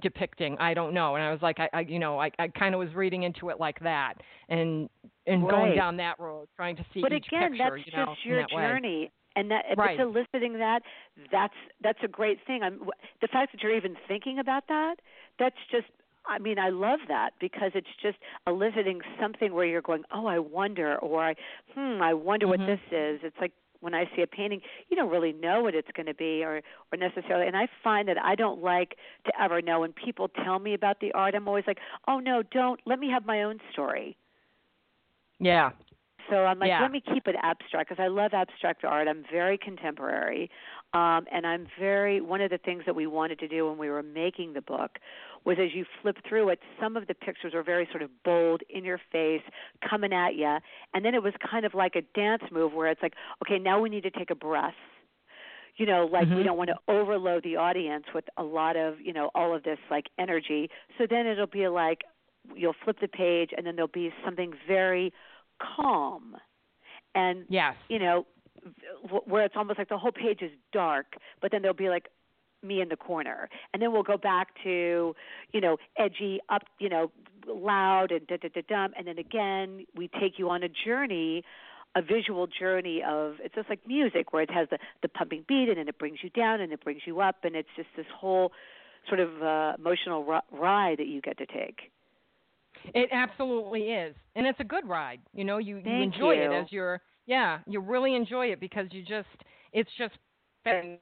depicting. 0.00 0.56
I 0.58 0.74
don't 0.74 0.94
know, 0.94 1.14
and 1.14 1.24
I 1.24 1.30
was 1.30 1.42
like, 1.42 1.58
I, 1.60 1.68
I 1.72 1.80
you 1.80 1.98
know, 1.98 2.18
I, 2.18 2.30
I 2.38 2.48
kind 2.48 2.74
of 2.74 2.78
was 2.78 2.94
reading 2.94 3.24
into 3.24 3.50
it 3.50 3.60
like 3.60 3.78
that, 3.80 4.14
and 4.48 4.88
and 5.26 5.48
going 5.48 5.74
down 5.74 5.96
that 5.98 6.18
road, 6.18 6.48
trying 6.56 6.76
to 6.76 6.84
see 6.94 7.02
but 7.02 7.12
each 7.12 7.26
again, 7.28 7.52
picture, 7.52 7.76
that's 7.76 7.86
you 7.86 7.92
know, 7.98 8.06
just 8.14 8.26
your 8.26 8.40
that 8.42 8.52
way. 8.52 8.62
journey. 8.62 9.10
And 9.36 9.50
that 9.50 9.64
if 9.68 9.78
Right. 9.78 9.98
it's 9.98 10.00
eliciting 10.00 10.58
that, 10.58 10.82
that's 11.32 11.54
that's 11.82 11.98
a 12.04 12.08
great 12.08 12.38
thing. 12.46 12.62
I'm 12.62 12.88
the 13.20 13.28
fact 13.28 13.52
that 13.52 13.62
you're 13.62 13.76
even 13.76 13.96
thinking 14.06 14.38
about 14.38 14.68
that. 14.68 14.96
That's 15.38 15.56
just. 15.70 15.86
I 16.26 16.38
mean, 16.38 16.58
I 16.58 16.70
love 16.70 17.00
that 17.08 17.32
because 17.38 17.72
it's 17.74 17.86
just 18.00 18.16
eliciting 18.46 19.02
something 19.20 19.52
where 19.52 19.66
you're 19.66 19.82
going, 19.82 20.04
oh, 20.10 20.24
I 20.26 20.38
wonder, 20.38 20.96
or 21.00 21.22
I, 21.22 21.34
hmm, 21.74 22.00
I 22.00 22.14
wonder 22.14 22.46
Mhm. 22.46 22.48
what 22.48 22.60
this 22.60 22.80
is. 22.90 23.20
It's 23.22 23.36
like 23.38 23.52
when 23.84 23.94
I 23.94 24.10
see 24.16 24.22
a 24.22 24.26
painting, 24.26 24.60
you 24.88 24.96
don't 24.96 25.10
really 25.10 25.32
know 25.32 25.62
what 25.62 25.74
it's 25.74 25.88
going 25.94 26.06
to 26.06 26.14
be, 26.14 26.42
or 26.42 26.62
or 26.92 26.98
necessarily. 26.98 27.46
And 27.46 27.56
I 27.56 27.68
find 27.82 28.08
that 28.08 28.18
I 28.18 28.34
don't 28.34 28.62
like 28.62 28.96
to 29.26 29.32
ever 29.40 29.62
know. 29.62 29.80
When 29.80 29.92
people 29.92 30.28
tell 30.28 30.58
me 30.58 30.74
about 30.74 31.00
the 31.00 31.12
art, 31.12 31.34
I'm 31.34 31.46
always 31.46 31.64
like, 31.66 31.78
oh 32.08 32.18
no, 32.18 32.42
don't. 32.42 32.80
Let 32.86 32.98
me 32.98 33.10
have 33.10 33.26
my 33.26 33.42
own 33.42 33.60
story. 33.72 34.16
Yeah. 35.38 35.70
So 36.30 36.36
I'm 36.46 36.58
like, 36.58 36.68
Yeah. 36.68 36.80
let 36.80 36.90
me 36.90 37.00
keep 37.00 37.26
it 37.26 37.36
abstract 37.42 37.88
because 37.90 38.02
I 38.02 38.08
love 38.08 38.32
abstract 38.34 38.84
art. 38.84 39.08
I'm 39.08 39.24
very 39.30 39.58
contemporary, 39.58 40.50
um, 40.92 41.26
and 41.32 41.46
I'm 41.46 41.66
very. 41.78 42.20
One 42.20 42.40
of 42.40 42.50
the 42.50 42.58
things 42.58 42.84
that 42.86 42.94
we 42.94 43.06
wanted 43.06 43.38
to 43.40 43.48
do 43.48 43.68
when 43.68 43.78
we 43.78 43.90
were 43.90 44.02
making 44.02 44.52
the 44.54 44.62
book 44.62 44.98
was, 45.44 45.58
as 45.60 45.74
you 45.74 45.84
flip 46.02 46.16
through 46.28 46.48
it, 46.50 46.60
some 46.80 46.96
of 46.96 47.06
the 47.06 47.14
pictures 47.14 47.52
were 47.54 47.62
very 47.62 47.86
sort 47.90 48.02
of 48.02 48.10
bold, 48.24 48.62
in 48.70 48.84
your 48.84 49.00
face, 49.12 49.42
coming 49.88 50.12
at 50.12 50.34
you, 50.34 50.58
and 50.94 51.04
then 51.04 51.14
it 51.14 51.22
was 51.22 51.34
kind 51.50 51.66
of 51.66 51.74
like 51.74 51.94
a 51.96 52.02
dance 52.18 52.42
move 52.50 52.72
where 52.72 52.88
it's 52.88 53.02
like, 53.02 53.14
okay, 53.44 53.58
now 53.58 53.80
we 53.80 53.90
need 53.90 54.02
to 54.04 54.10
take 54.10 54.30
a 54.30 54.34
breath. 54.34 54.74
You 55.76 55.86
know, 55.86 56.06
like 56.06 56.32
we 56.32 56.42
Mhm. 56.42 56.44
don't 56.44 56.56
want 56.56 56.70
to 56.70 56.76
overload 56.88 57.42
the 57.42 57.56
audience 57.56 58.04
with 58.14 58.24
a 58.36 58.44
lot 58.44 58.76
of, 58.76 59.00
you 59.00 59.12
know, 59.12 59.30
all 59.34 59.54
of 59.54 59.64
this 59.64 59.78
like 59.90 60.06
energy. 60.18 60.70
So 60.98 61.06
then 61.08 61.26
it'll 61.26 61.46
be 61.48 61.66
like 61.68 62.02
you'll 62.54 62.76
flip 62.84 62.98
the 63.00 63.08
page 63.08 63.50
and 63.56 63.66
then 63.66 63.74
there'll 63.74 63.88
be 63.88 64.12
something 64.24 64.52
very 64.68 65.12
calm. 65.58 66.36
And 67.14 67.44
Yes. 67.48 67.74
you 67.88 67.98
know 67.98 68.26
where 69.26 69.44
it's 69.44 69.54
almost 69.56 69.78
like 69.78 69.88
the 69.88 69.98
whole 69.98 70.12
page 70.12 70.40
is 70.40 70.50
dark 70.72 71.16
but 71.42 71.50
then 71.52 71.60
there'll 71.60 71.76
be 71.76 71.90
like 71.90 72.08
me 72.62 72.80
in 72.80 72.88
the 72.88 72.96
corner. 72.96 73.50
And 73.74 73.82
then 73.82 73.92
we'll 73.92 74.02
go 74.02 74.16
back 74.16 74.48
to 74.64 75.14
you 75.52 75.60
know 75.60 75.76
edgy 75.98 76.40
up 76.48 76.62
you 76.78 76.88
know 76.88 77.10
loud 77.46 78.10
and 78.10 78.26
da 78.26 78.36
da 78.38 78.48
da 78.48 78.62
dum. 78.68 78.94
And 78.96 79.06
then 79.06 79.18
again 79.18 79.84
we 79.94 80.08
take 80.08 80.38
you 80.38 80.48
on 80.50 80.62
a 80.62 80.68
journey 80.68 81.44
a 81.96 82.02
visual 82.02 82.46
journey 82.46 83.02
of 83.06 83.34
it's 83.40 83.54
just 83.54 83.68
like 83.68 83.86
music 83.86 84.32
where 84.32 84.42
it 84.42 84.50
has 84.50 84.68
the 84.70 84.78
the 85.02 85.08
pumping 85.08 85.44
beat 85.46 85.68
and 85.68 85.78
then 85.78 85.88
it 85.88 85.98
brings 85.98 86.18
you 86.22 86.30
down 86.30 86.60
and 86.60 86.72
it 86.72 86.82
brings 86.82 87.02
you 87.06 87.20
up 87.20 87.36
and 87.44 87.54
it's 87.54 87.68
just 87.76 87.88
this 87.96 88.06
whole 88.18 88.50
sort 89.08 89.20
of 89.20 89.42
uh, 89.42 89.74
emotional 89.78 90.24
ri- 90.24 90.40
ride 90.50 90.98
that 90.98 91.06
you 91.06 91.20
get 91.20 91.36
to 91.38 91.46
take 91.46 91.92
It 92.92 93.08
absolutely 93.12 93.82
is, 93.92 94.14
and 94.36 94.46
it's 94.46 94.60
a 94.60 94.64
good 94.64 94.86
ride. 94.88 95.20
You 95.32 95.44
know, 95.44 95.58
you 95.58 95.76
you 95.78 96.02
enjoy 96.02 96.34
it 96.36 96.52
as 96.52 96.66
you're. 96.70 97.00
Yeah, 97.26 97.60
you 97.66 97.80
really 97.80 98.14
enjoy 98.14 98.46
it 98.52 98.60
because 98.60 98.86
you 98.90 99.02
just. 99.02 99.28
It's 99.72 99.90
just 99.96 100.14
fun 100.64 100.98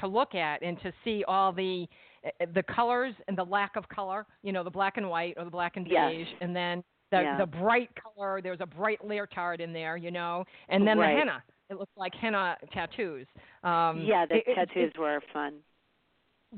to 0.00 0.06
look 0.06 0.34
at 0.34 0.62
and 0.62 0.80
to 0.82 0.92
see 1.04 1.22
all 1.28 1.52
the 1.52 1.86
eh, 2.24 2.46
the 2.54 2.62
colors 2.62 3.14
and 3.28 3.36
the 3.36 3.44
lack 3.44 3.76
of 3.76 3.88
color. 3.88 4.26
You 4.42 4.52
know, 4.52 4.64
the 4.64 4.70
black 4.70 4.96
and 4.96 5.08
white 5.08 5.34
or 5.36 5.44
the 5.44 5.50
black 5.50 5.76
and 5.76 5.86
Yes. 5.86 6.10
beige, 6.12 6.28
and 6.40 6.56
then 6.56 6.82
the 7.10 7.20
Yeah. 7.22 7.36
the 7.38 7.46
bright 7.46 7.90
color. 7.94 8.40
There's 8.40 8.60
a 8.60 8.66
bright 8.66 9.04
leotard 9.04 9.60
in 9.60 9.72
there, 9.72 9.96
you 9.96 10.10
know, 10.10 10.44
and 10.68 10.86
then 10.86 10.98
Right. 10.98 11.12
the 11.12 11.18
henna. 11.18 11.42
It 11.70 11.78
looks 11.78 11.92
like 11.96 12.14
henna 12.14 12.56
tattoos. 12.72 13.26
Um, 13.62 14.00
yeah 14.00 14.26
the 14.26 14.36
it- 14.36 14.48
it- 14.48 14.54
tattoos 14.54 14.92
were 14.98 15.20
fun 15.32 15.60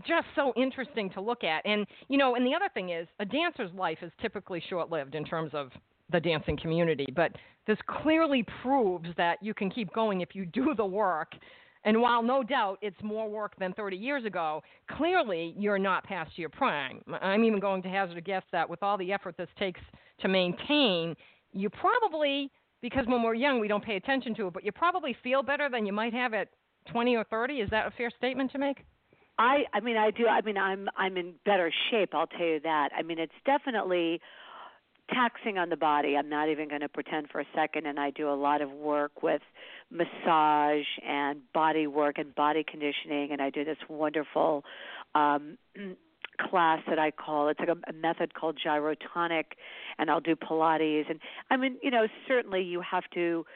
just 0.06 0.26
so 0.34 0.52
interesting 0.56 1.10
to 1.10 1.20
look 1.20 1.44
at. 1.44 1.64
And 1.64 1.86
you 2.08 2.18
know, 2.18 2.34
and 2.34 2.46
the 2.46 2.54
other 2.54 2.68
thing 2.74 2.90
is, 2.90 3.06
a 3.20 3.24
dancer's 3.24 3.72
life 3.74 3.98
is 4.02 4.12
typically 4.20 4.62
short-lived 4.68 5.14
in 5.14 5.24
terms 5.24 5.50
of 5.54 5.70
the 6.10 6.20
dancing 6.20 6.56
community, 6.56 7.06
but 7.14 7.32
this 7.66 7.78
clearly 8.02 8.44
proves 8.62 9.08
that 9.16 9.42
you 9.42 9.52
can 9.52 9.70
keep 9.70 9.92
going 9.92 10.20
if 10.20 10.34
you 10.34 10.46
do 10.46 10.74
the 10.76 10.84
work. 10.84 11.32
And 11.84 12.00
while 12.00 12.22
no 12.22 12.42
doubt 12.42 12.78
it's 12.82 13.00
more 13.02 13.28
work 13.28 13.54
than 13.58 13.72
30 13.72 13.96
years 13.96 14.24
ago, 14.24 14.62
clearly 14.90 15.54
you're 15.56 15.78
not 15.78 16.04
past 16.04 16.32
your 16.36 16.48
prime. 16.48 17.00
I'm 17.20 17.44
even 17.44 17.60
going 17.60 17.82
to 17.82 17.88
hazard 17.88 18.16
a 18.16 18.20
guess 18.20 18.42
that 18.52 18.68
with 18.68 18.82
all 18.82 18.98
the 18.98 19.12
effort 19.12 19.36
this 19.36 19.48
takes 19.58 19.80
to 20.20 20.28
maintain, 20.28 21.14
you 21.52 21.70
probably, 21.70 22.50
because 22.82 23.06
when 23.06 23.22
we're 23.22 23.34
young 23.34 23.60
we 23.60 23.68
don't 23.68 23.84
pay 23.84 23.96
attention 23.96 24.34
to 24.36 24.48
it, 24.48 24.52
but 24.52 24.64
you 24.64 24.72
probably 24.72 25.16
feel 25.22 25.42
better 25.42 25.68
than 25.68 25.86
you 25.86 25.92
might 25.92 26.12
have 26.12 26.34
at 26.34 26.48
20 26.90 27.16
or 27.16 27.24
30. 27.24 27.54
Is 27.54 27.70
that 27.70 27.86
a 27.86 27.90
fair 27.92 28.10
statement 28.16 28.50
to 28.52 28.58
make? 28.58 28.78
I 29.38 29.64
I 29.72 29.80
mean 29.80 29.96
I 29.96 30.10
do 30.10 30.26
I 30.26 30.40
mean 30.42 30.56
I'm 30.56 30.88
I'm 30.96 31.16
in 31.16 31.34
better 31.44 31.72
shape, 31.90 32.14
I'll 32.14 32.26
tell 32.26 32.46
you 32.46 32.60
that. 32.60 32.90
I 32.96 33.02
mean 33.02 33.18
it's 33.18 33.32
definitely 33.44 34.20
taxing 35.12 35.56
on 35.56 35.68
the 35.68 35.76
body. 35.76 36.16
I'm 36.16 36.28
not 36.28 36.48
even 36.48 36.68
going 36.68 36.80
to 36.80 36.88
pretend 36.88 37.28
for 37.30 37.40
a 37.40 37.44
second 37.54 37.86
and 37.86 38.00
I 38.00 38.10
do 38.10 38.28
a 38.28 38.34
lot 38.34 38.60
of 38.60 38.70
work 38.70 39.22
with 39.22 39.42
massage 39.90 40.86
and 41.06 41.40
body 41.52 41.86
work 41.86 42.18
and 42.18 42.34
body 42.34 42.64
conditioning 42.68 43.30
and 43.30 43.40
I 43.40 43.50
do 43.50 43.64
this 43.64 43.76
wonderful 43.88 44.64
um 45.14 45.58
class 46.50 46.80
that 46.86 46.98
I 46.98 47.10
call 47.12 47.48
it's 47.48 47.60
like 47.60 47.70
a, 47.70 47.78
a 47.88 47.92
method 47.94 48.34
called 48.34 48.58
gyrotonic 48.64 49.44
and 49.98 50.10
I'll 50.10 50.20
do 50.20 50.36
pilates 50.36 51.08
and 51.08 51.20
I 51.50 51.56
mean 51.56 51.76
you 51.82 51.90
know 51.90 52.06
certainly 52.26 52.62
you 52.62 52.82
have 52.82 53.04
to 53.14 53.46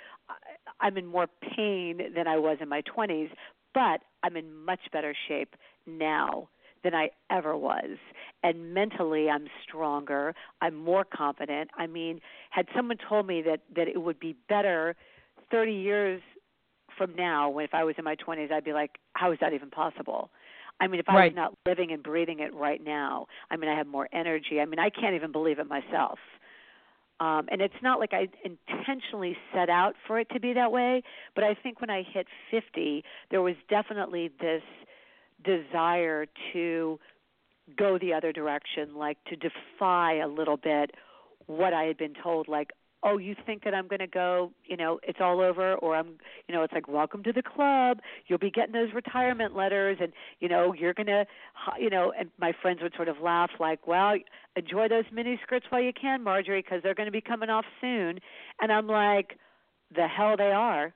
I'm 0.80 0.96
in 0.96 1.06
more 1.06 1.26
pain 1.56 2.00
than 2.14 2.26
I 2.26 2.38
was 2.38 2.58
in 2.60 2.68
my 2.68 2.82
20s 2.82 3.30
but 3.74 4.00
I'm 4.22 4.36
in 4.36 4.64
much 4.64 4.80
better 4.92 5.14
shape 5.28 5.56
now 5.86 6.48
than 6.82 6.94
I 6.94 7.10
ever 7.30 7.56
was. 7.56 7.98
And 8.42 8.72
mentally, 8.72 9.28
I'm 9.28 9.46
stronger. 9.62 10.34
I'm 10.62 10.74
more 10.74 11.04
confident. 11.04 11.70
I 11.76 11.86
mean, 11.86 12.20
had 12.50 12.66
someone 12.74 12.96
told 13.08 13.26
me 13.26 13.42
that 13.42 13.60
that 13.76 13.88
it 13.88 14.00
would 14.02 14.18
be 14.18 14.34
better 14.48 14.96
30 15.50 15.72
years 15.72 16.22
from 16.96 17.14
now, 17.16 17.48
when 17.48 17.64
if 17.64 17.74
I 17.74 17.84
was 17.84 17.94
in 17.98 18.04
my 18.04 18.16
20s, 18.16 18.50
I'd 18.52 18.64
be 18.64 18.72
like, 18.72 18.98
how 19.14 19.32
is 19.32 19.38
that 19.40 19.52
even 19.52 19.70
possible? 19.70 20.30
I 20.80 20.86
mean, 20.86 21.00
if 21.00 21.08
I 21.08 21.16
Right. 21.16 21.32
was 21.32 21.36
not 21.36 21.54
living 21.66 21.92
and 21.92 22.02
breathing 22.02 22.40
it 22.40 22.54
right 22.54 22.82
now, 22.82 23.26
I 23.50 23.56
mean, 23.56 23.70
I 23.70 23.76
have 23.76 23.86
more 23.86 24.08
energy. 24.12 24.60
I 24.60 24.64
mean, 24.66 24.78
I 24.78 24.90
can't 24.90 25.14
even 25.14 25.32
believe 25.32 25.58
it 25.58 25.68
myself. 25.68 26.18
Um, 27.20 27.48
and 27.50 27.60
it's 27.60 27.74
not 27.82 28.00
like 28.00 28.14
I 28.14 28.28
intentionally 28.44 29.36
set 29.54 29.68
out 29.68 29.94
for 30.06 30.18
it 30.18 30.28
to 30.30 30.40
be 30.40 30.54
that 30.54 30.72
way, 30.72 31.02
but 31.34 31.44
I 31.44 31.54
think 31.54 31.80
when 31.80 31.90
I 31.90 32.02
hit 32.02 32.26
50, 32.50 33.04
there 33.30 33.42
was 33.42 33.56
definitely 33.68 34.30
this 34.40 34.62
desire 35.44 36.26
to 36.52 36.98
go 37.76 37.98
the 37.98 38.12
other 38.12 38.32
direction, 38.32 38.96
like 38.96 39.18
to 39.24 39.36
defy 39.36 40.18
a 40.18 40.28
little 40.28 40.56
bit 40.56 40.92
what 41.46 41.72
I 41.72 41.84
had 41.84 41.96
been 41.96 42.14
told, 42.22 42.48
like, 42.48 42.70
oh, 43.02 43.16
you 43.16 43.34
think 43.46 43.64
that 43.64 43.74
I'm 43.74 43.88
going 43.88 44.00
to 44.00 44.06
go, 44.06 44.52
you 44.66 44.76
know, 44.76 45.00
it's 45.02 45.20
all 45.22 45.40
over, 45.40 45.74
or 45.76 45.96
I'm, 45.96 46.18
you 46.46 46.54
know, 46.54 46.62
it's 46.62 46.72
like, 46.72 46.86
welcome 46.86 47.22
to 47.22 47.32
the 47.32 47.42
club. 47.42 48.00
You'll 48.26 48.38
be 48.38 48.50
getting 48.50 48.72
those 48.72 48.92
retirement 48.94 49.56
letters, 49.56 49.96
and 50.00 50.12
you 50.38 50.48
know, 50.48 50.74
you're 50.74 50.92
going 50.92 51.06
to, 51.06 51.24
you 51.78 51.88
know, 51.88 52.12
and 52.18 52.30
my 52.38 52.52
friends 52.60 52.80
would 52.82 52.92
sort 52.94 53.08
of 53.08 53.16
laugh, 53.22 53.50
like, 53.58 53.86
well, 53.86 54.14
enjoy 54.54 54.88
those 54.88 55.04
mini 55.12 55.40
skirts 55.42 55.66
while 55.70 55.82
you 55.82 55.92
can, 55.98 56.22
Marjorie, 56.22 56.62
because 56.62 56.82
they're 56.82 56.94
going 56.94 57.06
to 57.06 57.12
be 57.12 57.22
coming 57.22 57.48
off 57.48 57.64
soon. 57.80 58.20
And 58.60 58.70
I'm 58.70 58.86
like, 58.86 59.38
the 59.94 60.06
hell 60.06 60.36
they 60.36 60.52
are. 60.52 60.92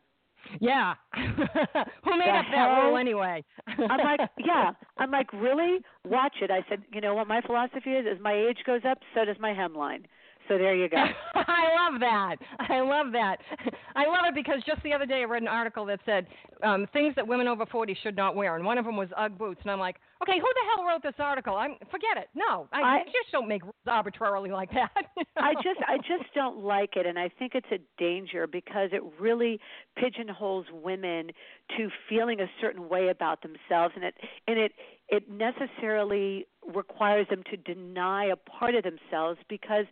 Yeah. 0.61 0.95
Who 1.15 2.19
made 2.19 2.29
The 2.29 2.39
up 2.39 2.47
that 2.53 2.67
rule 2.67 2.91
hell? 2.91 2.97
anyway? 2.97 3.45
I'm 3.67 4.01
like, 4.01 4.21
yeah. 4.39 4.73
I'm 4.99 5.11
like, 5.11 5.33
really? 5.33 5.79
Watch 6.05 6.37
it. 6.43 6.51
I 6.51 6.65
said, 6.69 6.83
you 6.93 7.01
know 7.01 7.15
what 7.15 7.27
my 7.29 7.41
philosophy 7.41 7.91
is? 7.91 8.07
As 8.11 8.21
my 8.21 8.35
age 8.35 8.59
goes 8.67 8.83
up, 8.89 8.99
so 9.15 9.25
does 9.25 9.37
my 9.41 9.53
hemline. 9.53 10.05
So 10.49 10.59
there 10.59 10.75
you 10.75 10.89
go. 10.89 10.97
I 11.35 11.91
love 11.91 12.01
that. 12.01 12.37
I 12.59 12.81
love 12.81 13.13
that. 13.13 13.37
I 13.97 14.07
love 14.07 14.27
it 14.29 14.35
because 14.35 14.63
just 14.67 14.83
the 14.83 14.93
other 14.93 15.07
day 15.07 15.21
I 15.21 15.25
read 15.25 15.43
an 15.43 15.49
article 15.49 15.87
that 15.87 16.01
said 16.05 16.27
um, 16.63 16.87
things 16.93 17.15
that 17.17 17.27
women 17.27 17.49
over 17.49 17.65
40 17.67 17.97
should 18.03 18.17
not 18.17 18.35
wear, 18.35 18.57
and 18.57 18.65
one 18.65 18.77
of 18.79 18.85
them 18.85 18.97
was 18.97 19.09
UGG 19.17 19.39
boots. 19.39 19.61
And 19.63 19.71
I'm 19.71 19.79
like, 19.79 19.97
okay, 20.23 20.39
who 20.39 20.47
the 20.47 20.61
hell 20.75 20.87
wrote 20.87 21.03
this 21.03 21.15
article? 21.19 21.57
I'm 21.57 21.77
forget 21.91 22.17
it. 22.17 22.29
No, 22.35 22.69
I, 22.73 22.81
I 22.81 22.99
just 23.05 23.31
don't 23.33 23.49
make 23.49 23.63
rules 23.63 23.75
arbitrarily 23.87 24.51
like 24.51 24.71
that. 24.73 24.91
I 25.37 25.55
just 25.55 25.81
I 25.87 25.97
just 25.99 26.33
don't 26.35 26.59
like 26.59 26.97
it 26.97 27.07
and 27.07 27.19
I 27.19 27.29
think 27.39 27.53
it's 27.55 27.67
a 27.73 27.79
danger 27.99 28.47
because 28.47 28.91
it 28.93 29.03
really 29.21 29.61
pigeonholes 29.97 30.67
women 30.73 31.31
to 31.77 31.89
feeling 32.09 32.41
a 32.41 32.47
certain 32.61 32.89
way 32.89 33.09
about 33.09 33.43
themselves 33.43 33.95
and 33.97 34.05
it 34.05 34.15
and 34.47 34.59
it 34.59 34.73
it 35.09 35.31
necessarily 35.31 36.47
requires 36.75 37.27
them 37.29 37.43
to 37.51 37.57
deny 37.57 38.27
a 38.27 38.37
part 38.37 38.75
of 38.75 38.85
themselves 38.85 39.39
because 39.49 39.85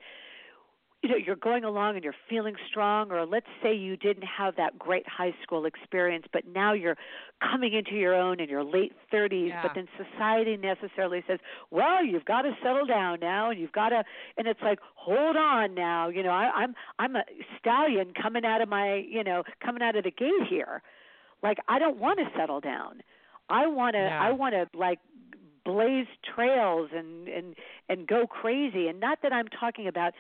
you 1.03 1.09
know 1.09 1.17
you're 1.17 1.37
going 1.37 1.65
along 1.65 1.97
and 1.97 2.05
you're 2.05 2.15
feeling 2.31 2.55
strong 2.69 3.11
or 3.11 3.27
let's 3.27 3.47
say 3.62 3.75
you 3.75 3.97
didn't 3.97 4.23
have 4.25 4.55
that 4.57 4.79
great 4.79 5.07
high 5.09 5.35
school 5.43 5.65
experience 5.67 6.25
but 6.33 6.43
now 6.47 6.73
you're 6.73 6.97
coming 7.41 7.73
into 7.73 7.93
your 7.97 8.15
own 8.15 8.38
in 8.41 8.49
your 8.49 8.62
late 8.62 8.93
30s 9.12 9.49
Yeah. 9.49 9.62
but 9.62 9.73
then 9.75 9.88
society 9.97 10.57
necessarily 10.57 11.25
says 11.27 11.41
well 11.71 12.05
you've 12.05 12.25
got 12.25 12.43
to 12.43 12.53
settle 12.62 12.87
down 12.87 13.19
now 13.21 13.51
and 13.51 13.59
you've 13.59 13.73
got 13.73 13.88
to 13.88 14.05
and 14.37 14.47
it's 14.47 14.62
like 14.62 14.79
hold 14.95 15.37
on 15.37 15.75
now 15.75 16.09
you 16.09 16.23
know 16.23 16.31
I 16.31 16.51
I'm 16.55 16.75
I'm 16.99 17.17
a 17.17 17.25
stallion 17.59 18.12
coming 18.21 18.45
out 18.45 18.61
of 18.62 18.69
my 18.69 18.95
you 18.97 19.25
know 19.25 19.43
coming 19.65 19.83
out 19.83 19.97
of 19.97 20.05
the 20.05 20.11
gate 20.12 20.47
here 20.49 20.83
like 21.43 21.59
I 21.69 21.79
don't 21.81 21.99
want 21.99 22.21
to 22.21 22.27
settle 22.38 22.61
down 22.61 23.03
I 23.49 23.67
want 23.67 23.95
to 23.95 24.03
Yeah. 24.03 24.23
I 24.23 24.31
want 24.31 24.55
to 24.55 24.69
like 24.79 25.01
blaze 25.65 26.07
trails 26.35 26.91
and 26.93 27.29
and 27.29 27.55
and 27.88 28.07
go 28.07 28.27
crazy 28.27 28.88
and 28.88 28.99
not 28.99 29.19
that 29.23 29.33
I'm 29.33 29.47
talking 29.49 29.87
about 29.87 30.12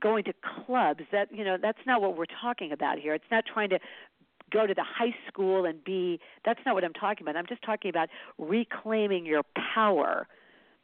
going 0.00 0.24
to 0.24 0.32
clubs 0.64 1.00
that 1.12 1.28
you 1.32 1.44
know 1.44 1.56
that's 1.60 1.78
not 1.86 2.00
what 2.00 2.16
we're 2.16 2.24
talking 2.40 2.72
about 2.72 2.98
here. 2.98 3.14
It's 3.14 3.30
not 3.30 3.44
trying 3.46 3.70
to 3.70 3.78
go 4.52 4.66
to 4.66 4.74
the 4.74 4.84
high 4.84 5.14
school 5.28 5.64
and 5.64 5.82
be 5.82 6.20
that's 6.44 6.60
not 6.64 6.74
what 6.74 6.84
I'm 6.84 6.92
talking 6.92 7.24
about. 7.24 7.36
I'm 7.36 7.46
just 7.46 7.62
talking 7.62 7.88
about 7.88 8.08
reclaiming 8.38 9.26
your 9.26 9.42
power. 9.74 10.28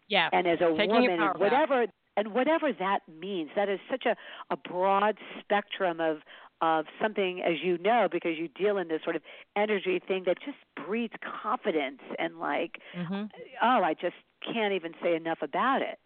Yeah. 0.09 0.29
and 0.33 0.47
as 0.47 0.59
a 0.61 0.71
woman 0.73 1.11
and 1.11 1.19
back. 1.21 1.39
whatever 1.39 1.87
and 2.17 2.35
whatever 2.35 2.73
that 2.73 3.01
means 3.09 3.51
that 3.57 3.69
is 3.69 3.81
such 3.91 4.05
a 4.05 4.17
a 4.51 4.57
broad 4.57 5.17
spectrum 5.41 6.01
of 6.01 6.19
of 6.61 6.85
something 7.01 7.41
as 7.41 7.55
you 7.63 7.79
know 7.79 8.09
because 8.11 8.33
you 8.39 8.49
deal 8.49 8.77
in 8.77 8.89
this 8.89 9.03
sort 9.03 9.17
of 9.17 9.23
energy 9.57 10.01
thing 10.07 10.25
that 10.27 10.39
just 10.45 10.59
breeds 10.87 11.15
confidence 11.43 12.01
and 12.19 12.39
like 12.39 12.79
hmm 12.95 13.25
oh 13.63 13.83
I 13.83 13.95
just 13.95 14.17
can't 14.45 14.75
even 14.75 14.93
say 15.03 15.15
enough 15.15 15.39
about 15.41 15.83
it 15.83 15.99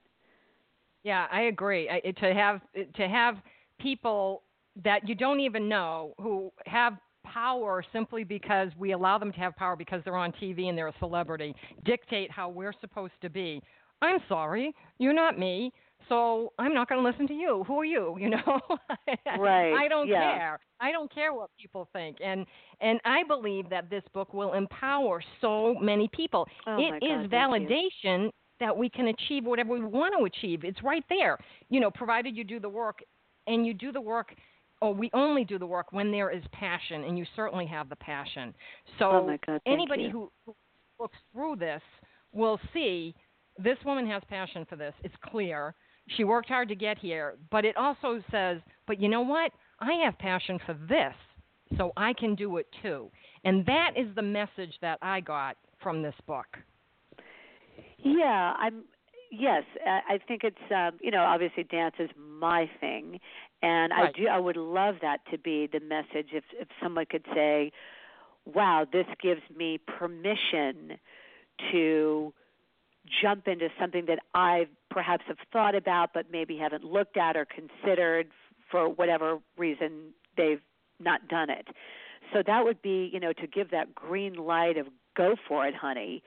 Yeah, 1.07 1.27
I 1.31 1.43
agree. 1.43 1.89
I, 1.89 2.01
to 2.01 2.35
have 2.35 2.61
to 2.97 3.09
have 3.09 3.37
people 3.81 4.43
that 4.83 5.09
you 5.09 5.15
don't 5.15 5.39
even 5.39 5.69
know 5.69 6.15
who 6.19 6.51
have 6.67 6.95
power 7.25 7.85
simply 7.93 8.25
because 8.25 8.71
we 8.77 8.91
allow 8.91 9.17
them 9.17 9.31
to 9.31 9.39
have 9.39 9.55
power 9.55 9.77
because 9.77 10.03
they're 10.05 10.17
on 10.17 10.33
TV 10.33 10.65
and 10.69 10.77
they're 10.77 10.89
a 10.89 10.99
celebrity 10.99 11.55
dictate 11.85 12.29
how 12.33 12.49
we're 12.49 12.75
supposed 12.81 13.13
to 13.23 13.31
be. 13.31 13.63
I'm 14.03 14.19
sorry, 14.29 14.75
you're 14.99 15.13
not 15.13 15.39
me, 15.39 15.73
so 16.09 16.53
I'm 16.59 16.75
not 16.75 16.89
going 16.89 17.01
to 17.01 17.09
listen 17.09 17.29
to 17.29 17.35
you. 17.35 17.63
Who 17.69 17.79
are 17.79 17.85
you? 17.85 18.17
You 18.19 18.31
know, 18.31 18.61
Right, 19.39 19.75
I 19.75 19.87
don't 19.87 20.09
yeah. 20.09 20.37
care. 20.37 20.61
I 20.81 20.91
don't 20.91 21.13
care 21.15 21.33
what 21.33 21.51
people 21.57 21.89
think, 21.93 22.17
and 22.21 22.45
and 22.81 22.99
I 23.05 23.23
believe 23.23 23.71
that 23.71 23.91
this 23.91 24.03
book 24.13 24.35
will 24.35 24.55
empower 24.55 25.23
so 25.41 25.77
many 25.81 26.11
people. 26.13 26.49
Oh, 26.67 26.77
It 26.81 26.97
is 27.05 27.31
God, 27.31 27.31
validation 27.31 28.31
that 28.61 28.77
we 28.77 28.89
can 28.89 29.09
achieve 29.09 29.45
whatever 29.45 29.75
we 29.75 29.85
want 29.85 30.15
to 30.19 30.25
achieve. 30.25 30.65
It's 30.65 30.83
right 30.83 31.05
there. 31.09 31.39
You 31.69 31.81
know, 31.81 31.91
provided 31.91 32.37
you 32.37 32.45
do 32.45 32.61
the 32.61 32.69
work 32.69 33.01
and 33.47 33.67
you 33.67 33.75
do 33.75 33.93
the 33.93 34.01
work 34.01 34.35
or 34.81 34.93
we 34.93 35.11
only 35.15 35.45
do 35.45 35.59
the 35.59 35.67
work 35.67 35.93
when 35.93 36.11
there 36.11 36.31
is 36.31 36.43
passion 36.53 37.05
and 37.05 37.19
you 37.19 37.25
certainly 37.35 37.67
have 37.67 37.89
the 37.89 37.97
passion. 37.97 38.55
So 38.99 39.11
Oh, 39.11 39.37
God, 39.47 39.61
anybody 39.67 40.11
who, 40.11 40.31
who 40.45 40.55
looks 41.01 41.17
through 41.33 41.57
this 41.57 41.83
will 42.33 42.61
see 42.73 43.15
this 43.59 43.79
woman 43.85 44.07
has 44.09 44.23
passion 44.29 44.67
for 44.69 44.77
this. 44.77 44.95
It's 45.03 45.15
clear. 45.25 45.75
She 46.17 46.25
worked 46.25 46.49
hard 46.49 46.69
to 46.69 46.75
get 46.75 46.99
here, 46.99 47.37
but 47.51 47.65
it 47.65 47.77
also 47.77 48.23
says, 48.31 48.61
but 48.87 49.01
you 49.01 49.09
know 49.09 49.23
what? 49.23 49.51
I 49.81 49.93
have 50.05 50.19
passion 50.19 50.59
for 50.65 50.75
this, 50.89 51.15
so 51.77 51.93
I 51.97 52.13
can 52.13 52.35
do 52.35 52.59
it 52.59 52.67
too. 52.83 53.11
And 53.45 53.65
that 53.67 53.93
is 53.97 54.15
the 54.15 54.23
message 54.23 54.75
that 54.83 54.99
I 55.03 55.21
got 55.21 55.57
from 55.83 56.03
this 56.03 56.15
book. 56.27 56.47
Yeah, 58.07 58.55
I'm. 58.59 58.85
Yes, 59.33 59.65
I 59.85 60.15
I 60.15 60.19
think 60.19 60.43
it's. 60.45 60.71
Um, 60.75 60.99
you 61.01 61.11
know, 61.11 61.25
obviously, 61.25 61.65
dance 61.65 61.97
is 61.99 62.11
my 62.17 62.71
thing, 62.81 63.21
and 63.63 63.93
Right. 63.93 64.15
I 64.15 64.19
do. 64.19 64.29
I 64.29 64.39
would 64.39 64.57
love 64.57 64.97
that 65.03 65.21
to 65.31 65.39
be 65.39 65.67
the 65.67 65.81
message. 65.81 66.29
If 66.33 66.45
if 66.53 66.69
someone 66.81 67.07
could 67.07 67.25
say, 67.35 67.73
"Wow, 68.45 68.87
this 68.91 69.07
gives 69.21 69.43
me 69.55 69.79
permission 69.79 70.99
to 71.73 72.33
jump 73.23 73.49
into 73.49 73.71
something 73.79 74.07
that 74.07 74.21
I 74.35 74.69
perhaps 74.91 75.25
have 75.27 75.39
thought 75.53 75.75
about, 75.75 76.13
but 76.13 76.31
maybe 76.31 76.57
haven't 76.57 76.85
looked 76.85 77.17
at 77.17 77.37
or 77.37 77.45
considered 77.45 78.31
for 78.71 78.89
whatever 78.89 79.39
reason 79.57 80.15
they've 80.37 80.63
not 81.01 81.27
done 81.27 81.51
it." 81.51 81.67
So 82.33 82.43
that 82.47 82.65
would 82.65 82.83
be, 82.83 83.11
you 83.13 83.19
know, 83.21 83.33
to 83.33 83.47
give 83.49 83.71
that 83.71 83.95
green 83.97 84.35
light 84.35 84.77
of 84.77 84.87
"Go 85.15 85.35
for 85.49 85.67
it, 85.67 85.75
honey." 85.75 86.23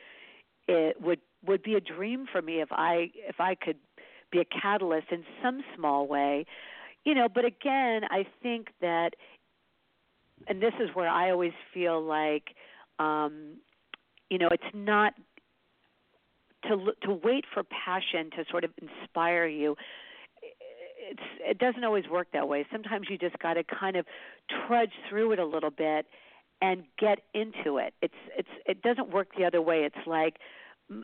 it 0.70 1.02
would 1.02 1.20
would 1.46 1.64
be 1.64 1.76
a 1.76 1.80
dream 1.80 2.26
for 2.32 2.42
me 2.42 2.62
if 2.62 2.70
I 2.72 3.12
if 3.16 3.40
I 3.40 3.56
could 3.56 3.78
be 4.32 4.40
a 4.40 4.46
catalyst 4.46 5.08
in 5.12 5.24
some 5.42 5.64
small 5.76 6.08
way. 6.08 6.46
You 7.06 7.16
know, 7.16 7.28
but 7.34 7.46
again, 7.46 8.02
I 8.10 8.26
think 8.42 8.68
that 8.82 9.12
and 10.48 10.62
this 10.62 10.74
is 10.80 10.90
where 10.94 11.10
I 11.10 11.32
always 11.32 11.54
feel 11.74 12.02
like 12.02 12.56
um 13.00 13.58
you 14.30 14.38
know, 14.38 14.50
it's 14.52 14.64
not 14.74 15.14
to 16.64 16.94
to 17.04 17.14
wait 17.24 17.46
for 17.54 17.64
passion 17.64 18.30
to 18.32 18.46
sort 18.50 18.64
of 18.64 18.72
inspire 18.82 19.48
you 19.48 19.76
it's 21.10 21.22
it 21.42 21.58
doesn't 21.58 21.84
always 21.84 22.08
work 22.08 22.28
that 22.34 22.48
way. 22.48 22.66
Sometimes 22.72 23.08
you 23.10 23.18
just 23.18 23.38
got 23.40 23.56
to 23.56 23.64
kind 23.64 23.96
of 23.96 24.06
trudge 24.68 24.92
through 25.10 25.32
it 25.32 25.40
a 25.40 25.46
little 25.46 25.72
bit 25.72 26.06
and 26.62 26.84
get 26.98 27.20
into 27.34 27.78
it. 27.78 27.94
It's 28.02 28.14
it's 28.38 28.50
it 28.66 28.82
doesn't 28.82 29.10
work 29.10 29.30
the 29.38 29.46
other 29.46 29.62
way. 29.62 29.80
It's 29.80 30.08
like 30.08 30.38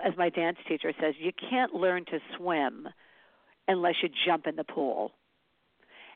as 0.06 0.14
my 0.18 0.30
dance 0.30 0.58
teacher 0.68 0.92
says, 1.00 1.16
you 1.20 1.32
can't 1.50 1.74
learn 1.74 2.06
to 2.06 2.20
swim 2.38 2.88
unless 3.68 3.96
you 4.02 4.10
jump 4.26 4.48
in 4.48 4.56
the 4.56 4.64
pool. 4.64 5.12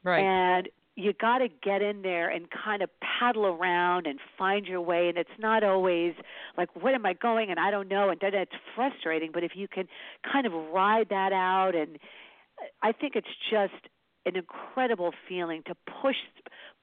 Right. 0.04 0.22
And 0.22 0.70
you 0.96 1.14
got 1.14 1.38
to 1.38 1.48
get 1.64 1.82
in 1.82 2.02
there 2.02 2.30
and 2.30 2.48
kind 2.52 2.82
of 2.82 2.90
paddle 3.00 3.46
around 3.46 4.06
and 4.06 4.20
find 4.38 4.66
your 4.66 4.82
way 4.82 5.08
and 5.08 5.18
it's 5.18 5.30
not 5.40 5.64
always 5.64 6.14
like 6.58 6.70
where 6.76 6.94
am 6.94 7.06
I 7.06 7.14
going 7.14 7.50
and 7.50 7.60
I 7.60 7.72
don't 7.72 7.88
know 7.88 8.10
and 8.10 8.20
it's 8.22 8.52
frustrating 8.76 9.32
but 9.34 9.44
if 9.44 9.52
you 9.56 9.70
can 9.70 9.88
kind 10.30 10.46
of 10.46 10.52
ride 10.74 11.08
that 11.10 11.32
out 11.32 11.74
and 11.74 11.98
I 12.84 12.92
think 12.92 13.16
it's 13.16 13.28
just 13.50 13.88
an 14.26 14.36
incredible 14.36 15.12
feeling 15.28 15.64
to 15.66 15.76
push 16.02 16.16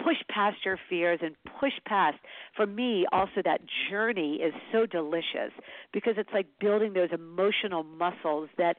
push 0.03 0.17
past 0.29 0.59
your 0.65 0.79
fears 0.89 1.21
and 1.23 1.35
push 1.59 1.73
past 1.87 2.19
for 2.55 2.67
me 2.67 3.07
also 3.13 3.41
that 3.45 3.61
journey 3.91 4.37
is 4.37 4.53
so 4.71 4.85
delicious 4.85 5.53
because 5.93 6.15
it's 6.19 6.31
like 6.35 6.47
building 6.61 6.93
those 6.93 7.09
emotional 7.13 7.83
muscles 7.83 8.49
that 8.59 8.77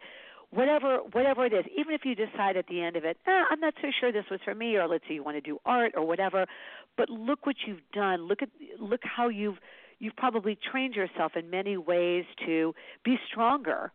whatever 0.52 1.00
whatever 1.12 1.46
it 1.46 1.54
is 1.54 1.66
even 1.78 1.94
if 1.94 2.02
you 2.06 2.14
decide 2.14 2.56
at 2.56 2.68
the 2.68 2.82
end 2.82 2.96
of 2.96 3.04
it 3.04 3.18
eh, 3.26 3.44
i'm 3.50 3.60
not 3.60 3.74
so 3.82 3.88
sure 4.00 4.12
this 4.12 4.26
was 4.30 4.40
for 4.46 4.54
me 4.54 4.76
or 4.76 4.88
let's 4.88 5.04
say 5.08 5.16
you 5.16 5.24
want 5.24 5.36
to 5.36 5.42
do 5.42 5.58
art 5.66 5.94
or 5.96 6.06
whatever 6.06 6.46
but 6.98 7.10
look 7.10 7.46
what 7.46 7.56
you've 7.66 7.88
done. 7.94 8.28
Look 8.28 8.42
at 8.42 8.50
look 8.80 9.02
how 9.04 9.30
you've 9.30 9.58
you've 10.00 10.16
probably 10.16 10.58
trained 10.72 10.96
yourself 10.96 11.34
in 11.36 11.50
many 11.50 11.78
ways 11.78 12.26
to 12.46 12.74
be 13.06 13.18
stronger 13.32 13.92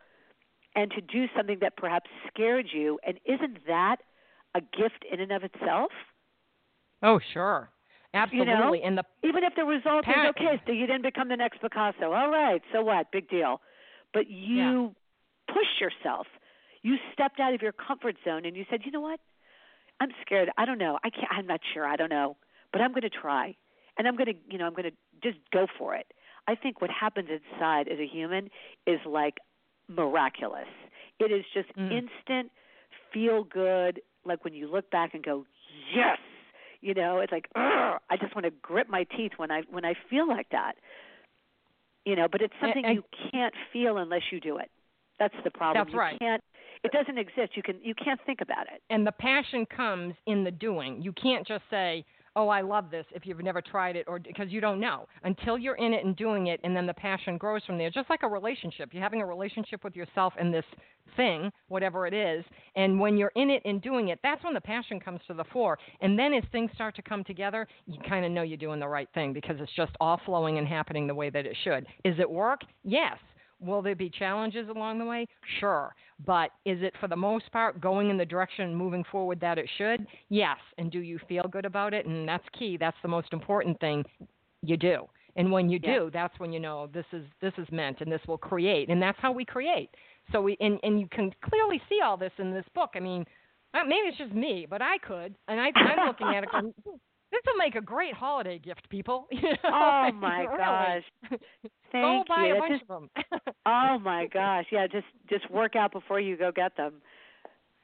and 0.74 0.90
to 0.92 1.00
do 1.00 1.26
something 1.36 1.58
that 1.60 1.76
perhaps 1.76 2.08
scared 2.28 2.66
you 2.72 2.98
and 3.06 3.18
isn't 3.26 3.66
that 3.66 3.96
a 4.54 4.60
gift 4.60 5.04
in 5.10 5.20
and 5.20 5.32
of 5.32 5.42
itself? 5.44 5.90
Oh, 7.02 7.18
sure. 7.32 7.70
You 8.14 8.44
know? 8.44 8.52
Absolutely. 8.52 8.82
And 8.82 8.98
the 8.98 9.04
even 9.24 9.42
if 9.44 9.54
the 9.56 9.64
result 9.64 10.04
Pat- 10.04 10.26
is 10.26 10.34
okay 10.38 10.60
so 10.66 10.72
you 10.72 10.86
didn't 10.86 11.02
become 11.02 11.28
the 11.28 11.36
next 11.36 11.60
picasso. 11.62 12.12
All 12.12 12.30
right 12.30 12.60
so 12.72 12.82
what? 12.82 13.10
Big 13.10 13.28
deal. 13.30 13.60
But 14.12 14.28
you 14.28 14.94
pushed 15.48 15.80
yourself. 15.80 16.26
You 16.82 16.96
stepped 17.14 17.40
out 17.40 17.54
of 17.54 17.62
your 17.62 17.72
comfort 17.72 18.16
zone 18.24 18.44
and 18.44 18.54
you 18.54 18.64
said 18.70 18.80
you 18.84 18.90
know 18.92 19.00
what? 19.00 19.20
I'm 20.00 20.10
scared. 20.24 20.50
I 20.58 20.64
don't 20.66 20.78
know. 20.78 20.98
I 21.04 21.10
can't 21.10 21.26
i'm 21.30 21.46
not 21.46 21.60
sure. 21.72 21.86
I 21.86 21.96
don't 21.96 22.10
know. 22.10 22.36
But 22.72 22.82
i'm 22.82 22.90
going 22.92 23.02
to 23.02 23.10
try. 23.10 23.56
And 23.96 24.06
i'm 24.06 24.16
going 24.16 24.26
to 24.26 24.34
you 24.50 24.58
know 24.58 24.66
i'm 24.66 24.74
going 24.74 24.90
to 24.90 24.96
just 25.22 25.38
go 25.50 25.66
for 25.78 25.94
it. 25.94 26.06
I 26.46 26.54
think 26.54 26.82
what 26.82 26.90
happens 26.90 27.28
inside 27.30 27.88
as 27.88 27.98
a 27.98 28.06
human 28.06 28.50
is 28.86 29.00
like 29.06 29.38
miraculous. 29.88 30.68
It 31.18 31.32
is 31.32 31.44
just 31.54 31.68
Mm. 31.78 31.92
instant 32.02 32.52
feel 33.12 33.44
good 33.44 34.00
like 34.24 34.44
when 34.44 34.54
you 34.54 34.70
look 34.70 34.90
back 34.90 35.14
and 35.14 35.22
go 35.24 35.44
yes 35.94 36.18
you 36.80 36.94
know 36.94 37.18
it's 37.20 37.32
like 37.32 37.46
Ugh, 37.54 37.98
i 38.10 38.16
just 38.20 38.34
want 38.34 38.44
to 38.44 38.52
grip 38.62 38.88
my 38.88 39.04
teeth 39.16 39.32
when 39.36 39.50
i 39.50 39.62
when 39.70 39.84
i 39.84 39.94
feel 40.10 40.26
like 40.28 40.48
that 40.50 40.74
you 42.04 42.16
know 42.16 42.26
but 42.30 42.40
it's 42.40 42.54
something 42.60 42.84
I- 42.84 42.92
you 42.92 43.04
can't 43.30 43.54
feel 43.72 43.98
unless 43.98 44.22
you 44.30 44.40
do 44.40 44.58
it 44.58 44.70
That's 45.18 45.34
the 45.44 45.50
problem. 45.50 45.84
That's 45.84 45.92
you 45.92 45.98
right. 46.00 46.18
Can't, 46.18 46.42
it 46.84 46.90
doesn't 46.90 47.18
exist. 47.18 47.56
You 47.56 47.62
can 47.62 47.78
you 47.82 47.94
can't 47.94 48.20
think 48.26 48.40
about 48.40 48.66
it. 48.74 48.82
And 48.90 49.06
the 49.06 49.12
passion 49.12 49.66
comes 49.66 50.14
in 50.26 50.42
the 50.42 50.50
doing. 50.50 51.00
You 51.00 51.12
can't 51.12 51.46
just 51.46 51.62
say, 51.70 52.04
"Oh, 52.34 52.48
I 52.48 52.60
love 52.60 52.90
this" 52.90 53.06
if 53.14 53.26
you've 53.26 53.42
never 53.42 53.60
tried 53.60 53.96
it, 53.96 54.06
or 54.08 54.18
because 54.18 54.50
you 54.50 54.60
don't 54.60 54.80
know 54.80 55.06
until 55.24 55.58
you're 55.58 55.76
in 55.76 55.92
it 55.92 56.04
and 56.04 56.16
doing 56.16 56.48
it, 56.48 56.60
and 56.64 56.76
then 56.76 56.86
the 56.86 56.94
passion 56.94 57.38
grows 57.38 57.64
from 57.64 57.78
there. 57.78 57.90
Just 57.90 58.10
like 58.10 58.22
a 58.22 58.28
relationship, 58.28 58.92
you're 58.92 59.02
having 59.02 59.20
a 59.20 59.26
relationship 59.26 59.84
with 59.84 59.96
yourself 59.96 60.32
and 60.38 60.52
this 60.52 60.64
thing, 61.16 61.52
whatever 61.68 62.06
it 62.06 62.14
is, 62.14 62.44
and 62.76 62.98
when 62.98 63.16
you're 63.16 63.32
in 63.36 63.50
it 63.50 63.62
and 63.64 63.82
doing 63.82 64.08
it, 64.08 64.18
that's 64.22 64.42
when 64.44 64.54
the 64.54 64.60
passion 64.60 64.98
comes 64.98 65.20
to 65.26 65.34
the 65.34 65.44
fore. 65.52 65.78
And 66.00 66.18
then 66.18 66.32
as 66.32 66.44
things 66.52 66.70
start 66.74 66.96
to 66.96 67.02
come 67.02 67.24
together, 67.24 67.66
you 67.86 68.00
kind 68.08 68.24
of 68.24 68.32
know 68.32 68.42
you're 68.42 68.56
doing 68.56 68.80
the 68.80 68.88
right 68.88 69.08
thing 69.14 69.32
because 69.32 69.56
it's 69.60 69.74
just 69.74 69.92
all 70.00 70.20
flowing 70.24 70.58
and 70.58 70.66
happening 70.66 71.06
the 71.06 71.14
way 71.14 71.30
that 71.30 71.46
it 71.46 71.56
should. 71.64 71.86
Is 72.04 72.18
it 72.18 72.30
work? 72.30 72.62
Yes. 72.84 73.18
Will 73.62 73.82
there 73.82 73.94
be 73.94 74.10
challenges 74.10 74.68
along 74.68 74.98
the 74.98 75.04
way? 75.04 75.26
Sure. 75.60 75.94
But 76.24 76.50
is 76.64 76.82
it 76.82 76.94
for 77.00 77.08
the 77.08 77.16
most 77.16 77.50
part 77.52 77.80
going 77.80 78.10
in 78.10 78.16
the 78.16 78.24
direction 78.26 78.74
moving 78.74 79.04
forward 79.10 79.40
that 79.40 79.58
it 79.58 79.68
should? 79.78 80.06
Yes. 80.28 80.58
And 80.78 80.90
do 80.90 81.00
you 81.00 81.18
feel 81.28 81.44
good 81.44 81.64
about 81.64 81.94
it? 81.94 82.06
And 82.06 82.28
that's 82.28 82.44
key. 82.58 82.76
That's 82.78 82.96
the 83.02 83.08
most 83.08 83.32
important 83.32 83.78
thing. 83.80 84.04
You 84.62 84.76
do. 84.76 85.06
And 85.36 85.50
when 85.50 85.68
you 85.70 85.78
Yeah. 85.82 85.98
do, 85.98 86.10
that's 86.12 86.38
when 86.38 86.52
you 86.52 86.60
know 86.60 86.88
this 86.92 87.06
is 87.12 87.24
this 87.40 87.54
is 87.56 87.66
meant 87.70 88.00
and 88.00 88.12
this 88.12 88.20
will 88.26 88.38
create. 88.38 88.88
And 88.90 89.00
that's 89.00 89.18
how 89.20 89.32
we 89.32 89.44
create. 89.44 89.90
So 90.30 90.42
we 90.42 90.56
and, 90.60 90.78
and 90.82 91.00
you 91.00 91.08
can 91.08 91.32
clearly 91.42 91.80
see 91.88 92.00
all 92.04 92.16
this 92.16 92.32
in 92.38 92.52
this 92.52 92.66
book. 92.74 92.90
I 92.94 93.00
mean, 93.00 93.24
uh, 93.74 93.84
maybe 93.84 94.08
it's 94.08 94.18
just 94.18 94.32
me, 94.34 94.66
but 94.68 94.82
I 94.82 94.98
could. 94.98 95.34
And 95.48 95.58
I, 95.60 95.70
I'm 95.74 96.06
looking 96.06 96.34
at 96.34 96.44
it 96.44 96.50
this 97.32 97.40
will 97.46 97.56
make 97.56 97.74
a 97.74 97.80
great 97.80 98.14
holiday 98.14 98.58
gift, 98.60 98.88
people. 98.88 99.26
You 99.32 99.40
know, 99.50 99.56
Oh 99.64 100.00
like, 100.04 100.14
my 100.14 100.40
really. 100.42 100.58
gosh. 100.58 101.02
Go 101.32 101.38
Thank 101.92 102.28
buy 102.28 102.46
you. 102.46 102.54
a 102.56 102.58
bunch 102.60 102.72
just- 102.72 102.82
of 102.82 102.88
them. 102.88 103.10
oh 103.66 103.98
my 103.98 104.26
gosh. 104.32 104.66
Yeah, 104.70 104.86
just 104.86 105.06
just 105.28 105.50
work 105.50 105.74
out 105.76 105.92
before 105.92 106.20
you 106.20 106.36
go 106.36 106.50
get 106.52 106.76
them. 106.76 107.02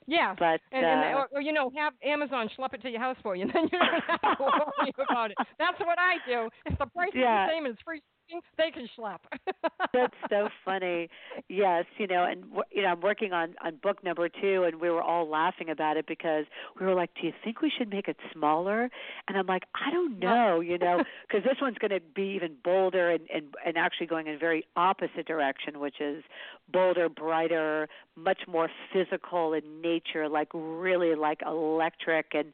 yeah. 0.07 0.35
But 0.39 0.61
And, 0.73 0.85
and 0.87 1.01
uh, 1.15 1.19
or, 1.19 1.29
or 1.33 1.41
you 1.43 1.53
know, 1.53 1.71
have 1.77 1.93
Amazon 2.05 2.49
schlep 2.57 2.73
it 2.75 2.83
to 2.83 2.91
your 2.91 3.01
house 3.01 3.17
for 3.23 3.37
you, 3.37 3.43
and 3.43 3.53
then 3.53 3.65
you 3.73 3.79
don't 3.79 4.03
have 4.23 4.39
to 4.39 4.43
worry 4.45 4.93
about 5.11 5.31
it. 5.33 5.37
That's 5.59 5.79
what 5.81 5.99
I 5.99 6.15
do. 6.27 6.49
If 6.67 6.79
the 6.79 6.87
price 6.87 7.11
Yeah. 7.15 7.45
is 7.45 7.49
the 7.51 7.53
same 7.55 7.65
and 7.67 7.75
it's 7.75 7.83
free 7.83 8.01
shipping, 8.29 8.41
they 8.57 8.71
can 8.71 8.89
schlep. 8.99 9.19
That's 9.93 10.15
so 10.31 10.49
funny. 10.65 11.09
Yes, 11.49 11.85
you 11.99 12.07
know, 12.07 12.25
and 12.25 12.45
you 12.71 12.83
know, 12.83 12.89
I'm 12.89 13.01
working 13.01 13.33
on 13.33 13.55
on 13.65 13.77
book 13.83 14.03
number 14.05 14.29
two, 14.29 14.65
and 14.65 14.81
we 14.81 14.91
were 14.91 15.03
all 15.03 15.29
laughing 15.29 15.71
about 15.71 15.97
it 15.97 16.07
because 16.07 16.45
we 16.79 16.87
were 16.87 16.95
like, 16.95 17.11
"Do 17.21 17.27
you 17.27 17.33
think 17.45 17.61
we 17.63 17.71
should 17.77 17.89
make 17.91 18.09
it 18.09 18.17
smaller?" 18.33 18.91
And 19.29 19.37
I'm 19.39 19.47
like, 19.47 19.65
"I 19.75 19.91
don't 19.91 20.19
know," 20.19 20.61
you 20.61 20.79
know, 20.79 21.03
because 21.29 21.45
this 21.45 21.59
one's 21.61 21.79
going 21.79 21.91
to 21.91 22.01
be 22.01 22.35
even 22.37 22.57
bolder 22.63 23.11
and 23.11 23.27
and 23.33 23.55
and 23.65 23.77
actually 23.79 24.07
going 24.07 24.27
in 24.27 24.35
a 24.35 24.39
very 24.39 24.65
opposite 24.77 25.27
direction, 25.27 25.81
which 25.81 26.01
is 26.01 26.25
bolder, 26.73 27.09
brighter, 27.09 27.89
much 28.17 28.41
more 28.47 28.69
physical 28.93 29.53
in 29.53 29.81
nature, 29.81 30.29
like 30.29 30.49
really 30.53 31.15
like 31.15 31.41
electric 31.47 32.27
and 32.35 32.53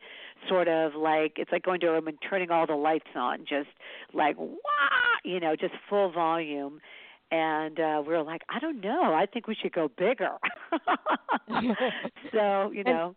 sort 0.48 0.68
of 0.68 0.94
like 0.94 1.32
it's 1.36 1.50
like 1.50 1.62
going 1.62 1.80
to 1.80 1.86
a 1.88 1.92
room 1.92 2.06
and 2.08 2.18
turning 2.28 2.50
all 2.50 2.66
the 2.66 2.74
lights 2.74 3.08
on, 3.16 3.40
just 3.40 3.68
like 4.12 4.36
wah, 4.38 4.54
you 5.24 5.40
know, 5.40 5.56
just 5.56 5.63
full 5.88 6.10
volume. 6.12 6.80
And 7.30 7.78
uh 7.80 8.02
we 8.06 8.14
were 8.14 8.22
like, 8.22 8.42
I 8.48 8.58
don't 8.58 8.80
know, 8.80 9.14
I 9.14 9.26
think 9.26 9.46
we 9.48 9.54
should 9.54 9.72
go 9.72 9.88
bigger. 9.96 10.36
so, 12.32 12.70
you 12.72 12.84
And 12.84 12.96
know, 12.96 13.14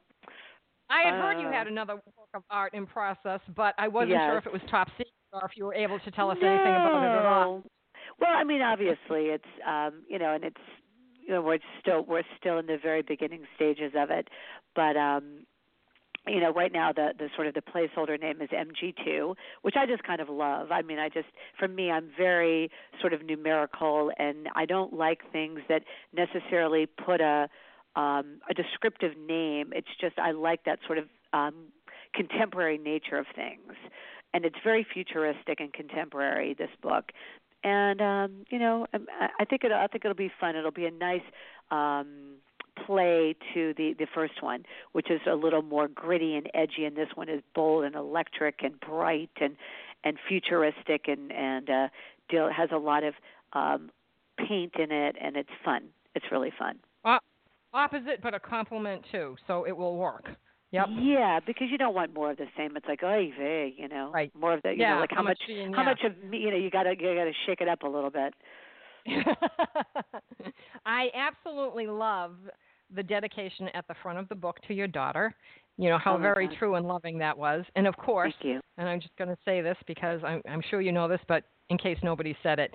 I 0.89 1.01
had 1.03 1.15
heard 1.15 1.39
you 1.39 1.47
Uh, 1.47 1.51
had 1.51 1.67
another 1.67 1.95
work 1.95 2.29
of 2.33 2.43
art 2.49 2.73
in 2.73 2.85
process, 2.85 3.39
but 3.55 3.73
I 3.77 3.87
wasn't 3.87 4.09
Yes. 4.09 4.25
sure 4.25 4.37
if 4.37 4.45
it 4.45 4.51
was 4.53 4.61
top 4.69 4.89
secret 4.91 5.13
or 5.33 5.45
if 5.45 5.51
you 5.55 5.65
were 5.65 5.73
able 5.73 5.99
to 5.99 6.11
tell 6.11 6.29
us 6.31 6.37
anything 6.41 6.75
about 6.75 7.03
it 7.03 7.13
at 7.13 7.25
all. 7.25 7.63
Well, 8.19 8.31
I 8.33 8.43
mean, 8.43 8.61
obviously, 8.61 9.27
it's 9.27 9.43
um, 9.67 10.03
you 10.09 10.17
know, 10.19 10.33
and 10.33 10.43
it's 10.43 10.61
you 11.25 11.33
know, 11.33 11.41
we're 11.41 11.59
still 11.79 12.03
we're 12.03 12.23
still 12.39 12.57
in 12.59 12.65
the 12.67 12.77
very 12.81 13.01
beginning 13.01 13.43
stages 13.55 13.93
of 13.95 14.09
it, 14.11 14.27
but 14.75 14.95
um, 14.97 15.45
you 16.27 16.39
know, 16.39 16.51
right 16.51 16.71
now 16.71 16.91
the 16.91 17.13
the 17.17 17.29
sort 17.35 17.47
of 17.47 17.53
the 17.53 17.61
placeholder 17.61 18.19
name 18.19 18.41
is 18.41 18.49
MG2, 18.49 19.35
which 19.61 19.75
I 19.77 19.85
just 19.85 20.03
kind 20.03 20.21
of 20.21 20.29
love. 20.29 20.71
I 20.71 20.81
mean, 20.81 20.99
I 20.99 21.09
just 21.09 21.27
for 21.57 21.67
me, 21.67 21.91
I'm 21.91 22.09
very 22.17 22.69
sort 22.99 23.13
of 23.13 23.25
numerical, 23.25 24.11
and 24.17 24.49
I 24.55 24.65
don't 24.65 24.93
like 24.93 25.21
things 25.31 25.59
that 25.69 25.83
necessarily 26.13 26.85
put 26.85 27.21
a 27.21 27.49
um, 27.95 28.39
a 28.49 28.53
descriptive 28.53 29.13
name. 29.17 29.71
It's 29.73 29.87
just 29.99 30.19
I 30.19 30.31
like 30.31 30.63
that 30.65 30.79
sort 30.85 30.99
of 30.99 31.05
um, 31.33 31.55
contemporary 32.13 32.77
nature 32.77 33.17
of 33.17 33.25
things, 33.35 33.73
and 34.33 34.45
it's 34.45 34.57
very 34.63 34.85
futuristic 34.91 35.59
and 35.59 35.73
contemporary. 35.73 36.53
This 36.53 36.69
book, 36.81 37.11
and 37.63 38.01
um, 38.01 38.45
you 38.49 38.59
know, 38.59 38.87
I, 38.93 39.29
I 39.39 39.45
think 39.45 39.63
it 39.63 39.71
I 39.71 39.87
think 39.87 40.05
it'll 40.05 40.15
be 40.15 40.31
fun. 40.39 40.55
It'll 40.55 40.71
be 40.71 40.85
a 40.85 40.91
nice 40.91 41.21
um, 41.71 42.36
play 42.85 43.35
to 43.53 43.73
the 43.77 43.93
the 43.97 44.07
first 44.13 44.41
one, 44.41 44.65
which 44.91 45.09
is 45.09 45.21
a 45.29 45.35
little 45.35 45.61
more 45.61 45.87
gritty 45.87 46.35
and 46.35 46.49
edgy, 46.53 46.85
and 46.85 46.95
this 46.95 47.09
one 47.15 47.29
is 47.29 47.41
bold 47.55 47.83
and 47.85 47.95
electric 47.95 48.63
and 48.63 48.79
bright 48.79 49.31
and 49.41 49.55
and 50.03 50.17
futuristic 50.27 51.07
and 51.07 51.31
and 51.31 51.69
uh, 51.69 51.87
deal 52.29 52.49
has 52.51 52.69
a 52.71 52.77
lot 52.77 53.03
of 53.03 53.13
um, 53.53 53.89
paint 54.37 54.73
in 54.75 54.91
it, 54.91 55.15
and 55.21 55.35
it's 55.35 55.49
fun. 55.63 55.83
It's 56.15 56.25
really 56.31 56.51
fun. 56.57 56.79
Opposite, 57.73 58.21
but 58.23 58.33
a 58.33 58.39
compliment 58.39 59.03
too, 59.11 59.35
so 59.45 59.65
it 59.67 59.75
will 59.75 59.97
work. 59.97 60.29
Yep. 60.71 60.87
Yeah, 60.99 61.39
because 61.45 61.67
you 61.69 61.77
don't 61.77 61.93
want 61.93 62.13
more 62.13 62.31
of 62.31 62.37
the 62.37 62.47
same. 62.57 62.75
It's 62.75 62.87
like, 62.87 63.01
oh, 63.03 63.17
you 63.17 63.87
know, 63.87 64.11
Right. 64.11 64.31
more 64.35 64.53
of 64.53 64.61
the, 64.63 64.71
you 64.71 64.77
yeah. 64.79 64.95
know, 64.95 65.01
like 65.01 65.11
how 65.11 65.21
much, 65.21 65.39
she 65.45 65.59
and 65.59 65.75
how 65.75 65.83
yeah. 65.83 65.89
much 65.89 66.03
of 66.03 66.23
me, 66.23 66.39
you 66.39 66.51
know, 66.51 66.57
you 66.57 66.69
gotta, 66.69 66.91
you 66.91 67.15
gotta 67.15 67.33
shake 67.45 67.61
it 67.61 67.67
up 67.67 67.83
a 67.83 67.87
little 67.87 68.09
bit. 68.09 68.33
I 70.85 71.09
absolutely 71.13 71.87
love 71.87 72.35
the 72.93 73.03
dedication 73.03 73.69
at 73.73 73.87
the 73.87 73.95
front 74.01 74.17
of 74.19 74.29
the 74.29 74.35
book 74.35 74.57
to 74.67 74.73
your 74.73 74.87
daughter. 74.87 75.33
You 75.77 75.89
know 75.89 75.97
how 75.97 76.15
Oh 76.15 76.19
very 76.19 76.47
God. 76.47 76.57
true 76.57 76.75
and 76.75 76.87
loving 76.87 77.17
that 77.19 77.37
was, 77.37 77.63
and 77.75 77.85
of 77.85 77.95
course, 77.97 78.33
you. 78.41 78.59
and 78.77 78.89
I'm 78.89 78.99
just 78.99 79.15
going 79.17 79.29
to 79.29 79.37
say 79.45 79.61
this 79.61 79.77
because 79.85 80.21
I'm, 80.23 80.41
I'm 80.49 80.61
sure 80.69 80.81
you 80.81 80.91
know 80.91 81.07
this, 81.07 81.21
but 81.27 81.43
in 81.69 81.77
case 81.77 81.97
nobody 82.01 82.35
said 82.41 82.57
it, 82.59 82.73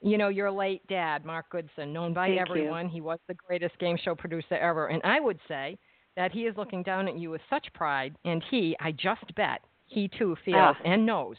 you 0.00 0.18
know 0.18 0.28
your 0.28 0.50
late 0.52 0.86
dad, 0.86 1.24
Mark 1.24 1.46
Goodson, 1.50 1.92
known 1.92 2.14
by 2.14 2.28
Thank 2.28 2.36
you. 2.36 2.42
everyone, 2.56 2.88
he 2.88 3.00
was 3.00 3.18
the 3.26 3.34
greatest 3.34 3.76
game 3.80 3.96
show 4.04 4.14
producer 4.14 4.54
ever, 4.54 4.86
and 4.88 5.00
I 5.02 5.18
would 5.18 5.40
say 5.48 5.76
that 6.16 6.30
he 6.30 6.42
is 6.42 6.56
looking 6.56 6.84
down 6.84 7.08
at 7.08 7.18
you 7.18 7.30
with 7.30 7.40
such 7.50 7.66
pride, 7.74 8.14
and 8.24 8.40
he, 8.50 8.76
I 8.78 8.92
just 8.92 9.34
bet, 9.34 9.60
he 9.86 10.06
too 10.16 10.36
feels 10.44 10.76
Ah. 10.78 10.82
and 10.84 11.04
knows 11.04 11.36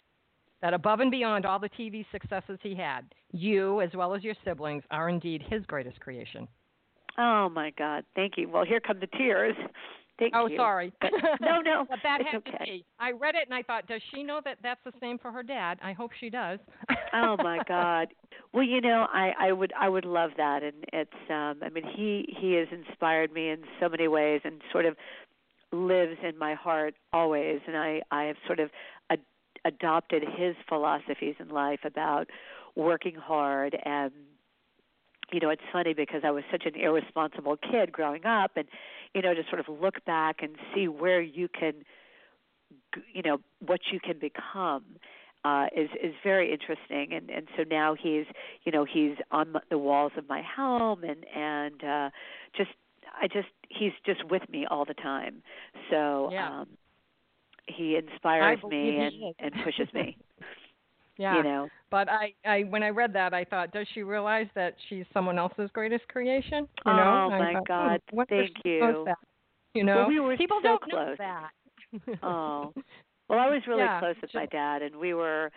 that 0.65 0.73
above 0.73 0.99
and 0.99 1.11
beyond 1.11 1.45
all 1.45 1.59
the 1.59 1.69
TV 1.69 2.03
successes 2.11 2.57
he 2.63 2.73
had, 2.73 3.01
you, 3.31 3.81
as 3.81 3.91
well 3.93 4.15
as 4.15 4.23
your 4.23 4.33
siblings, 4.43 4.81
are 4.89 5.09
indeed 5.09 5.43
his 5.47 5.63
greatest 5.67 5.99
creation. 5.99 6.47
Oh 7.19 7.49
my 7.49 7.71
God, 7.77 8.03
thank 8.15 8.33
you. 8.35 8.49
Well, 8.49 8.65
here 8.65 8.79
come 8.79 8.99
the 8.99 9.05
tears. 9.15 9.55
Thank 10.17 10.33
you. 10.33 10.39
oh, 10.39 10.47
you. 10.47 10.57
sorry. 10.57 10.91
But- 10.99 11.11
no, 11.39 11.61
no, 11.61 11.85
but 11.89 11.99
that 12.01 12.21
it's 12.21 12.31
had 12.31 12.45
to 12.45 12.49
okay. 12.49 12.65
be. 12.65 12.85
I 12.99 13.11
read 13.11 13.35
it 13.35 13.43
and 13.45 13.53
I 13.53 13.61
thought, 13.61 13.85
does 13.85 14.01
she 14.11 14.23
know 14.23 14.41
that 14.43 14.57
that's 14.63 14.79
the 14.83 14.93
same 14.99 15.19
for 15.19 15.31
her 15.31 15.43
dad? 15.43 15.77
I 15.83 15.93
hope 15.93 16.09
she 16.19 16.31
does. 16.31 16.57
oh 17.13 17.35
my 17.37 17.59
God. 17.67 18.07
Well, 18.51 18.63
you 18.63 18.81
know, 18.81 19.05
I 19.13 19.33
I 19.39 19.51
would 19.51 19.71
I 19.79 19.87
would 19.87 20.05
love 20.05 20.31
that, 20.37 20.63
and 20.63 20.73
it's 20.91 21.11
um 21.29 21.61
I 21.63 21.69
mean 21.69 21.83
he 21.95 22.35
he 22.39 22.53
has 22.53 22.67
inspired 22.71 23.31
me 23.31 23.49
in 23.49 23.59
so 23.79 23.87
many 23.87 24.07
ways, 24.07 24.41
and 24.43 24.61
sort 24.71 24.85
of 24.87 24.95
lives 25.71 26.17
in 26.23 26.37
my 26.39 26.55
heart 26.55 26.95
always, 27.13 27.59
and 27.67 27.77
I 27.77 28.01
I 28.09 28.23
have 28.23 28.37
sort 28.47 28.59
of 28.59 28.71
adopted 29.65 30.23
his 30.23 30.55
philosophies 30.69 31.35
in 31.39 31.49
life 31.49 31.79
about 31.83 32.29
working 32.75 33.15
hard 33.15 33.77
and 33.85 34.11
you 35.31 35.39
know 35.39 35.49
it's 35.49 35.61
funny 35.71 35.93
because 35.93 36.21
I 36.23 36.31
was 36.31 36.43
such 36.51 36.65
an 36.65 36.75
irresponsible 36.75 37.57
kid 37.57 37.91
growing 37.91 38.25
up 38.25 38.51
and 38.55 38.67
you 39.13 39.21
know 39.21 39.33
to 39.33 39.43
sort 39.49 39.59
of 39.59 39.67
look 39.81 40.03
back 40.05 40.37
and 40.41 40.55
see 40.73 40.87
where 40.87 41.21
you 41.21 41.47
can 41.47 41.73
you 43.13 43.21
know 43.21 43.39
what 43.65 43.79
you 43.91 43.99
can 43.99 44.19
become 44.19 44.83
uh 45.43 45.67
is 45.75 45.89
is 46.03 46.13
very 46.23 46.51
interesting 46.51 47.13
and 47.13 47.29
and 47.29 47.47
so 47.57 47.63
now 47.69 47.95
he's 47.95 48.25
you 48.63 48.71
know 48.71 48.85
he's 48.85 49.15
on 49.31 49.55
the 49.69 49.77
walls 49.77 50.11
of 50.17 50.27
my 50.27 50.41
home 50.41 51.03
and 51.03 51.25
and 51.35 51.83
uh 51.83 52.09
just 52.55 52.71
I 53.21 53.27
just 53.27 53.47
he's 53.69 53.93
just 54.05 54.23
with 54.29 54.47
me 54.49 54.65
all 54.69 54.85
the 54.85 54.93
time 54.93 55.41
so 55.89 56.29
Yeah. 56.31 56.61
um 56.61 56.67
he 57.67 57.97
inspires 57.97 58.59
me 58.63 58.97
and 58.99 59.35
and 59.39 59.63
pushes 59.63 59.91
me 59.93 60.17
yeah. 61.17 61.37
you 61.37 61.43
know 61.43 61.67
But 61.89 62.09
I, 62.09 62.33
I, 62.45 62.61
when 62.63 62.83
I 62.83 62.89
read 62.89 63.13
that, 63.13 63.33
I 63.33 63.45
thought, 63.45 63.71
does 63.71 63.87
she 63.93 64.03
realize 64.03 64.47
that 64.55 64.75
she's 64.89 65.05
someone 65.13 65.37
else's 65.39 65.69
greatest 65.73 66.07
creation? 66.09 66.67
You 66.85 66.91
Oh, 66.91 66.95
know? 66.95 67.29
I 67.31 67.39
my 67.39 67.53
thought, 67.53 67.67
God. 67.67 68.01
hmm, 68.09 68.15
wonder 68.17 68.35
Thank 68.43 68.57
you. 68.65 69.05
You 69.73 69.83
know, 69.83 69.95
Well, 69.97 70.07
we 70.09 70.19
were 70.19 70.35
people 70.37 70.59
so 70.61 70.67
don't 70.67 70.81
know 70.91 71.15
close. 71.15 71.17
that. 71.19 71.49
Oh. 72.23 72.73
Well, 73.29 73.39
I 73.39 73.47
was 73.49 73.61
really 73.67 73.81
Yeah, 73.83 73.99
close 73.99 74.15
with 74.21 74.31
just- 74.31 74.35
my 74.35 74.45
dad, 74.47 74.81
and 74.81 74.95
we 74.97 75.13
were. 75.13 75.51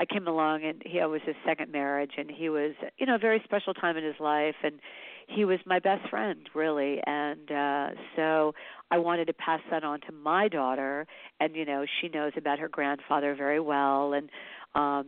I 0.00 0.04
came 0.04 0.26
along, 0.26 0.64
and 0.64 0.82
he 0.84 0.98
it 0.98 1.08
was 1.08 1.20
his 1.24 1.36
second 1.46 1.70
marriage, 1.70 2.10
and 2.18 2.28
he 2.28 2.48
was, 2.48 2.72
you 2.98 3.06
know, 3.06 3.14
a 3.14 3.18
very 3.18 3.40
special 3.44 3.72
time 3.74 3.96
in 3.96 4.02
his 4.02 4.18
life, 4.18 4.56
and 4.64 4.80
he 5.28 5.44
was 5.44 5.60
my 5.66 5.78
best 5.78 6.08
friend, 6.10 6.48
really, 6.52 7.00
and 7.06 7.50
uh 7.52 7.88
so 8.16 8.54
I 8.90 8.98
wanted 8.98 9.26
to 9.26 9.32
pass 9.32 9.60
that 9.70 9.82
on 9.82 10.00
to 10.02 10.12
my 10.12 10.48
daughter, 10.48 11.06
and 11.40 11.56
you 11.56 11.64
know, 11.64 11.84
she 12.00 12.08
knows 12.08 12.32
about 12.36 12.58
her 12.58 12.68
grandfather 12.68 13.34
very 13.34 13.60
well, 13.60 14.12
and 14.12 14.30
um 14.74 15.06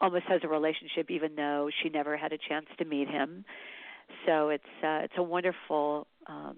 almost 0.00 0.24
has 0.26 0.40
a 0.44 0.48
relationship, 0.48 1.10
even 1.10 1.34
though 1.36 1.70
she 1.82 1.88
never 1.88 2.16
had 2.16 2.32
a 2.32 2.38
chance 2.38 2.66
to 2.78 2.84
meet 2.84 3.08
him. 3.08 3.44
So 4.26 4.50
it's 4.50 4.64
uh, 4.82 5.00
it's 5.04 5.14
a 5.16 5.22
wonderful 5.22 6.06
um, 6.26 6.56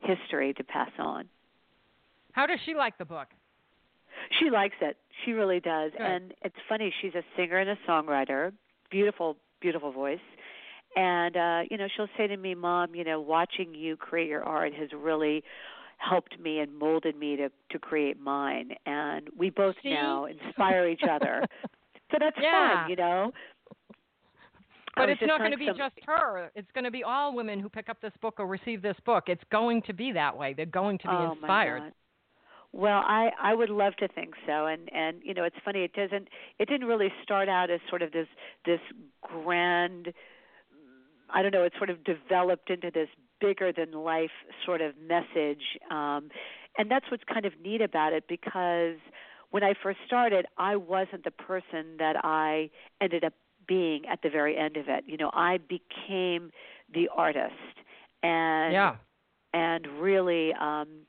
history 0.00 0.52
to 0.54 0.64
pass 0.64 0.90
on. 0.98 1.28
How 2.32 2.46
does 2.46 2.58
she 2.64 2.74
like 2.74 2.98
the 2.98 3.04
book? 3.04 3.28
She 4.38 4.50
likes 4.50 4.76
it. 4.80 4.96
She 5.24 5.32
really 5.32 5.60
does. 5.60 5.92
Good. 5.92 6.00
And 6.00 6.34
it's 6.42 6.56
funny. 6.68 6.92
She's 7.00 7.14
a 7.14 7.22
singer 7.36 7.58
and 7.58 7.70
a 7.70 7.76
songwriter. 7.88 8.52
Beautiful, 8.90 9.36
beautiful 9.60 9.92
voice. 9.92 10.18
And 10.96 11.36
uh, 11.36 11.60
you 11.70 11.76
know, 11.76 11.86
she'll 11.96 12.08
say 12.16 12.26
to 12.26 12.36
me, 12.36 12.54
"Mom, 12.54 12.94
you 12.94 13.04
know, 13.04 13.20
watching 13.20 13.74
you 13.74 13.96
create 13.96 14.28
your 14.28 14.42
art 14.42 14.74
has 14.74 14.88
really 14.96 15.44
helped 15.98 16.40
me 16.40 16.58
and 16.60 16.76
molded 16.76 17.16
me 17.16 17.36
to 17.36 17.50
to 17.70 17.78
create 17.78 18.20
mine." 18.20 18.70
And 18.86 19.28
we 19.36 19.50
both 19.50 19.76
See? 19.82 19.90
now 19.90 20.26
inspire 20.26 20.88
each 20.88 21.02
other. 21.08 21.44
so 22.10 22.16
that's 22.18 22.36
Yeah. 22.42 22.82
fun, 22.82 22.90
you 22.90 22.96
know. 22.96 23.32
But 24.96 25.08
it's 25.08 25.22
not 25.24 25.38
going 25.38 25.52
to 25.52 25.56
be 25.56 25.66
some- 25.68 25.76
just 25.76 25.94
her. 26.06 26.50
It's 26.54 26.70
going 26.72 26.84
to 26.84 26.90
be 26.90 27.04
all 27.04 27.34
women 27.34 27.60
who 27.60 27.68
pick 27.68 27.88
up 27.88 28.00
this 28.00 28.12
book 28.20 28.34
or 28.38 28.46
receive 28.46 28.82
this 28.82 28.96
book. 29.06 29.24
It's 29.28 29.44
going 29.52 29.82
to 29.82 29.92
be 29.92 30.12
that 30.12 30.36
way. 30.36 30.52
They're 30.52 30.66
going 30.66 30.98
to 30.98 31.04
be 31.08 31.14
oh, 31.14 31.32
inspired. 31.32 31.92
Well, 32.72 33.02
I 33.04 33.30
I 33.40 33.54
would 33.54 33.70
love 33.70 33.96
to 33.96 34.08
think 34.08 34.34
so, 34.46 34.66
and 34.66 34.92
and 34.92 35.20
you 35.24 35.34
know 35.34 35.44
it's 35.44 35.56
funny. 35.64 35.82
It 35.82 35.92
doesn't. 35.92 36.28
It 36.58 36.68
didn't 36.68 36.86
really 36.86 37.12
start 37.22 37.48
out 37.48 37.70
as 37.70 37.80
sort 37.88 38.02
of 38.02 38.12
this 38.12 38.28
this 38.64 38.80
grand. 39.22 40.12
I 41.32 41.42
don't 41.42 41.52
know. 41.52 41.62
It 41.64 41.72
sort 41.76 41.90
of 41.90 42.04
developed 42.04 42.70
into 42.70 42.90
this 42.92 43.08
bigger 43.40 43.72
than 43.72 43.92
life 43.92 44.30
sort 44.64 44.80
of 44.80 44.94
message, 44.98 45.62
um, 45.90 46.30
and 46.78 46.90
that's 46.90 47.06
what's 47.10 47.24
kind 47.24 47.46
of 47.46 47.52
neat 47.62 47.80
about 47.80 48.12
it 48.12 48.24
because 48.28 48.96
when 49.50 49.64
I 49.64 49.74
first 49.82 49.98
started, 50.06 50.46
I 50.58 50.76
wasn't 50.76 51.24
the 51.24 51.30
person 51.32 51.96
that 51.98 52.16
I 52.22 52.70
ended 53.00 53.24
up 53.24 53.32
being 53.66 54.02
at 54.06 54.22
the 54.22 54.30
very 54.30 54.56
end 54.56 54.76
of 54.76 54.88
it. 54.88 55.04
You 55.06 55.16
know, 55.16 55.30
I 55.32 55.58
became 55.58 56.50
the 56.92 57.08
artist, 57.14 57.54
and 58.22 58.72
Yeah. 58.72 58.96
and 59.52 59.86
really 60.00 60.52
um 60.54 61.06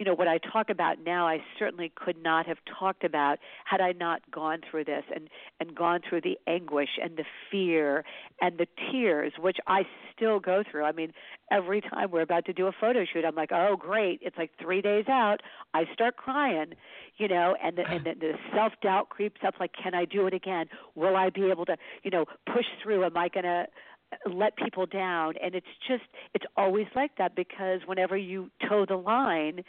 you 0.00 0.06
know 0.06 0.14
what 0.14 0.26
I 0.28 0.38
talk 0.38 0.70
about 0.70 0.96
now 1.04 1.28
I 1.28 1.42
certainly 1.58 1.92
could 1.94 2.16
not 2.22 2.46
have 2.46 2.56
talked 2.78 3.04
about 3.04 3.38
had 3.66 3.82
I 3.82 3.92
not 3.92 4.22
gone 4.30 4.60
through 4.68 4.84
this 4.84 5.04
and 5.14 5.28
and 5.60 5.74
gone 5.74 6.00
through 6.08 6.22
the 6.22 6.38
anguish 6.46 6.88
and 7.00 7.18
the 7.18 7.24
fear 7.50 8.02
and 8.40 8.56
the 8.56 8.66
tears 8.90 9.34
which 9.38 9.58
I 9.66 9.82
still 10.16 10.40
go 10.40 10.62
through. 10.68 10.84
I 10.84 10.92
mean, 10.92 11.12
every 11.52 11.82
time 11.82 12.10
we're 12.10 12.22
about 12.22 12.46
to 12.46 12.54
do 12.54 12.66
a 12.66 12.72
photo 12.72 13.04
shoot, 13.04 13.26
I'm 13.26 13.34
like, 13.34 13.52
"Oh, 13.52 13.76
great. 13.78 14.20
It's 14.22 14.38
like 14.38 14.52
3 14.58 14.80
days 14.80 15.04
out. 15.06 15.42
I 15.74 15.84
start 15.92 16.16
crying." 16.16 16.72
You 17.18 17.28
know, 17.28 17.54
and 17.62 17.76
the, 17.76 17.86
and 17.86 18.06
the, 18.06 18.14
the 18.18 18.32
self-doubt 18.54 19.10
creeps 19.10 19.42
up 19.46 19.54
like, 19.60 19.72
"Can 19.74 19.94
I 19.94 20.06
do 20.06 20.26
it 20.26 20.32
again? 20.32 20.66
Will 20.94 21.14
I 21.14 21.28
be 21.28 21.50
able 21.50 21.66
to, 21.66 21.76
you 22.02 22.10
know, 22.10 22.24
push 22.46 22.64
through? 22.82 23.04
Am 23.04 23.16
I 23.18 23.28
going 23.28 23.44
to 23.44 23.66
uh, 24.12 24.30
let 24.30 24.56
people 24.56 24.86
down 24.86 25.34
and 25.42 25.54
it's 25.54 25.66
just 25.86 26.02
it's 26.34 26.46
always 26.56 26.86
like 26.96 27.12
that 27.18 27.36
because 27.36 27.80
whenever 27.86 28.16
you 28.16 28.50
toe 28.68 28.84
the 28.88 28.96
line 28.96 29.62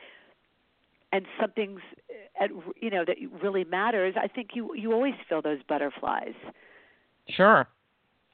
and 1.12 1.26
something's 1.40 1.82
at 2.40 2.50
you 2.82 2.90
know 2.90 3.04
that 3.06 3.18
really 3.42 3.64
matters 3.64 4.16
i 4.22 4.28
think 4.28 4.50
you 4.54 4.74
you 4.76 4.92
always 4.94 5.14
feel 5.28 5.42
those 5.42 5.60
butterflies 5.68 6.34
Sure. 7.30 7.68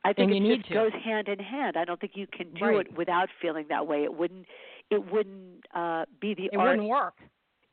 i 0.05 0.13
think 0.13 0.31
And 0.31 0.45
it 0.45 0.57
just 0.57 0.73
goes 0.73 0.91
hand 1.03 1.27
in 1.27 1.39
hand 1.39 1.75
i 1.77 1.85
don't 1.85 1.99
think 1.99 2.13
you 2.15 2.27
can 2.27 2.53
do 2.53 2.65
Right. 2.65 2.87
it 2.87 2.97
without 2.97 3.29
feeling 3.41 3.65
that 3.69 3.85
way 3.87 4.03
it 4.03 4.13
wouldn't 4.13 4.45
it 4.89 5.11
wouldn't 5.11 5.65
uh 5.75 6.05
be 6.21 6.33
the 6.33 6.45
It 6.45 6.57
art 6.57 6.69
wouldn't 6.69 6.87
work. 6.87 7.15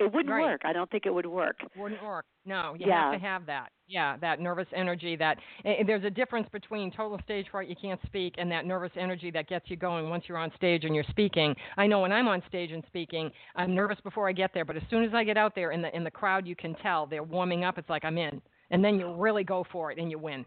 It 0.00 0.12
wouldn't 0.12 0.34
Right. 0.34 0.42
work 0.42 0.62
i 0.64 0.72
don't 0.72 0.90
think 0.90 1.06
it 1.06 1.14
would 1.14 1.26
work 1.26 1.56
Wouldn't 1.76 2.02
work. 2.02 2.24
No, 2.46 2.74
you 2.78 2.86
Yeah. 2.88 3.10
have 3.10 3.20
to 3.20 3.26
have 3.26 3.46
that. 3.46 3.72
Yeah, 3.86 4.18
that 4.18 4.38
nervous 4.38 4.66
energy. 4.74 5.16
That 5.16 5.38
eh, 5.64 5.82
there's 5.86 6.04
a 6.04 6.10
difference 6.10 6.46
between 6.50 6.90
total 6.90 7.18
stage 7.24 7.46
fright, 7.50 7.68
you 7.68 7.76
can't 7.80 8.00
speak, 8.04 8.34
and 8.36 8.50
that 8.52 8.66
nervous 8.66 8.90
energy 8.96 9.30
that 9.30 9.48
gets 9.48 9.70
you 9.70 9.76
going 9.76 10.10
once 10.10 10.24
you're 10.28 10.36
on 10.36 10.52
stage 10.56 10.84
and 10.84 10.94
you're 10.94 11.04
speaking. 11.08 11.56
I 11.78 11.86
know 11.86 12.00
when 12.00 12.12
I'm 12.12 12.28
on 12.28 12.42
stage 12.48 12.70
and 12.70 12.84
speaking, 12.86 13.30
I'm 13.56 13.74
nervous 13.74 13.98
before 14.04 14.28
I 14.28 14.32
get 14.32 14.52
there, 14.52 14.66
but 14.66 14.76
as 14.76 14.82
soon 14.90 15.04
as 15.04 15.14
I 15.14 15.24
get 15.24 15.38
out 15.38 15.54
there 15.54 15.70
in 15.70 15.80
the 15.80 15.94
in 15.96 16.04
the 16.04 16.10
crowd, 16.10 16.46
you 16.46 16.54
can 16.54 16.74
tell 16.76 17.06
they're 17.06 17.22
warming 17.22 17.64
up. 17.64 17.78
It's 17.78 17.88
like 17.88 18.04
I'm 18.04 18.18
in, 18.18 18.42
and 18.70 18.84
then 18.84 18.98
you 19.00 19.14
really 19.14 19.44
go 19.44 19.64
for 19.72 19.90
it 19.90 19.98
and 19.98 20.10
you 20.10 20.18
win. 20.18 20.44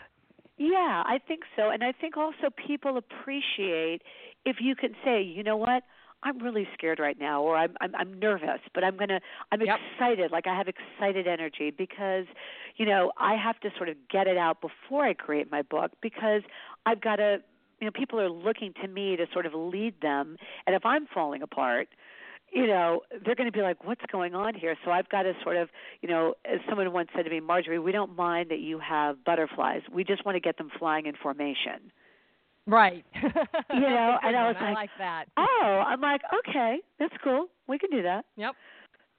Yeah, 0.58 1.04
I 1.06 1.20
think 1.28 1.42
so. 1.56 1.70
And 1.72 1.84
I 1.84 1.92
think 1.94 2.16
also 2.16 2.50
people 2.68 2.98
appreciate 2.98 4.02
if 4.46 4.58
you 4.60 4.76
can 4.76 4.94
say, 5.04 5.22
you 5.22 5.44
know 5.44 5.58
what, 5.58 5.84
I'm 6.28 6.40
really 6.44 6.68
scared 6.74 7.00
right 7.00 7.18
now 7.20 7.42
or 7.42 7.56
I'm 7.56 7.76
I'm 7.80 7.96
I'm 7.96 8.20
nervous, 8.20 8.60
but 8.74 8.84
I'm 8.84 8.98
going 8.98 9.10
to 9.10 9.20
I'm 9.52 9.62
Yep. 9.62 9.80
excited, 9.94 10.32
like 10.32 10.46
I 10.48 10.58
have 10.58 10.68
excited 10.68 11.28
energy 11.28 11.72
because 11.72 12.26
you 12.76 12.86
know, 12.86 13.12
I 13.18 13.36
have 13.36 13.60
to 13.62 13.70
sort 13.78 13.90
of 13.90 13.96
get 14.12 14.28
it 14.28 14.38
out 14.38 14.60
before 14.62 15.06
I 15.06 15.14
create 15.14 15.50
my 15.52 15.62
book 15.62 15.92
because 16.02 16.42
I've 16.86 17.02
got 17.02 17.18
to 17.18 17.38
you 17.80 17.86
know, 17.86 17.92
people 17.92 18.20
are 18.20 18.30
looking 18.30 18.74
to 18.82 18.88
me 18.88 19.16
to 19.16 19.26
sort 19.32 19.46
of 19.46 19.54
lead 19.54 20.02
them 20.02 20.38
and 20.66 20.76
if 20.76 20.86
I'm 20.86 21.08
falling 21.14 21.42
apart, 21.44 21.88
you 22.52 22.66
know, 22.68 23.02
they're 23.24 23.36
going 23.36 23.52
to 23.52 23.58
be 23.58 23.62
like, 23.62 23.84
what's 23.86 24.02
going 24.12 24.34
on 24.34 24.56
here? 24.56 24.76
So 24.86 24.92
I've 24.92 25.10
got 25.10 25.24
to 25.24 25.34
sort 25.44 25.58
of, 25.58 25.70
you 26.02 26.10
know, 26.10 26.34
as 26.46 26.60
someone 26.68 26.92
once 26.94 27.10
said 27.16 27.24
to 27.24 27.30
me, 27.30 27.40
Marjorie, 27.40 27.80
we 27.80 27.92
don't 27.92 28.16
mind 28.16 28.50
that 28.52 28.60
you 28.60 28.80
have 28.80 29.24
butterflies. 29.26 29.82
We 29.92 30.04
just 30.04 30.26
want 30.26 30.36
to 30.38 30.40
get 30.40 30.58
them 30.58 30.70
flying 30.80 31.06
in 31.06 31.16
formation. 31.22 31.92
Right. 32.68 33.06
You 33.74 33.82
know, 33.82 34.18
That's 34.22 34.24
a 34.24 34.28
good 34.28 34.28
and 34.28 34.36
I 34.38 34.48
was. 34.48 34.56
I 34.60 34.64
like, 34.66 34.76
like 34.76 34.90
that. 35.00 35.26
Oh, 35.38 35.84
I'm 35.86 36.00
like, 36.02 36.22
okay, 36.48 36.78
that's 37.00 37.14
cool. 37.24 37.48
We 37.68 37.78
can 37.78 37.90
do 37.90 38.02
that. 38.04 38.26
Yep. 38.38 38.54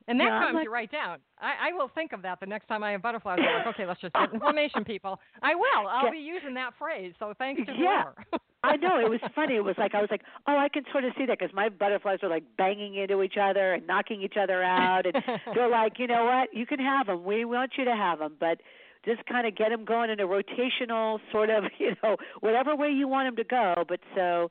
And 0.09 0.19
that 0.21 0.25
Yeah, 0.25 0.41
comes 0.41 0.55
like- 0.55 0.65
you 0.65 0.73
right 0.73 0.91
down. 0.91 1.19
I, 1.41 1.69
I 1.69 1.73
will 1.73 1.89
think 1.95 2.13
of 2.13 2.23
that 2.23 2.41
the 2.41 2.47
next 2.47 2.67
time 2.67 2.83
I 2.83 2.93
have 2.93 3.03
butterflies. 3.03 3.39
I'm 3.41 3.65
like, 3.67 3.75
okay, 3.75 3.87
let's 3.87 4.01
just 4.01 4.15
get 4.15 4.33
information, 4.33 4.85
people. 4.85 5.21
I 5.43 5.55
will. 5.55 5.87
I'll 5.89 6.07
Yeah. 6.07 6.11
be 6.13 6.19
using 6.19 6.55
that 6.55 6.71
phrase. 6.79 7.13
So 7.19 7.35
thanks 7.39 7.63
to 7.67 7.73
Yeah. 7.79 8.05
I 8.65 8.77
know 8.77 8.99
it 8.99 9.09
was 9.09 9.21
funny. 9.37 9.55
It 9.57 9.65
was 9.65 9.77
like 9.79 9.95
I 9.95 10.01
was 10.01 10.09
like, 10.11 10.23
oh, 10.49 10.57
I 10.57 10.69
can 10.69 10.83
sort 10.91 11.05
of 11.05 11.13
see 11.17 11.27
that 11.27 11.39
because 11.39 11.55
my 11.55 11.69
butterflies 11.69 12.19
are 12.23 12.29
like 12.29 12.43
banging 12.57 12.97
into 12.97 13.23
each 13.23 13.37
other 13.41 13.75
and 13.75 13.87
knocking 13.87 14.21
each 14.23 14.37
other 14.41 14.63
out, 14.65 15.03
and 15.07 15.15
they're 15.55 15.69
like, 15.69 15.99
you 15.99 16.09
know 16.09 16.25
what, 16.25 16.49
you 16.53 16.67
can 16.67 16.81
have 16.81 17.07
them. 17.07 17.23
We 17.25 17.45
want 17.45 17.73
you 17.79 17.85
to 17.85 17.95
have 17.95 18.19
them, 18.19 18.35
but 18.41 18.61
just 19.09 19.27
kind 19.27 19.47
of 19.47 19.57
get 19.57 19.71
them 19.71 19.85
going 19.85 20.11
in 20.11 20.21
a 20.21 20.27
rotational 20.27 21.19
sort 21.33 21.51
of, 21.51 21.65
you 21.79 21.95
know, 22.03 22.17
whatever 22.41 22.77
way 22.77 22.89
you 22.89 23.09
want 23.09 23.27
them 23.27 23.37
to 23.37 23.45
go. 23.45 23.85
But 23.89 24.01
so, 24.15 24.51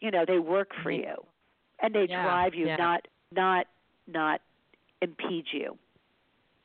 you 0.00 0.10
know, 0.10 0.24
they 0.26 0.38
work 0.38 0.70
for 0.82 0.90
mm-hmm. 0.90 1.08
you, 1.08 1.14
and 1.82 1.94
they 1.94 2.06
Yeah, 2.08 2.22
drive 2.22 2.54
you, 2.54 2.66
yeah. 2.66 2.76
not 2.76 3.08
not 3.32 3.66
not 4.06 4.40
impede 5.02 5.46
you. 5.52 5.76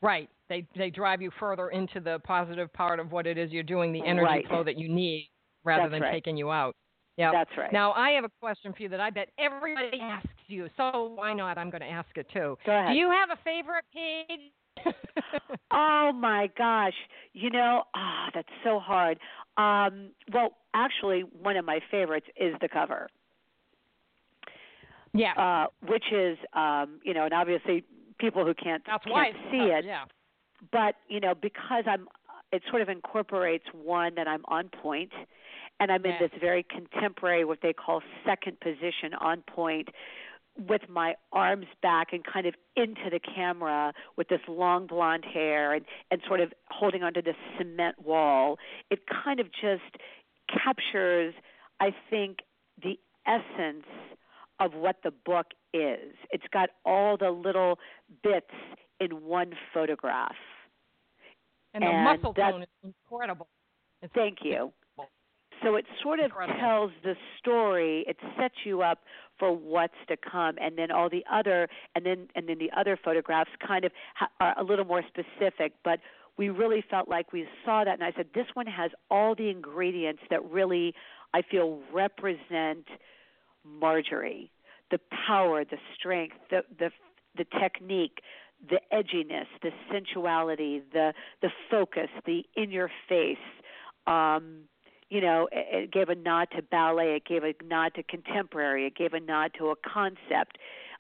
Right. 0.01 0.29
They 0.49 0.67
they 0.75 0.89
drive 0.89 1.21
you 1.21 1.31
further 1.39 1.69
into 1.69 1.99
the 1.99 2.19
positive 2.23 2.71
part 2.73 2.99
of 2.99 3.11
what 3.11 3.25
it 3.25 3.37
is 3.37 3.51
you're 3.51 3.63
doing, 3.63 3.91
the 3.91 4.05
energy 4.05 4.25
Right. 4.25 4.47
flow 4.47 4.63
that 4.63 4.77
you 4.77 4.87
need, 4.87 5.29
rather 5.63 5.83
That's 5.83 5.93
than 5.93 6.01
right. 6.03 6.11
taking 6.11 6.37
you 6.37 6.51
out. 6.51 6.75
Yeah. 7.17 7.31
That's 7.31 7.49
right. 7.57 7.71
Now 7.71 7.93
I 7.93 8.11
have 8.11 8.25
a 8.25 8.31
question 8.41 8.73
for 8.73 8.83
you 8.83 8.89
that 8.89 8.99
I 8.99 9.09
bet 9.09 9.29
everybody 9.39 9.99
asks 10.01 10.29
you. 10.47 10.67
So 10.77 11.13
why 11.15 11.33
not? 11.33 11.57
I'm 11.57 11.69
going 11.69 11.81
to 11.81 11.89
ask 11.89 12.09
it 12.17 12.27
too. 12.31 12.57
Go 12.65 12.71
ahead. 12.71 12.89
Do 12.89 12.99
you 12.99 13.09
have 13.09 13.29
a 13.29 13.41
favorite 13.43 13.85
page? 13.93 14.51
Oh 15.71 16.11
my 16.13 16.49
gosh. 16.57 16.93
You 17.33 17.49
know, 17.49 17.83
ah, 17.95 18.29
that's 18.33 18.47
so 18.63 18.79
hard. 18.79 19.19
Um, 19.57 20.11
well, 20.31 20.55
actually, 20.73 21.21
one 21.21 21.57
of 21.57 21.65
my 21.65 21.79
favorites 21.91 22.27
is 22.39 22.55
the 22.61 22.69
cover, 22.69 23.09
yeah. 25.13 25.33
uh, 25.33 25.67
which 25.87 26.05
is, 26.13 26.37
um, 26.53 26.99
you 27.03 27.13
know, 27.13 27.25
and 27.25 27.33
obviously 27.33 27.83
people 28.19 28.45
who 28.45 28.53
can't 28.53 28.83
That's 28.85 29.03
can't 29.03 29.13
why 29.13 29.31
see 29.51 29.71
it, 29.71 29.85
Yeah. 29.85 30.05
but 30.71 30.95
you 31.09 31.19
know, 31.19 31.33
because 31.35 31.83
I'm, 31.87 32.07
it 32.51 32.61
sort 32.69 32.81
of 32.81 32.87
incorporates 32.89 33.65
one 33.73 34.15
that 34.15 34.27
I'm 34.27 34.43
on 34.47 34.69
point, 34.69 35.11
and 35.79 35.91
I'm 35.91 36.05
in 36.05 36.15
this 36.19 36.31
very 36.39 36.63
contemporary, 36.63 37.43
what 37.43 37.59
they 37.61 37.73
call 37.73 38.01
second 38.25 38.59
position 38.61 39.13
on 39.19 39.41
point, 39.41 39.89
with 40.57 40.81
my 40.89 41.15
arms 41.31 41.65
back 41.81 42.13
and 42.13 42.23
kind 42.25 42.45
of 42.45 42.53
into 42.75 43.09
the 43.11 43.19
camera 43.19 43.93
with 44.17 44.29
this 44.29 44.39
long 44.47 44.87
blonde 44.87 45.25
hair 45.25 45.73
and 45.73 45.85
and 46.11 46.21
sort 46.27 46.39
of 46.39 46.53
holding 46.69 47.03
onto 47.03 47.21
this 47.21 47.35
cement 47.57 47.95
wall 48.03 48.57
it 48.89 48.99
kind 49.23 49.39
of 49.39 49.47
just 49.51 49.83
captures 50.49 51.33
i 51.81 51.93
think 52.09 52.39
the 52.81 52.97
essence 53.27 53.85
of 54.59 54.73
what 54.73 54.97
the 55.03 55.11
book 55.25 55.47
is 55.73 56.13
it's 56.31 56.45
got 56.53 56.69
all 56.85 57.17
the 57.17 57.29
little 57.31 57.77
bits 58.23 58.51
in 58.99 59.09
one 59.23 59.51
photograph 59.73 60.35
And 61.73 61.83
the 61.83 61.87
And 61.87 62.03
muscle 62.05 62.33
tone 62.33 62.63
is 62.63 62.69
incredible. 62.83 63.47
It's 64.01 64.13
Thank 64.13 64.39
you. 64.43 64.71
So 65.65 65.75
it 65.77 65.85
sort 66.03 66.19
of 66.19 66.25
Incredible. 66.25 66.59
tells 66.59 66.91
the 67.03 67.15
story. 67.39 68.05
It 68.07 68.17
sets 68.39 68.53
you 68.65 68.83
up 68.83 68.99
for 69.39 69.51
what's 69.51 69.95
to 70.09 70.15
come, 70.15 70.55
and 70.61 70.77
then 70.77 70.91
all 70.91 71.09
the 71.09 71.23
other, 71.31 71.67
and 71.95 72.05
then 72.05 72.27
and 72.35 72.47
then 72.47 72.59
the 72.59 72.69
other 72.77 72.97
photographs 73.03 73.49
kind 73.65 73.83
of 73.83 73.91
ha- 74.13 74.29
are 74.39 74.53
a 74.59 74.63
little 74.63 74.85
more 74.85 75.01
specific. 75.07 75.73
But 75.83 75.99
we 76.37 76.49
really 76.49 76.83
felt 76.87 77.09
like 77.09 77.33
we 77.33 77.47
saw 77.65 77.83
that, 77.83 77.95
and 77.95 78.03
I 78.03 78.11
said 78.15 78.27
this 78.35 78.45
one 78.53 78.67
has 78.67 78.91
all 79.09 79.33
the 79.33 79.49
ingredients 79.49 80.21
that 80.29 80.45
really 80.51 80.93
I 81.33 81.41
feel 81.41 81.81
represent 81.91 82.85
Marjorie, 83.65 84.51
the 84.91 84.99
power, 85.27 85.65
the 85.65 85.77
strength, 85.97 86.35
the 86.51 86.61
the 86.77 86.91
the 87.35 87.45
technique, 87.59 88.19
the 88.69 88.79
edginess, 88.93 89.47
the 89.63 89.71
sensuality, 89.91 90.83
the 90.93 91.13
the 91.41 91.49
focus, 91.71 92.09
the 92.27 92.43
in 92.55 92.69
your 92.69 92.91
face. 93.09 93.37
Um, 94.05 94.65
you 95.15 95.21
know, 95.21 95.47
it, 95.49 95.83
it 95.83 95.91
gave 95.93 96.09
a 96.09 96.15
nod 96.15 96.49
to 96.57 96.61
ballet, 96.61 97.15
it 97.15 97.25
gave 97.25 97.43
a 97.45 97.53
nod 97.63 97.93
to 97.95 98.03
contemporary, 98.03 98.85
it 98.85 98.95
gave 98.95 99.13
a 99.13 99.19
nod 99.21 99.51
to 99.57 99.69
a 99.69 99.75
concept. 99.77 100.57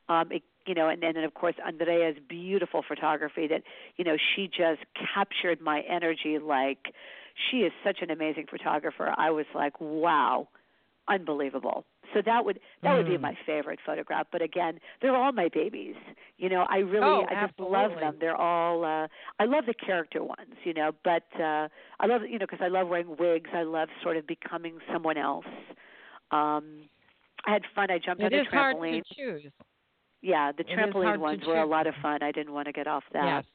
Um, 0.07 0.31
it 0.31 0.43
you 0.65 0.73
know, 0.73 0.87
and, 0.87 1.03
and 1.03 1.17
then 1.17 1.25
of 1.25 1.33
course 1.33 1.55
Andrea's 1.65 2.15
beautiful 2.29 2.81
photography 2.87 3.45
that, 3.47 3.63
you 3.97 4.05
know, 4.05 4.15
she 4.17 4.47
just 4.47 4.81
captured 5.13 5.59
my 5.61 5.81
energy 5.81 6.39
like 6.39 6.93
she 7.35 7.57
is 7.57 7.73
such 7.83 7.97
an 8.01 8.09
amazing 8.09 8.45
photographer. 8.49 9.13
I 9.17 9.31
was 9.31 9.45
like, 9.53 9.79
wow, 9.81 10.47
unbelievable. 11.09 11.85
So 12.13 12.21
that 12.25 12.43
would 12.45 12.59
that 12.83 12.89
mm. 12.89 12.97
would 12.97 13.05
be 13.07 13.17
Mm. 13.17 13.21
my 13.21 13.37
favorite 13.45 13.79
photograph. 13.85 14.27
But 14.31 14.41
again, 14.41 14.79
they're 15.01 15.15
all 15.15 15.31
my 15.31 15.49
babies. 15.49 15.95
You 16.37 16.49
know, 16.49 16.65
I 16.69 16.77
really 16.77 17.05
Oh, 17.05 17.25
I 17.29 17.45
just 17.47 17.59
love 17.59 17.91
them. 17.99 18.17
They're 18.19 18.35
all 18.35 18.83
uh 18.85 19.07
I 19.39 19.45
love 19.45 19.65
the 19.65 19.73
character 19.73 20.23
ones, 20.23 20.55
you 20.63 20.73
know, 20.73 20.91
but 21.03 21.23
uh 21.39 21.67
I 21.99 22.05
love 22.07 22.21
you 22.29 22.39
know 22.39 22.45
because 22.45 22.61
I 22.63 22.67
love 22.67 22.87
wearing 22.87 23.15
wigs. 23.17 23.49
I 23.53 23.63
love 23.63 23.89
sort 24.03 24.17
of 24.17 24.25
becoming 24.27 24.77
someone 24.91 25.17
else. 25.17 25.45
Um 26.31 26.89
I 27.47 27.51
had 27.53 27.63
fun. 27.75 27.91
I 27.91 27.99
jumped 27.99 28.21
It 28.23 28.33
on 28.33 28.33
a 28.33 28.41
is 28.41 28.47
hard 28.47 28.75
trampoline. 28.77 29.03
to 29.07 29.13
choose. 29.15 29.51
Yeah, 30.21 30.51
the 30.51 30.61
It 30.61 30.67
trampoline 30.77 31.19
ones 31.19 31.41
were 31.45 31.59
a 31.61 31.65
lot 31.65 31.85
of 31.85 31.93
fun. 32.01 32.23
I 32.23 32.31
didn't 32.31 32.53
want 32.53 32.65
to 32.67 32.71
get 32.73 32.87
off 32.87 33.03
that. 33.13 33.25
Yes. 33.25 33.45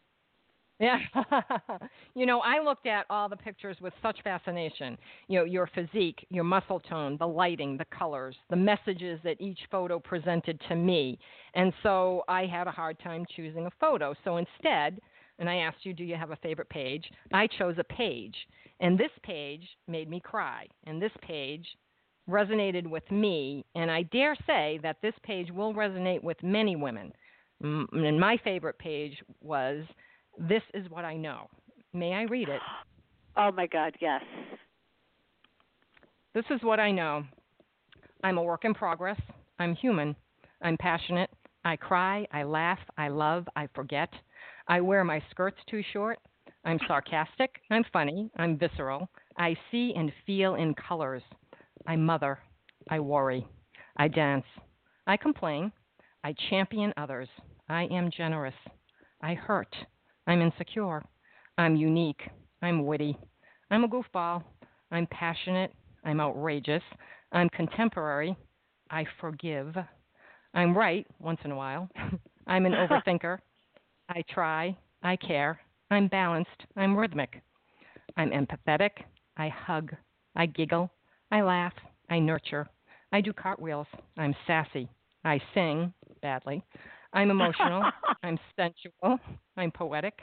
Yeah. 0.80 0.98
you 2.14 2.24
know, 2.24 2.40
I 2.40 2.60
looked 2.62 2.86
at 2.86 3.04
all 3.10 3.28
the 3.28 3.36
pictures 3.36 3.76
with 3.82 3.92
such 4.02 4.18
fascination. 4.24 4.96
You 5.28 5.40
know, 5.40 5.44
your 5.44 5.68
physique, 5.74 6.26
your 6.30 6.44
muscle 6.44 6.80
tone, 6.80 7.18
the 7.18 7.28
lighting, 7.28 7.76
the 7.76 7.84
colors, 7.96 8.34
the 8.48 8.56
messages 8.56 9.20
that 9.22 9.40
each 9.40 9.58
photo 9.70 9.98
presented 9.98 10.58
to 10.68 10.74
me. 10.74 11.18
And 11.54 11.72
so 11.82 12.24
I 12.28 12.46
had 12.46 12.66
a 12.66 12.72
hard 12.72 12.98
time 12.98 13.26
choosing 13.36 13.66
a 13.66 13.70
photo. 13.78 14.14
So 14.24 14.38
instead, 14.38 15.00
and 15.38 15.50
I 15.50 15.56
asked 15.56 15.84
you, 15.84 15.92
do 15.92 16.02
you 16.04 16.16
have 16.16 16.30
a 16.30 16.36
favorite 16.36 16.70
page? 16.70 17.04
I 17.32 17.46
chose 17.46 17.76
a 17.78 17.84
page. 17.84 18.34
And 18.80 18.98
this 18.98 19.10
page 19.22 19.68
made 19.86 20.08
me 20.08 20.18
cry. 20.20 20.66
And 20.86 21.00
this 21.00 21.12
page 21.20 21.66
resonated 22.28 22.86
with 22.86 23.08
me. 23.10 23.66
And 23.74 23.90
I 23.90 24.02
dare 24.04 24.36
say 24.46 24.80
that 24.82 24.96
this 25.02 25.14
page 25.24 25.50
will 25.50 25.74
resonate 25.74 26.22
with 26.22 26.42
many 26.42 26.74
women. 26.76 27.12
And 27.62 28.18
my 28.18 28.38
favorite 28.42 28.78
page 28.78 29.22
was 29.42 29.84
This 30.38 30.62
is 30.74 30.88
What 30.90 31.04
I 31.04 31.16
Know. 31.16 31.48
May 31.92 32.12
I 32.14 32.22
read 32.22 32.48
it? 32.48 32.60
Oh 33.36 33.52
my 33.52 33.68
God, 33.68 33.94
yes. 34.00 34.22
This 36.34 36.44
is 36.50 36.60
what 36.62 36.80
I 36.80 36.90
know. 36.90 37.22
I'm 38.24 38.38
a 38.38 38.42
work 38.42 38.64
in 38.64 38.74
progress. 38.74 39.18
I'm 39.60 39.76
human. 39.76 40.16
I'm 40.60 40.76
passionate. 40.76 41.30
I 41.64 41.76
cry. 41.76 42.26
I 42.32 42.42
laugh. 42.42 42.80
I 42.98 43.06
love. 43.06 43.46
I 43.54 43.68
forget. 43.72 44.08
I 44.66 44.80
wear 44.80 45.04
my 45.04 45.22
skirts 45.30 45.58
too 45.70 45.80
short. 45.92 46.18
I'm 46.64 46.80
sarcastic. 46.88 47.50
I'm 47.70 47.84
funny. 47.92 48.30
I'm 48.36 48.58
visceral. 48.58 49.08
I 49.38 49.56
see 49.70 49.94
and 49.96 50.12
feel 50.26 50.56
in 50.56 50.74
colors. 50.74 51.22
I 51.86 51.94
mother. 51.94 52.40
I 52.90 52.98
worry. 52.98 53.46
I 53.96 54.08
dance. 54.08 54.44
I 55.06 55.16
complain. 55.16 55.70
I 56.24 56.34
champion 56.50 56.92
others. 56.96 57.28
I 57.68 57.84
am 57.84 58.10
generous. 58.14 58.54
I 59.22 59.34
hurt. 59.34 59.74
I'm 60.30 60.42
insecure. 60.42 61.02
I'm 61.58 61.74
unique. 61.74 62.20
I'm 62.62 62.86
witty. 62.86 63.18
I'm 63.72 63.82
a 63.82 63.88
goofball. 63.88 64.44
I'm 64.92 65.08
passionate. 65.08 65.72
I'm 66.04 66.20
outrageous. 66.20 66.84
I'm 67.32 67.48
contemporary. 67.48 68.36
I 68.92 69.06
forgive. 69.20 69.74
I'm 70.54 70.78
right 70.78 71.04
once 71.18 71.40
in 71.44 71.50
a 71.50 71.56
while. 71.56 71.88
I'm 72.46 72.64
an 72.64 72.72
overthinker. 72.74 73.38
I 74.08 74.22
try. 74.32 74.76
I 75.02 75.16
care. 75.16 75.58
I'm 75.90 76.06
balanced. 76.06 76.62
I'm 76.76 76.96
rhythmic. 76.96 77.42
I'm 78.16 78.30
empathetic. 78.30 78.90
I 79.36 79.48
hug. 79.48 79.96
I 80.36 80.46
giggle. 80.46 80.92
I 81.32 81.40
laugh. 81.42 81.74
I 82.08 82.20
nurture. 82.20 82.68
I 83.10 83.20
do 83.20 83.32
cartwheels. 83.32 83.88
I'm 84.16 84.36
sassy. 84.46 84.88
I 85.24 85.40
sing 85.54 85.92
badly. 86.22 86.62
I'm 87.12 87.30
emotional. 87.30 87.82
I'm 88.22 88.38
sensual. 88.56 89.18
I'm 89.56 89.70
poetic. 89.70 90.14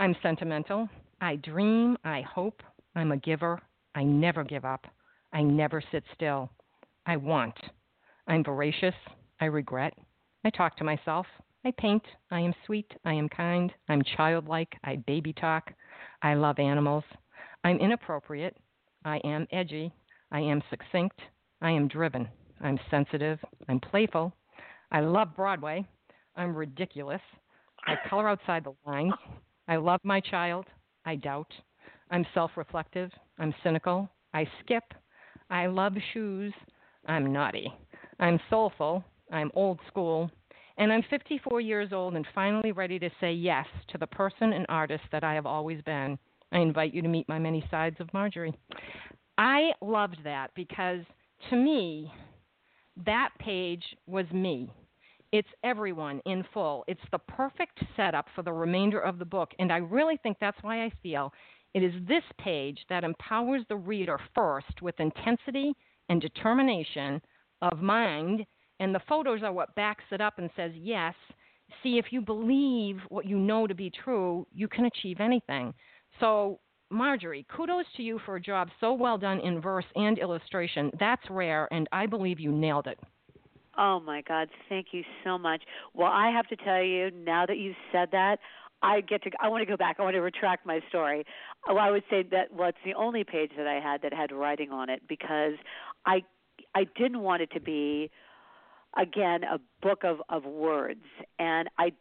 I'm 0.00 0.16
sentimental. 0.22 0.88
I 1.20 1.36
dream. 1.36 1.96
I 2.04 2.22
hope. 2.22 2.62
I'm 2.94 3.12
a 3.12 3.16
giver. 3.16 3.60
I 3.94 4.04
never 4.04 4.44
give 4.44 4.64
up. 4.64 4.86
I 5.32 5.42
never 5.42 5.82
sit 5.92 6.04
still. 6.14 6.50
I 7.06 7.16
want. 7.16 7.54
I'm 8.28 8.44
voracious. 8.44 8.94
I 9.40 9.46
regret. 9.46 9.94
I 10.44 10.50
talk 10.50 10.76
to 10.76 10.84
myself. 10.84 11.26
I 11.64 11.72
paint. 11.78 12.02
I 12.30 12.40
am 12.40 12.54
sweet. 12.66 12.90
I 13.04 13.12
am 13.14 13.28
kind. 13.28 13.72
I'm 13.88 14.02
childlike. 14.16 14.72
I 14.84 14.96
baby 15.06 15.32
talk. 15.32 15.70
I 16.22 16.34
love 16.34 16.58
animals. 16.58 17.04
I'm 17.64 17.78
inappropriate. 17.78 18.56
I 19.04 19.18
am 19.18 19.46
edgy. 19.52 19.92
I 20.30 20.40
am 20.40 20.62
succinct. 20.70 21.20
I 21.60 21.70
am 21.70 21.88
driven. 21.88 22.28
I'm 22.60 22.78
sensitive. 22.90 23.38
I'm 23.68 23.80
playful. 23.80 24.32
I 24.90 25.00
love 25.00 25.34
Broadway. 25.36 25.86
I'm 26.36 26.54
ridiculous. 26.54 27.20
I 27.86 27.94
color 28.08 28.28
outside 28.28 28.64
the 28.64 28.74
lines. 28.86 29.14
I 29.68 29.76
love 29.76 30.00
my 30.04 30.20
child. 30.20 30.66
I 31.04 31.16
doubt. 31.16 31.52
I'm 32.10 32.26
self 32.34 32.52
reflective. 32.56 33.10
I'm 33.38 33.54
cynical. 33.62 34.08
I 34.34 34.46
skip. 34.60 34.84
I 35.50 35.66
love 35.66 35.94
shoes. 36.12 36.52
I'm 37.06 37.32
naughty. 37.32 37.72
I'm 38.20 38.38
soulful. 38.48 39.04
I'm 39.30 39.50
old 39.54 39.80
school. 39.88 40.30
And 40.78 40.92
I'm 40.92 41.02
54 41.10 41.60
years 41.60 41.92
old 41.92 42.14
and 42.14 42.26
finally 42.34 42.72
ready 42.72 42.98
to 42.98 43.10
say 43.20 43.32
yes 43.32 43.66
to 43.88 43.98
the 43.98 44.06
person 44.06 44.52
and 44.52 44.64
artist 44.68 45.04
that 45.12 45.24
I 45.24 45.34
have 45.34 45.46
always 45.46 45.82
been. 45.82 46.18
I 46.50 46.58
invite 46.58 46.94
you 46.94 47.02
to 47.02 47.08
meet 47.08 47.28
my 47.28 47.38
many 47.38 47.64
sides 47.70 47.96
of 48.00 48.12
Marjorie. 48.12 48.54
I 49.38 49.72
loved 49.80 50.18
that 50.24 50.50
because 50.54 51.00
to 51.50 51.56
me, 51.56 52.12
that 53.04 53.30
page 53.38 53.84
was 54.06 54.26
me. 54.32 54.70
It's 55.32 55.48
everyone 55.64 56.20
in 56.26 56.44
full. 56.52 56.84
It's 56.86 57.00
the 57.10 57.18
perfect 57.18 57.82
setup 57.96 58.26
for 58.34 58.42
the 58.42 58.52
remainder 58.52 59.00
of 59.00 59.18
the 59.18 59.24
book. 59.24 59.52
And 59.58 59.72
I 59.72 59.78
really 59.78 60.18
think 60.22 60.36
that's 60.38 60.62
why 60.62 60.84
I 60.84 60.92
feel 61.02 61.32
it 61.74 61.82
is 61.82 61.94
this 62.06 62.22
page 62.38 62.78
that 62.90 63.02
empowers 63.02 63.62
the 63.68 63.76
reader 63.76 64.20
first 64.34 64.82
with 64.82 65.00
intensity 65.00 65.72
and 66.10 66.20
determination 66.20 67.20
of 67.62 67.80
mind. 67.80 68.44
And 68.78 68.94
the 68.94 69.00
photos 69.08 69.42
are 69.42 69.52
what 69.52 69.74
backs 69.74 70.04
it 70.10 70.20
up 70.20 70.38
and 70.38 70.50
says, 70.54 70.72
yes, 70.74 71.14
see, 71.82 71.98
if 71.98 72.06
you 72.10 72.20
believe 72.20 72.98
what 73.08 73.24
you 73.24 73.38
know 73.38 73.66
to 73.66 73.74
be 73.74 73.90
true, 73.90 74.46
you 74.52 74.68
can 74.68 74.84
achieve 74.84 75.18
anything. 75.20 75.72
So, 76.20 76.60
Marjorie, 76.90 77.46
kudos 77.48 77.86
to 77.96 78.02
you 78.02 78.20
for 78.26 78.36
a 78.36 78.40
job 78.40 78.68
so 78.80 78.92
well 78.92 79.16
done 79.16 79.40
in 79.40 79.62
verse 79.62 79.86
and 79.96 80.18
illustration. 80.18 80.90
That's 81.00 81.22
rare, 81.30 81.72
and 81.72 81.88
I 81.90 82.04
believe 82.04 82.38
you 82.38 82.52
nailed 82.52 82.86
it. 82.86 82.98
Oh 83.78 84.00
my 84.00 84.22
God, 84.22 84.48
thank 84.68 84.88
you 84.92 85.02
so 85.24 85.38
much. 85.38 85.62
Well, 85.94 86.10
I 86.10 86.30
have 86.30 86.46
to 86.48 86.56
tell 86.56 86.82
you, 86.82 87.10
now 87.10 87.46
that 87.46 87.56
you've 87.56 87.76
said 87.90 88.10
that, 88.12 88.38
I 88.82 89.00
get 89.00 89.22
to 89.22 89.30
I 89.40 89.48
want 89.48 89.62
to 89.62 89.66
go 89.66 89.76
back. 89.76 89.96
I 89.98 90.02
want 90.02 90.14
to 90.14 90.20
retract 90.20 90.66
my 90.66 90.80
story. 90.88 91.24
Well, 91.66 91.78
I 91.78 91.90
would 91.90 92.02
say 92.10 92.24
that 92.30 92.52
well, 92.52 92.68
it's 92.68 92.78
the 92.84 92.94
only 92.94 93.24
page 93.24 93.52
that 93.56 93.66
I 93.66 93.80
had 93.80 94.02
that 94.02 94.12
had 94.12 94.32
writing 94.32 94.70
on 94.70 94.90
it 94.90 95.02
because 95.08 95.54
I 96.04 96.24
I 96.74 96.84
didn't 96.84 97.20
want 97.20 97.42
it 97.42 97.50
to 97.52 97.60
be 97.60 98.10
again 98.98 99.44
a 99.44 99.58
book 99.80 100.04
of 100.04 100.20
of 100.28 100.44
words 100.44 101.04
and 101.38 101.70
I 101.78 101.92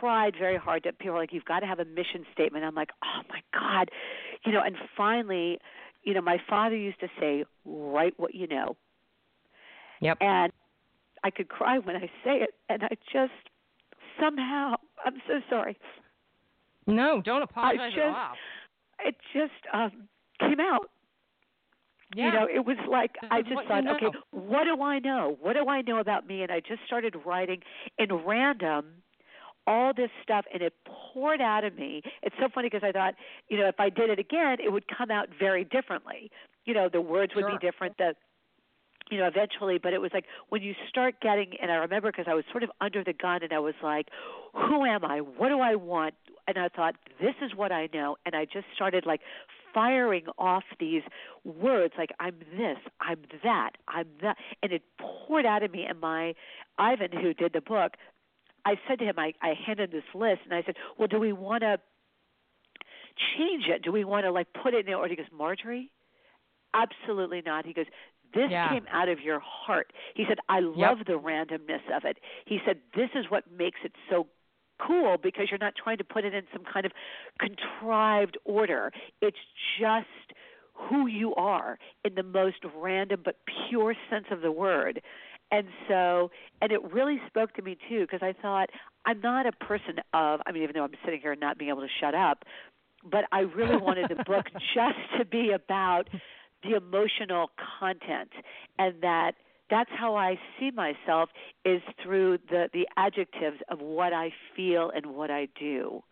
tried 0.00 0.34
very 0.38 0.56
hard 0.56 0.82
to 0.84 0.92
people 0.92 1.16
are 1.16 1.18
like 1.18 1.32
you've 1.32 1.44
got 1.44 1.60
to 1.60 1.66
have 1.66 1.80
a 1.80 1.84
mission 1.84 2.26
statement. 2.32 2.64
I'm 2.64 2.74
like, 2.74 2.90
"Oh 3.04 3.22
my 3.28 3.40
god." 3.52 3.90
You 4.44 4.52
know, 4.52 4.60
and 4.60 4.76
finally, 4.96 5.58
you 6.02 6.14
know, 6.14 6.20
my 6.20 6.38
father 6.48 6.76
used 6.76 7.00
to 7.00 7.08
say, 7.18 7.44
"Write 7.64 8.14
what 8.18 8.34
you 8.34 8.46
know." 8.46 8.76
Yep. 10.00 10.18
And 10.20 10.52
I 11.26 11.30
could 11.30 11.48
cry 11.48 11.78
when 11.78 11.96
I 11.96 12.06
say 12.24 12.36
it, 12.46 12.50
and 12.68 12.82
I 12.84 12.94
just 13.12 13.32
somehow 14.20 14.74
I'm 15.04 15.20
so 15.26 15.40
sorry. 15.50 15.76
No, 16.86 17.20
don't 17.20 17.42
apologize 17.42 17.92
I 17.96 18.00
at 18.00 18.14
all. 18.14 18.34
it 19.04 19.16
just 19.34 19.52
um 19.72 20.08
came 20.40 20.60
out. 20.60 20.90
Yeah. 22.14 22.26
You 22.26 22.32
know, 22.32 22.46
it 22.58 22.64
was 22.64 22.76
like 22.88 23.12
This 23.20 23.30
I 23.32 23.42
just 23.42 23.54
what 23.56 23.62
you 23.64 23.68
thought, 23.68 23.84
know. 23.84 23.96
okay, 23.96 24.18
what 24.30 24.64
do 24.64 24.80
I 24.82 25.00
know? 25.00 25.36
What 25.40 25.54
do 25.54 25.68
I 25.68 25.82
know 25.82 25.98
about 25.98 26.26
me? 26.26 26.42
And 26.42 26.52
I 26.52 26.60
just 26.60 26.80
started 26.86 27.16
writing 27.26 27.60
in 27.98 28.08
random 28.12 28.84
all 29.66 29.92
this 29.92 30.10
stuff 30.22 30.44
and 30.54 30.62
it 30.62 30.72
poured 30.86 31.40
out 31.40 31.64
of 31.64 31.74
me. 31.76 32.00
It's 32.22 32.36
so 32.40 32.46
funny 32.54 32.68
because 32.70 32.84
I 32.86 32.92
thought, 32.92 33.14
you 33.48 33.58
know, 33.58 33.66
if 33.66 33.80
I 33.80 33.88
did 33.90 34.10
it 34.10 34.20
again, 34.20 34.58
it 34.64 34.70
would 34.72 34.84
come 34.96 35.10
out 35.10 35.26
very 35.36 35.64
differently. 35.64 36.30
You 36.66 36.74
know, 36.74 36.88
the 36.88 37.00
words 37.00 37.32
would 37.34 37.42
Sure. 37.42 37.58
be 37.58 37.66
different, 37.66 37.96
the 37.98 38.14
you 39.10 39.18
know, 39.18 39.26
eventually, 39.26 39.78
but 39.78 39.92
it 39.92 40.00
was 40.00 40.10
like 40.12 40.24
when 40.48 40.62
you 40.62 40.74
start 40.88 41.20
getting, 41.20 41.52
and 41.60 41.70
I 41.70 41.76
remember 41.76 42.10
because 42.10 42.26
I 42.28 42.34
was 42.34 42.44
sort 42.50 42.62
of 42.62 42.70
under 42.80 43.04
the 43.04 43.12
gun 43.12 43.42
and 43.42 43.52
I 43.52 43.58
was 43.58 43.74
like, 43.82 44.08
who 44.52 44.84
am 44.84 45.04
I? 45.04 45.20
What 45.20 45.48
do 45.48 45.60
I 45.60 45.76
want? 45.76 46.14
And 46.48 46.58
I 46.58 46.68
thought, 46.68 46.94
this 47.20 47.34
is 47.42 47.52
what 47.54 47.72
I 47.72 47.88
know. 47.92 48.16
And 48.24 48.34
I 48.34 48.44
just 48.44 48.66
started 48.74 49.06
like 49.06 49.20
firing 49.74 50.24
off 50.38 50.64
these 50.80 51.02
words 51.44 51.94
like, 51.98 52.10
I'm 52.18 52.38
this, 52.56 52.78
I'm 53.00 53.20
that, 53.44 53.72
I'm 53.88 54.06
that. 54.22 54.36
And 54.62 54.72
it 54.72 54.82
poured 54.98 55.46
out 55.46 55.62
of 55.62 55.70
me. 55.70 55.84
And 55.88 56.00
my, 56.00 56.34
Ivan, 56.78 57.12
who 57.12 57.34
did 57.34 57.52
the 57.52 57.60
book, 57.60 57.92
I 58.64 58.74
said 58.88 58.98
to 58.98 59.04
him, 59.04 59.18
I, 59.18 59.34
I 59.42 59.54
handed 59.66 59.92
this 59.92 60.04
list 60.14 60.40
and 60.44 60.54
I 60.54 60.62
said, 60.64 60.76
well, 60.98 61.08
do 61.08 61.20
we 61.20 61.32
want 61.32 61.62
to 61.62 61.78
change 63.38 63.64
it? 63.68 63.82
Do 63.82 63.92
we 63.92 64.04
want 64.04 64.24
to 64.24 64.32
like 64.32 64.48
put 64.62 64.74
it 64.74 64.80
in 64.80 64.86
there? 64.86 64.96
Or 64.96 65.08
he 65.08 65.16
goes, 65.16 65.26
Marjorie, 65.36 65.90
absolutely 66.74 67.42
not. 67.44 67.66
He 67.66 67.72
goes, 67.72 67.86
this 68.34 68.50
Yeah. 68.50 68.70
came 68.70 68.86
out 68.90 69.08
of 69.08 69.20
your 69.20 69.40
heart. 69.40 69.92
He 70.14 70.24
said, 70.28 70.38
I 70.48 70.60
love 70.60 70.98
the 71.06 71.18
randomness 71.18 71.88
of 71.94 72.04
it. 72.04 72.18
He 72.44 72.60
said, 72.64 72.80
this 72.94 73.10
is 73.14 73.30
what 73.30 73.50
makes 73.50 73.80
it 73.84 73.92
so 74.10 74.28
cool 74.78 75.16
because 75.22 75.50
you're 75.50 75.58
not 75.58 75.74
trying 75.76 75.98
to 75.98 76.04
put 76.04 76.24
it 76.24 76.34
in 76.34 76.44
some 76.52 76.64
kind 76.64 76.84
of 76.86 76.92
contrived 77.40 78.36
order. 78.44 78.92
It's 79.22 79.38
just 79.80 80.06
who 80.74 81.06
you 81.06 81.34
are 81.36 81.78
in 82.04 82.14
the 82.14 82.22
most 82.22 82.58
random 82.76 83.22
but 83.24 83.38
pure 83.68 83.94
sense 84.10 84.26
of 84.30 84.42
the 84.42 84.52
word. 84.52 85.00
And 85.50 85.68
so, 85.88 86.30
and 86.60 86.72
it 86.72 86.82
really 86.92 87.20
spoke 87.26 87.54
to 87.54 87.62
me 87.62 87.78
too 87.88 88.00
because 88.00 88.20
I 88.22 88.34
thought 88.40 88.68
I'm 89.06 89.20
not 89.20 89.46
a 89.46 89.52
person 89.52 90.00
of, 90.12 90.40
I 90.46 90.52
mean, 90.52 90.62
even 90.64 90.74
though 90.74 90.84
I'm 90.84 90.92
sitting 91.04 91.20
here 91.20 91.32
and 91.32 91.40
not 91.40 91.56
being 91.58 91.70
able 91.70 91.82
to 91.82 91.88
shut 92.00 92.14
up, 92.14 92.44
but 93.08 93.24
I 93.32 93.40
really 93.40 93.76
wanted 93.76 94.10
the 94.10 94.22
book 94.24 94.46
just 94.74 94.98
to 95.18 95.24
be 95.24 95.52
about 95.52 96.08
the 96.68 96.76
emotional 96.76 97.50
content 97.78 98.30
and 98.78 98.94
that 99.02 99.32
that's 99.68 99.90
how 99.98 100.14
I 100.16 100.38
see 100.58 100.70
myself 100.70 101.30
is 101.64 101.82
through 102.02 102.38
the 102.50 102.68
the 102.72 102.86
adjectives 102.96 103.58
of 103.68 103.80
what 103.80 104.12
I 104.12 104.32
feel 104.54 104.90
and 104.94 105.06
what 105.06 105.30
I 105.30 105.48
do. 105.58 106.02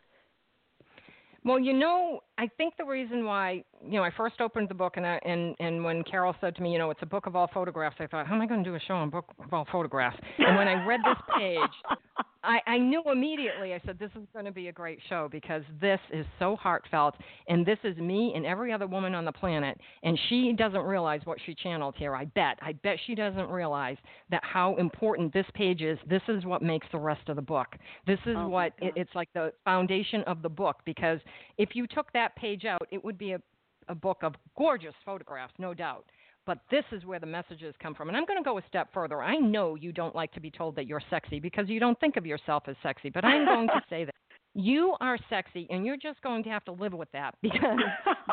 Well, 1.44 1.59
you 1.59 1.74
know, 1.74 2.22
I 2.37 2.49
think 2.57 2.74
the 2.76 2.85
reason 2.85 3.24
why, 3.24 3.62
you 3.85 3.93
know, 3.93 4.03
I 4.03 4.11
first 4.16 4.41
opened 4.41 4.68
the 4.68 4.74
book 4.74 4.95
and 4.97 5.07
I, 5.07 5.20
and 5.24 5.55
and 5.61 5.85
when 5.85 6.03
Carol 6.03 6.35
said 6.41 6.57
to 6.57 6.62
me, 6.62 6.72
you 6.72 6.78
know, 6.78 6.91
it's 6.91 7.03
a 7.03 7.07
book 7.07 7.26
of 7.26 7.37
all 7.37 7.49
photographs, 7.53 7.97
I 8.01 8.07
thought, 8.07 8.26
how 8.26 8.35
am 8.35 8.41
I 8.41 8.47
going 8.47 8.64
to 8.64 8.68
do 8.70 8.74
a 8.74 8.80
show 8.80 8.95
on 8.95 9.11
book 9.11 9.26
of 9.45 9.53
all 9.53 9.66
photographs? 9.70 10.18
And 10.39 10.57
when 10.57 10.66
I 10.66 10.85
read 10.85 11.01
this 11.05 11.18
page, 11.39 11.61
I, 12.45 12.61
I 12.66 12.78
knew 12.78 13.03
immediately. 13.11 13.72
I 13.74 13.80
said, 13.87 13.99
"This 13.99 14.11
is 14.14 14.26
going 14.32 14.45
to 14.45 14.53
be 14.53 14.68
a 14.68 14.72
great 14.72 14.99
show 15.09 15.28
because 15.30 15.62
this 15.80 15.99
is 16.12 16.26
so 16.39 16.57
heartfelt, 16.57 17.14
and 17.49 17.64
this 17.64 17.78
is 17.85 17.97
me 17.97 18.32
and 18.37 18.45
every 18.45 18.72
other 18.72 18.87
woman 18.87 19.14
on 19.14 19.24
the 19.24 19.32
planet." 19.32 19.78
And 20.03 20.18
she 20.28 20.53
doesn't 20.53 20.82
realize 20.82 21.22
what 21.24 21.39
she 21.47 21.55
channeled 21.55 21.95
here. 21.97 22.14
I 22.14 22.26
bet. 22.26 22.59
I 22.61 22.72
bet 22.72 22.99
she 23.07 23.14
doesn't 23.14 23.49
realize 23.49 23.97
that 24.30 24.43
how 24.45 24.76
important 24.76 25.32
this 25.32 25.47
page 25.55 25.80
is. 25.80 25.99
This 26.07 26.22
is 26.28 26.45
what 26.45 26.61
makes 26.62 26.87
the 26.93 26.99
rest 26.99 27.28
of 27.28 27.37
the 27.37 27.43
book. 27.43 27.68
This 28.07 28.18
is 28.26 28.37
Oh, 28.37 28.49
what 28.49 28.72
it, 28.78 28.93
it's 28.97 29.14
like 29.14 29.30
the 29.32 29.53
foundation 29.64 30.22
of 30.26 30.43
the 30.43 30.49
book. 30.49 30.76
Because 30.85 31.20
if 31.57 31.70
you 31.74 31.87
took 31.87 32.12
that 32.12 32.24
page 32.37 32.64
out, 32.64 32.87
it 32.91 33.05
would 33.05 33.18
be 33.18 33.33
a 33.33 33.41
a 33.89 33.95
book 33.95 34.18
of 34.22 34.35
gorgeous 34.57 34.95
photographs, 35.05 35.55
no 35.59 35.75
doubt. 35.75 36.05
But 36.47 36.59
this 36.70 36.85
is 36.93 37.05
where 37.05 37.18
the 37.18 37.27
messages 37.27 37.75
come 37.83 37.95
from. 37.95 38.09
And 38.09 38.16
I'm 38.16 38.27
going 38.27 38.39
to 38.39 38.45
go 38.45 38.59
a 38.59 38.62
step 38.68 38.89
further. 38.93 39.22
I 39.22 39.37
know 39.37 39.77
you 39.77 39.93
don't 39.93 40.14
like 40.14 40.33
to 40.33 40.41
be 40.41 40.51
told 40.51 40.77
that 40.77 40.87
you're 40.87 41.03
sexy 41.09 41.41
because 41.41 41.68
you 41.68 41.81
don't 41.81 41.99
think 42.01 42.16
of 42.16 42.27
yourself 42.27 42.64
as 42.66 42.77
sexy, 42.83 43.09
but 43.09 43.25
I'm 43.25 43.47
going 43.47 43.68
to 43.68 43.81
say 43.89 44.05
that 44.05 44.14
you 44.55 44.95
are 45.01 45.18
sexy 45.31 45.66
and 45.70 45.87
you're 45.87 45.97
just 45.97 46.20
going 46.20 46.45
to 46.45 46.51
have 46.51 46.64
to 46.66 46.72
live 46.72 46.93
with 46.93 47.11
that 47.12 47.35
because 47.43 47.79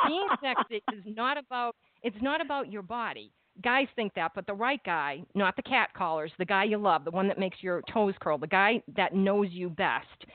being 0.08 0.28
sexy 0.44 0.84
is 0.94 1.04
not 1.06 1.38
about 1.38 1.76
it's 2.04 2.18
not 2.22 2.42
about 2.42 2.72
your 2.72 2.82
body. 2.82 3.32
Guys 3.64 3.88
think 3.96 4.14
that, 4.16 4.32
but 4.34 4.46
the 4.48 4.54
right 4.54 4.82
guy, 4.86 5.24
not 5.36 5.56
the 5.56 5.62
cat 5.62 5.90
callers, 5.96 6.32
the 6.38 6.46
guy 6.46 6.64
you 6.64 6.78
love, 6.78 7.06
the 7.06 7.12
one 7.12 7.28
that 7.28 7.40
makes 7.40 7.58
your 7.62 7.82
toes 7.92 8.14
curl, 8.22 8.38
the 8.38 8.48
guy 8.48 8.82
that 8.96 9.14
knows 9.14 9.48
you 9.52 9.70
best, 9.70 10.26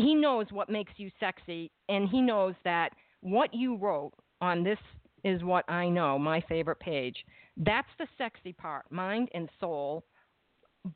he 0.00 0.14
knows 0.14 0.46
what 0.50 0.68
makes 0.68 0.92
you 0.96 1.10
sexy 1.20 1.70
and 1.88 2.08
he 2.08 2.20
knows 2.20 2.54
that 2.64 2.90
what 3.20 3.52
you 3.52 3.76
wrote 3.76 4.12
on 4.40 4.62
this 4.62 4.78
is 5.24 5.44
what 5.44 5.68
I 5.70 5.88
know, 5.88 6.18
my 6.18 6.40
favorite 6.48 6.80
page. 6.80 7.16
That's 7.56 7.88
the 7.98 8.06
sexy 8.16 8.52
part, 8.52 8.90
mind 8.90 9.28
and 9.34 9.48
soul. 9.58 10.04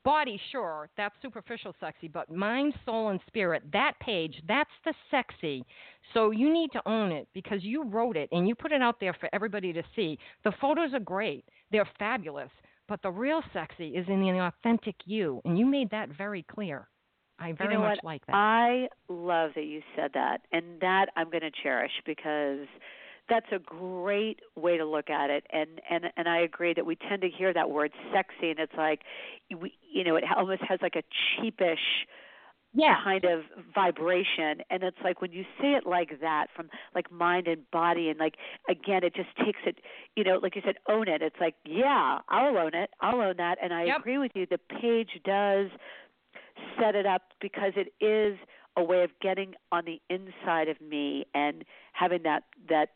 Body, 0.02 0.40
sure, 0.50 0.88
that's 0.96 1.14
superficial 1.20 1.74
sexy, 1.78 2.08
but 2.08 2.32
mind, 2.32 2.72
soul, 2.86 3.10
and 3.10 3.20
spirit, 3.26 3.62
that 3.74 3.92
page, 4.00 4.40
that's 4.48 4.70
the 4.86 4.94
sexy. 5.10 5.62
So 6.14 6.30
you 6.30 6.50
need 6.50 6.72
to 6.72 6.88
own 6.88 7.12
it 7.12 7.28
because 7.34 7.62
you 7.62 7.84
wrote 7.84 8.16
it 8.16 8.30
and 8.32 8.48
you 8.48 8.54
put 8.54 8.72
it 8.72 8.80
out 8.80 8.98
there 8.98 9.12
for 9.12 9.28
everybody 9.34 9.74
to 9.74 9.82
see. 9.94 10.18
The 10.42 10.54
photos 10.58 10.94
are 10.94 11.00
great, 11.00 11.44
they're 11.70 11.88
fabulous, 11.98 12.50
but 12.88 13.02
the 13.02 13.10
real 13.10 13.42
sexy 13.52 13.88
is 13.88 14.06
in 14.08 14.22
the 14.22 14.30
authentic 14.40 14.96
you, 15.04 15.42
and 15.44 15.58
you 15.58 15.66
made 15.66 15.90
that 15.90 16.08
very 16.16 16.44
clear. 16.50 16.88
I 17.38 17.52
very 17.52 17.68
you 17.70 17.76
know 17.76 17.82
much 17.82 17.96
what? 17.96 18.04
like 18.04 18.26
that. 18.26 18.32
I 18.36 18.88
love 19.08 19.52
that 19.54 19.64
you 19.64 19.82
said 19.96 20.12
that, 20.14 20.42
and 20.52 20.80
that 20.80 21.06
I'm 21.16 21.30
going 21.30 21.42
to 21.42 21.50
cherish 21.50 21.92
because 22.06 22.66
that's 23.28 23.46
a 23.52 23.58
great 23.58 24.40
way 24.56 24.76
to 24.76 24.84
look 24.84 25.10
at 25.10 25.30
it. 25.30 25.44
And 25.52 25.80
and 25.90 26.06
and 26.16 26.28
I 26.28 26.40
agree 26.40 26.74
that 26.74 26.86
we 26.86 26.96
tend 26.96 27.22
to 27.22 27.28
hear 27.28 27.52
that 27.54 27.70
word 27.70 27.92
sexy, 28.12 28.50
and 28.50 28.58
it's 28.58 28.74
like, 28.76 29.02
we, 29.58 29.74
you 29.92 30.04
know, 30.04 30.16
it 30.16 30.24
almost 30.36 30.62
has 30.68 30.78
like 30.82 30.96
a 30.96 31.02
cheapish 31.40 32.06
yeah. 32.72 32.96
kind 33.04 33.24
of 33.24 33.42
vibration 33.74 34.60
and 34.70 34.82
it's 34.82 34.96
like 35.04 35.20
when 35.20 35.32
you 35.32 35.44
say 35.60 35.74
it 35.74 35.86
like 35.86 36.20
that 36.20 36.48
from 36.54 36.68
like 36.94 37.10
mind 37.10 37.46
and 37.46 37.68
body 37.70 38.08
and 38.08 38.18
like 38.18 38.34
again 38.68 39.04
it 39.04 39.14
just 39.14 39.28
takes 39.44 39.60
it 39.64 39.78
you 40.16 40.24
know 40.24 40.38
like 40.42 40.56
you 40.56 40.62
said 40.64 40.76
own 40.88 41.08
it 41.08 41.22
it's 41.22 41.36
like 41.40 41.54
yeah 41.64 42.18
i'll 42.28 42.56
own 42.58 42.74
it 42.74 42.90
i'll 43.00 43.20
own 43.20 43.36
that 43.36 43.58
and 43.62 43.72
i 43.72 43.84
Yep. 43.84 43.96
agree 43.98 44.18
with 44.18 44.32
you 44.34 44.46
the 44.50 44.58
page 44.58 45.10
does 45.24 45.68
set 46.78 46.94
it 46.94 47.06
up 47.06 47.22
because 47.40 47.72
it 47.76 47.92
is 48.04 48.38
a 48.76 48.82
way 48.82 49.02
of 49.02 49.10
getting 49.20 49.54
on 49.72 49.84
the 49.84 50.00
inside 50.10 50.68
of 50.68 50.80
me 50.80 51.26
and 51.34 51.64
having 51.92 52.22
that 52.24 52.44
that 52.68 52.90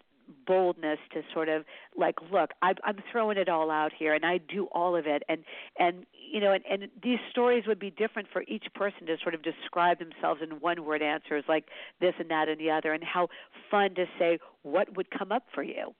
boldness 0.46 0.98
to 1.12 1.22
sort 1.32 1.48
of 1.48 1.64
like 1.96 2.16
look 2.30 2.50
I, 2.60 2.74
i'm 2.84 2.98
throwing 3.10 3.38
it 3.38 3.48
all 3.48 3.70
out 3.70 3.92
here 3.98 4.12
and 4.12 4.26
i 4.26 4.38
do 4.38 4.66
all 4.72 4.94
of 4.94 5.06
it. 5.06 5.22
And 5.28 5.42
and 5.78 6.04
you 6.30 6.40
know 6.40 6.52
and, 6.52 6.64
and 6.70 6.90
these 7.02 7.18
stories 7.30 7.64
would 7.66 7.78
be 7.78 7.90
different 7.90 8.28
for 8.30 8.42
each 8.46 8.66
person 8.74 9.06
to 9.06 9.16
sort 9.22 9.34
of 9.34 9.42
describe 9.42 9.98
themselves 9.98 10.42
in 10.42 10.60
one 10.60 10.84
word 10.84 11.00
answers 11.02 11.44
like 11.48 11.64
this 12.00 12.14
and 12.18 12.30
that 12.30 12.48
and 12.48 12.60
the 12.60 12.70
other 12.70 12.92
and 12.92 13.02
how 13.04 13.28
fun 13.70 13.94
to 13.94 14.04
say 14.18 14.38
what 14.62 14.94
would 14.96 15.10
come 15.10 15.32
up 15.32 15.44
for 15.54 15.62
you 15.62 15.94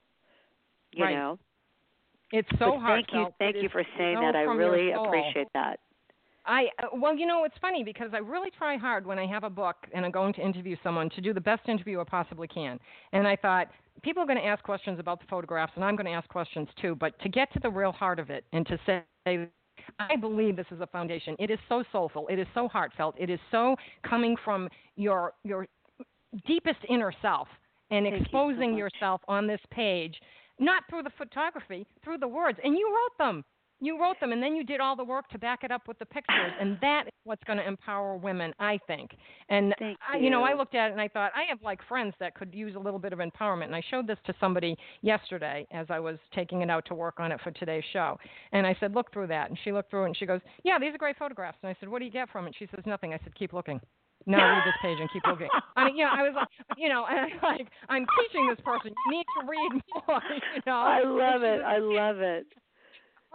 you 0.91 1.03
Right. 1.05 1.15
know? 1.15 1.39
It's 2.31 2.49
so 2.59 2.77
but 2.79 2.85
thank 2.85 3.07
you 3.13 3.27
thank 3.39 3.55
you 3.55 3.69
for 3.69 3.83
saying 3.97 4.17
so 4.17 4.25
that. 4.25 4.35
I 4.35 4.41
really 4.41 4.91
appreciate 4.91 5.47
that 5.53 5.79
I 6.49 6.65
uh, 6.81 6.87
well, 6.93 7.15
you 7.15 7.25
know, 7.25 7.43
it's 7.45 7.55
funny 7.61 7.83
because 7.83 8.09
I 8.13 8.17
really 8.17 8.49
try 8.49 8.75
hard 8.75 9.05
when 9.05 9.19
I 9.19 9.27
have 9.27 9.43
a 9.43 9.49
book 9.49 9.77
and 9.93 10.03
I'm 10.03 10.11
going 10.11 10.33
to 10.33 10.41
interview 10.41 10.75
someone 10.83 11.09
to 11.11 11.21
do 11.21 11.33
the 11.33 11.39
best 11.39 11.69
interview 11.69 12.01
I 12.01 12.03
possibly 12.03 12.47
can. 12.47 12.79
And 13.13 13.27
I 13.27 13.35
thought 13.35 13.67
people 14.01 14.23
are 14.23 14.25
going 14.25 14.39
to 14.39 14.45
ask 14.45 14.63
questions 14.63 14.99
about 14.99 15.19
the 15.19 15.27
photographs, 15.29 15.73
and 15.75 15.85
I'm 15.85 15.95
going 15.95 16.07
to 16.07 16.11
ask 16.11 16.27
questions 16.27 16.67
too. 16.81 16.95
But 16.95 17.17
to 17.21 17.29
get 17.29 17.53
to 17.53 17.59
the 17.59 17.69
real 17.69 17.91
heart 17.91 18.19
of 18.19 18.29
it 18.29 18.43
and 18.51 18.65
to 18.67 18.77
say. 18.85 19.03
I 19.97 20.17
believe 20.17 20.55
this 20.55 20.67
is 20.71 20.81
a 20.81 20.87
foundation. 20.87 21.35
It 21.39 21.49
is 21.49 21.57
so 21.67 21.83
soulful. 21.91 22.27
It 22.27 22.37
is 22.37 22.45
so 22.53 22.67
heartfelt. 22.67 23.15
It 23.17 23.29
is 23.29 23.39
so 23.49 23.75
coming 24.07 24.35
from 24.43 24.69
your 24.97 25.33
your 25.43 25.65
deepest 26.45 26.79
inner 26.89 27.11
self 27.21 27.47
and 27.89 28.05
Thank 28.05 28.13
you 28.13 28.19
so 28.19 28.23
exposing 28.23 28.77
yourself 28.77 29.21
on 29.27 29.47
this 29.47 29.61
page, 29.71 30.15
not 30.59 30.83
through 30.89 31.03
the 31.03 31.11
photography, 31.17 31.87
through 32.03 32.17
the 32.19 32.27
words. 32.27 32.59
And 32.63 32.77
you 32.77 32.87
wrote 32.89 33.17
them. 33.17 33.43
You 33.81 33.99
wrote 33.99 34.19
them, 34.19 34.31
and 34.31 34.43
then 34.43 34.55
you 34.55 34.63
did 34.63 34.79
all 34.79 34.95
the 34.95 35.03
work 35.03 35.29
to 35.29 35.39
back 35.39 35.63
it 35.63 35.71
up 35.71 35.87
with 35.87 35.97
the 35.99 36.05
pictures, 36.05 36.51
and 36.59 36.77
that 36.81 37.03
is 37.07 37.13
what's 37.23 37.43
going 37.45 37.57
to 37.57 37.67
empower 37.67 38.17
women, 38.17 38.53
I 38.59 38.79
think. 38.87 39.11
And 39.49 39.73
Thank 39.79 39.97
I, 40.11 40.17
you 40.17 40.29
know, 40.29 40.43
I 40.43 40.53
looked 40.53 40.75
at 40.75 40.89
it 40.89 40.91
and 40.91 41.01
I 41.01 41.07
thought 41.07 41.31
I 41.35 41.43
have 41.49 41.59
like 41.63 41.79
friends 41.87 42.13
that 42.19 42.35
could 42.35 42.53
use 42.53 42.75
a 42.75 42.79
little 42.79 42.99
bit 42.99 43.13
of 43.13 43.19
empowerment. 43.19 43.65
And 43.65 43.75
I 43.75 43.81
showed 43.89 44.07
this 44.07 44.17
to 44.25 44.33
somebody 44.39 44.75
yesterday 45.01 45.67
as 45.71 45.87
I 45.89 45.99
was 45.99 46.17
taking 46.33 46.61
it 46.61 46.69
out 46.69 46.85
to 46.87 46.95
work 46.95 47.19
on 47.19 47.31
it 47.31 47.39
for 47.43 47.51
today's 47.51 47.83
show. 47.93 48.17
And 48.51 48.65
I 48.67 48.75
said, 48.79 48.95
look 48.95 49.11
through 49.13 49.27
that, 49.27 49.49
and 49.49 49.57
she 49.63 49.71
looked 49.71 49.89
through 49.89 50.03
it 50.03 50.07
and 50.07 50.17
she 50.17 50.25
goes, 50.25 50.41
yeah, 50.63 50.77
these 50.79 50.93
are 50.93 50.97
great 50.97 51.17
photographs. 51.17 51.57
And 51.63 51.69
I 51.69 51.75
said, 51.79 51.89
what 51.89 51.99
do 51.99 52.05
you 52.05 52.11
get 52.11 52.29
from 52.29 52.47
it? 52.47 52.55
She 52.57 52.67
says, 52.75 52.83
nothing. 52.85 53.13
I 53.13 53.19
said, 53.23 53.33
keep 53.35 53.53
looking. 53.53 53.79
Now 54.25 54.51
read 54.51 54.63
this 54.65 54.75
page 54.81 54.97
and 54.99 55.09
keep 55.11 55.23
looking. 55.25 55.47
I 55.77 55.85
mean, 55.85 55.95
you 55.95 56.03
know, 56.03 56.11
I 56.11 56.23
was 56.23 56.33
like, 56.35 56.47
you 56.77 56.89
know, 56.89 57.05
and 57.09 57.19
I'm 57.19 57.39
like, 57.41 57.67
I'm 57.87 58.05
teaching 58.19 58.47
this 58.49 58.59
person. 58.65 58.91
You 59.05 59.17
need 59.17 59.25
to 59.39 59.47
read 59.47 59.81
more. 60.07 60.21
You 60.55 60.61
know. 60.65 60.75
i 60.75 61.01
love 61.03 61.43
it 61.43 61.61
i 61.61 61.77
love 61.77 62.17
it 62.19 62.45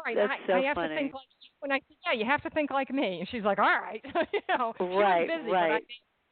Right. 0.04 0.16
That's 0.16 0.32
I, 0.32 0.46
so 0.46 0.52
I 0.54 0.60
have 0.62 0.74
funny. 0.74 0.88
to 0.88 0.94
think 0.94 1.14
like 1.14 1.22
you. 1.40 1.50
And 1.62 1.72
I 1.72 1.76
said, 1.76 1.96
yeah, 2.04 2.18
you 2.18 2.24
have 2.24 2.42
to 2.42 2.50
think 2.50 2.70
like 2.70 2.90
me. 2.90 3.20
And 3.20 3.28
she's 3.28 3.44
like, 3.44 3.58
all 3.58 3.64
right. 3.64 4.04
you 4.32 4.40
know, 4.48 4.74
Right, 4.80 5.28
busy, 5.28 5.50
right. 5.50 5.60
But 5.60 5.74
I 5.74 5.78
made 5.78 5.84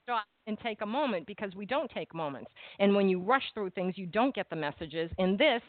stop 0.04 0.24
and 0.46 0.58
take 0.60 0.80
a 0.80 0.86
moment 0.86 1.26
because 1.26 1.54
we 1.54 1.64
don't 1.64 1.90
take 1.90 2.14
moments. 2.14 2.50
And 2.78 2.94
when 2.94 3.08
you 3.08 3.20
rush 3.20 3.44
through 3.54 3.70
things, 3.70 3.94
you 3.96 4.06
don't 4.06 4.34
get 4.34 4.50
the 4.50 4.56
messages. 4.56 5.10
And 5.18 5.38
this 5.38 5.62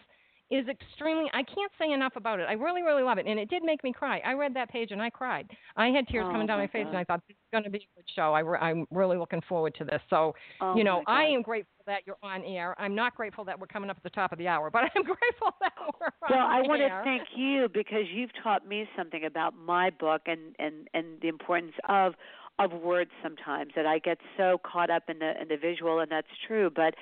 is 0.53 0.67
extremely. 0.67 1.29
I 1.33 1.41
can't 1.41 1.71
say 1.79 1.91
enough 1.91 2.13
about 2.15 2.39
it. 2.39 2.45
I 2.47 2.53
really, 2.53 2.83
really 2.83 3.01
love 3.01 3.17
it, 3.17 3.25
and 3.25 3.39
it 3.39 3.49
did 3.49 3.63
make 3.63 3.83
me 3.83 3.91
cry. 3.91 4.21
I 4.23 4.33
read 4.33 4.53
that 4.55 4.69
page 4.69 4.91
and 4.91 5.01
I 5.01 5.09
cried. 5.09 5.49
I 5.75 5.87
had 5.87 6.07
tears 6.07 6.25
Oh, 6.27 6.31
coming 6.31 6.45
down 6.45 6.59
my 6.59 6.67
face, 6.67 6.85
and 6.87 6.97
I 6.97 7.03
thought 7.03 7.21
this 7.27 7.35
is 7.35 7.49
going 7.51 7.63
to 7.63 7.71
be 7.71 7.79
a 7.79 7.97
good 7.97 8.05
show. 8.15 8.33
I 8.33 8.41
re- 8.41 8.59
I'm 8.59 8.85
really 8.91 9.17
looking 9.17 9.41
forward 9.49 9.73
to 9.79 9.83
this. 9.83 9.99
So 10.09 10.35
oh 10.61 10.75
you 10.75 10.83
know, 10.83 11.01
I 11.07 11.23
am 11.23 11.41
grateful 11.41 11.71
that 11.87 12.01
you're 12.05 12.17
on 12.21 12.43
air. 12.43 12.75
I'm 12.77 12.93
not 12.93 13.15
grateful 13.15 13.43
that 13.45 13.59
we're 13.59 13.67
coming 13.67 13.89
up 13.89 13.97
at 13.97 14.03
the 14.03 14.11
top 14.11 14.31
of 14.31 14.37
the 14.37 14.47
hour, 14.47 14.69
but 14.69 14.83
I'm 14.95 15.03
grateful 15.03 15.55
that 15.59 15.73
we're 15.99 16.07
on 16.07 16.29
Well, 16.29 16.47
I 16.47 16.61
want 16.61 16.81
to 16.81 17.01
thank 17.03 17.23
you 17.35 17.67
because 17.73 18.05
you've 18.13 18.31
taught 18.43 18.67
me 18.67 18.87
something 18.95 19.25
about 19.25 19.55
my 19.57 19.89
book 19.89 20.21
and 20.27 20.55
and 20.59 20.87
and 20.93 21.19
the 21.21 21.29
importance 21.29 21.73
of 21.89 22.13
of 22.59 22.71
words 22.71 23.09
sometimes 23.23 23.71
that 23.75 23.87
I 23.87 23.97
get 23.97 24.19
so 24.37 24.59
caught 24.63 24.91
up 24.91 25.03
in 25.09 25.17
the 25.17 25.33
in 25.41 25.47
the 25.47 25.57
visual 25.57 25.99
and 25.99 26.11
that's 26.11 26.27
true, 26.47 26.69
but 26.69 26.93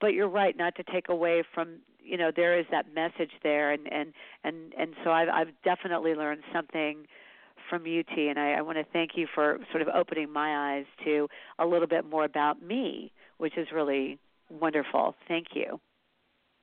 but 0.00 0.14
you're 0.14 0.28
right 0.28 0.56
not 0.56 0.74
to 0.76 0.82
take 0.82 1.08
away 1.08 1.42
from 1.54 1.78
you 2.04 2.16
know 2.16 2.30
there 2.34 2.58
is 2.58 2.66
that 2.70 2.86
message 2.94 3.32
there 3.42 3.72
and 3.72 3.92
and 3.92 4.12
and 4.44 4.74
and 4.78 4.94
so 5.02 5.10
I've 5.10 5.28
I've 5.28 5.52
definitely 5.64 6.14
learned 6.14 6.42
something 6.52 7.06
from 7.68 7.86
you 7.86 8.02
T 8.02 8.28
and 8.28 8.38
I, 8.38 8.52
I 8.52 8.60
want 8.62 8.78
to 8.78 8.84
thank 8.92 9.12
you 9.14 9.26
for 9.34 9.58
sort 9.70 9.82
of 9.82 9.88
opening 9.88 10.30
my 10.30 10.76
eyes 10.76 10.86
to 11.04 11.28
a 11.58 11.66
little 11.66 11.88
bit 11.88 12.04
more 12.04 12.24
about 12.24 12.62
me, 12.62 13.12
which 13.38 13.56
is 13.56 13.68
really 13.72 14.18
wonderful. 14.50 15.14
Thank 15.28 15.48
you. 15.54 15.80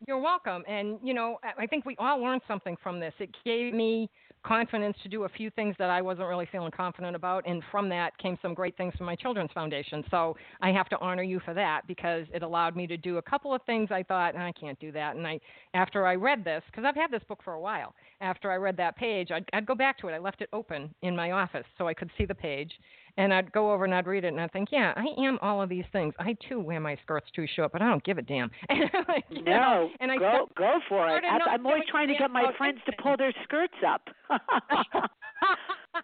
You're 0.08 0.20
welcome. 0.20 0.64
And 0.68 1.00
you 1.04 1.14
know, 1.14 1.38
I 1.58 1.68
think 1.68 1.86
we 1.86 1.96
all 1.98 2.22
learned 2.22 2.42
something 2.48 2.78
from 2.82 3.00
this. 3.00 3.14
It 3.20 3.30
gave 3.46 3.74
me 3.74 4.10
confidence 4.44 4.98
to 5.04 5.10
do 5.10 5.26
a 5.26 5.30
few 5.30 5.52
things 5.52 5.76
that 5.78 5.90
I 5.90 6.02
wasn't 6.02 6.28
really 6.28 6.48
feeling 6.52 6.72
confident 6.72 7.16
about, 7.16 7.48
and 7.48 7.62
from 7.70 7.90
that 7.90 8.18
came 8.18 8.38
some 8.42 8.54
great 8.54 8.76
things 8.76 8.94
from 8.96 9.06
my 9.06 9.16
children's 9.16 9.52
foundation. 9.52 10.04
So 10.10 10.36
I 10.62 10.72
have 10.72 10.90
to 10.90 11.00
honor 11.00 11.22
you 11.22 11.40
for 11.46 11.54
that 11.54 11.82
because 11.88 12.26
it 12.34 12.42
allowed 12.42 12.76
me 12.76 12.88
to 12.88 12.98
do 12.98 13.18
a 13.18 13.22
couple 13.22 13.54
of 13.54 13.62
things 13.64 13.90
I 13.92 14.02
thought 14.04 14.36
I 14.36 14.52
can't 14.54 14.80
do 14.80 14.92
that. 14.94 15.16
And 15.16 15.28
I, 15.28 15.40
after 15.74 16.08
I 16.08 16.16
read 16.16 16.44
this, 16.44 16.64
because 16.68 16.86
I've 16.86 16.96
had 16.96 17.12
this 17.12 17.22
book 17.28 17.40
for 17.44 17.54
a 17.54 17.62
while, 17.62 17.94
after 18.20 18.52
I 18.52 18.56
read 18.56 18.78
that 18.78 18.96
page, 18.96 19.30
I'd, 19.32 19.46
I'd 19.54 19.66
go 19.66 19.76
back 19.76 20.00
to 20.00 20.08
it. 20.08 20.14
I 20.14 20.18
left 20.18 20.42
it 20.42 20.50
open 20.54 20.94
in 21.04 21.16
my 21.16 21.32
office 21.32 21.66
so 21.78 21.88
I 21.88 21.94
could 21.94 22.10
see 22.18 22.26
the 22.26 22.36
page, 22.36 22.72
and 23.18 23.34
I'd 23.34 23.52
go 23.52 23.72
over 23.72 23.86
and 23.86 23.94
I'd 23.94 24.08
read 24.08 24.24
it 24.24 24.30
and 24.30 24.40
I'd 24.40 24.52
think, 24.52 24.70
yeah, 24.72 24.94
I 24.96 25.06
am 25.22 25.38
all 25.42 25.62
of 25.62 25.70
these 25.70 25.86
things. 25.92 26.14
I 26.20 26.36
too 26.48 26.60
wear 26.60 26.80
my 26.80 26.98
skirts 27.04 27.28
too 27.36 27.46
short, 27.56 27.72
but 27.72 27.82
I 27.82 27.90
don't 27.90 28.04
give 28.04 28.18
a 28.18 28.22
damn. 28.22 28.52
And 28.70 28.90
like, 29.08 29.26
no, 29.32 29.42
know, 29.42 29.90
and 30.00 30.12
I 30.12 30.18
go 30.18 30.48
go 30.58 30.80
for 30.88 31.08
it. 31.10 31.24
I'm 31.24 31.66
always 31.66 31.84
trying 31.90 32.08
to 32.08 32.16
get 32.16 32.32
my 32.32 32.52
friends 32.58 32.80
to 32.86 32.94
pull 33.02 33.18
their 33.18 33.34
skirts 33.44 33.74
up. 33.86 34.02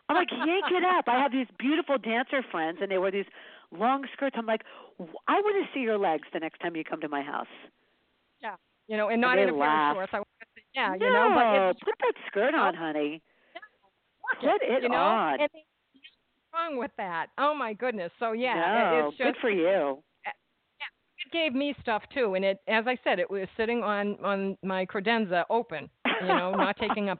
I'm 0.09 0.15
like, 0.15 0.29
yank 0.31 0.65
it 0.71 0.83
up. 0.83 1.05
I 1.07 1.21
have 1.21 1.31
these 1.31 1.47
beautiful 1.59 1.97
dancer 1.97 2.43
friends, 2.51 2.79
and 2.81 2.91
they 2.91 2.97
wear 2.97 3.11
these 3.11 3.25
long 3.71 4.05
skirts. 4.13 4.35
I'm 4.37 4.45
like, 4.45 4.61
I 5.27 5.33
want 5.33 5.65
to 5.65 5.73
see 5.73 5.81
your 5.81 5.97
legs 5.97 6.27
the 6.33 6.39
next 6.39 6.59
time 6.59 6.75
you 6.75 6.83
come 6.83 7.01
to 7.01 7.09
my 7.09 7.21
house. 7.21 7.47
Yeah, 8.41 8.55
you 8.87 8.97
know, 8.97 9.09
and 9.09 9.21
not 9.21 9.37
in 9.37 9.49
a 9.49 9.53
pair 9.53 9.91
of 9.91 9.95
shorts. 9.95 10.11
I 10.13 10.17
want 10.17 10.27
to 10.41 10.45
see, 10.55 10.65
yeah, 10.75 10.95
no, 10.99 11.05
you 11.05 11.13
know, 11.13 11.73
but 11.73 11.85
put 11.85 11.95
that 11.99 12.13
skirt 12.27 12.53
on, 12.55 12.73
honey. 12.73 13.21
Yeah, 14.41 14.51
put 14.51 14.61
it 14.61 14.83
you 14.83 14.89
know? 14.89 14.97
on. 14.97 15.41
And 15.41 15.49
wrong 16.57 16.77
with 16.77 16.91
that? 16.97 17.27
Oh 17.37 17.53
my 17.55 17.73
goodness. 17.73 18.11
So 18.19 18.31
yeah, 18.31 18.91
no, 18.91 19.07
it's 19.07 19.17
just, 19.17 19.27
good 19.27 19.35
for 19.41 19.49
you. 19.49 20.01
Yeah, 20.25 20.31
it 21.25 21.31
gave 21.31 21.53
me 21.53 21.75
stuff 21.81 22.03
too, 22.13 22.35
and 22.35 22.43
it, 22.45 22.59
as 22.67 22.85
I 22.87 22.97
said, 23.03 23.19
it 23.19 23.29
was 23.29 23.47
sitting 23.57 23.83
on 23.83 24.17
on 24.23 24.57
my 24.63 24.85
credenza 24.85 25.43
open, 25.49 25.89
you 26.21 26.27
know, 26.27 26.53
not 26.55 26.77
taking 26.81 27.09
up. 27.09 27.19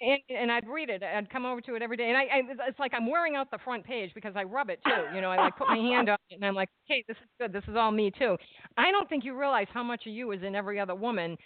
And, 0.00 0.18
and 0.28 0.50
I'd 0.50 0.66
read 0.66 0.90
it. 0.90 1.04
I'd 1.04 1.30
come 1.30 1.46
over 1.46 1.60
to 1.60 1.76
it 1.76 1.82
every 1.82 1.96
day, 1.96 2.08
and 2.08 2.16
I, 2.16 2.22
I 2.22 2.68
it's 2.68 2.78
like 2.80 2.92
I'm 2.94 3.08
wearing 3.08 3.36
out 3.36 3.50
the 3.52 3.58
front 3.64 3.84
page 3.84 4.10
because 4.12 4.32
I 4.34 4.42
rub 4.42 4.68
it 4.68 4.80
too. 4.84 5.14
You 5.14 5.20
know, 5.20 5.30
I 5.30 5.36
like 5.36 5.56
put 5.56 5.68
my 5.68 5.76
hand 5.76 6.08
on 6.08 6.18
it, 6.30 6.34
and 6.34 6.44
I'm 6.44 6.56
like, 6.56 6.68
okay, 6.90 7.04
this 7.06 7.16
is 7.22 7.28
good. 7.40 7.52
This 7.52 7.62
is 7.68 7.76
all 7.76 7.92
me 7.92 8.10
too. 8.10 8.36
I 8.76 8.90
don't 8.90 9.08
think 9.08 9.24
you 9.24 9.38
realize 9.38 9.68
how 9.72 9.84
much 9.84 10.06
of 10.06 10.12
you 10.12 10.32
is 10.32 10.42
in 10.42 10.56
every 10.56 10.80
other 10.80 10.96
woman. 10.96 11.36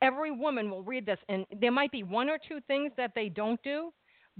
Every 0.00 0.30
woman 0.30 0.70
will 0.70 0.82
read 0.82 1.04
this, 1.04 1.18
and 1.28 1.44
there 1.60 1.70
might 1.70 1.92
be 1.92 2.02
one 2.02 2.30
or 2.30 2.38
two 2.48 2.60
things 2.66 2.92
that 2.96 3.12
they 3.14 3.28
don't 3.28 3.62
do, 3.62 3.92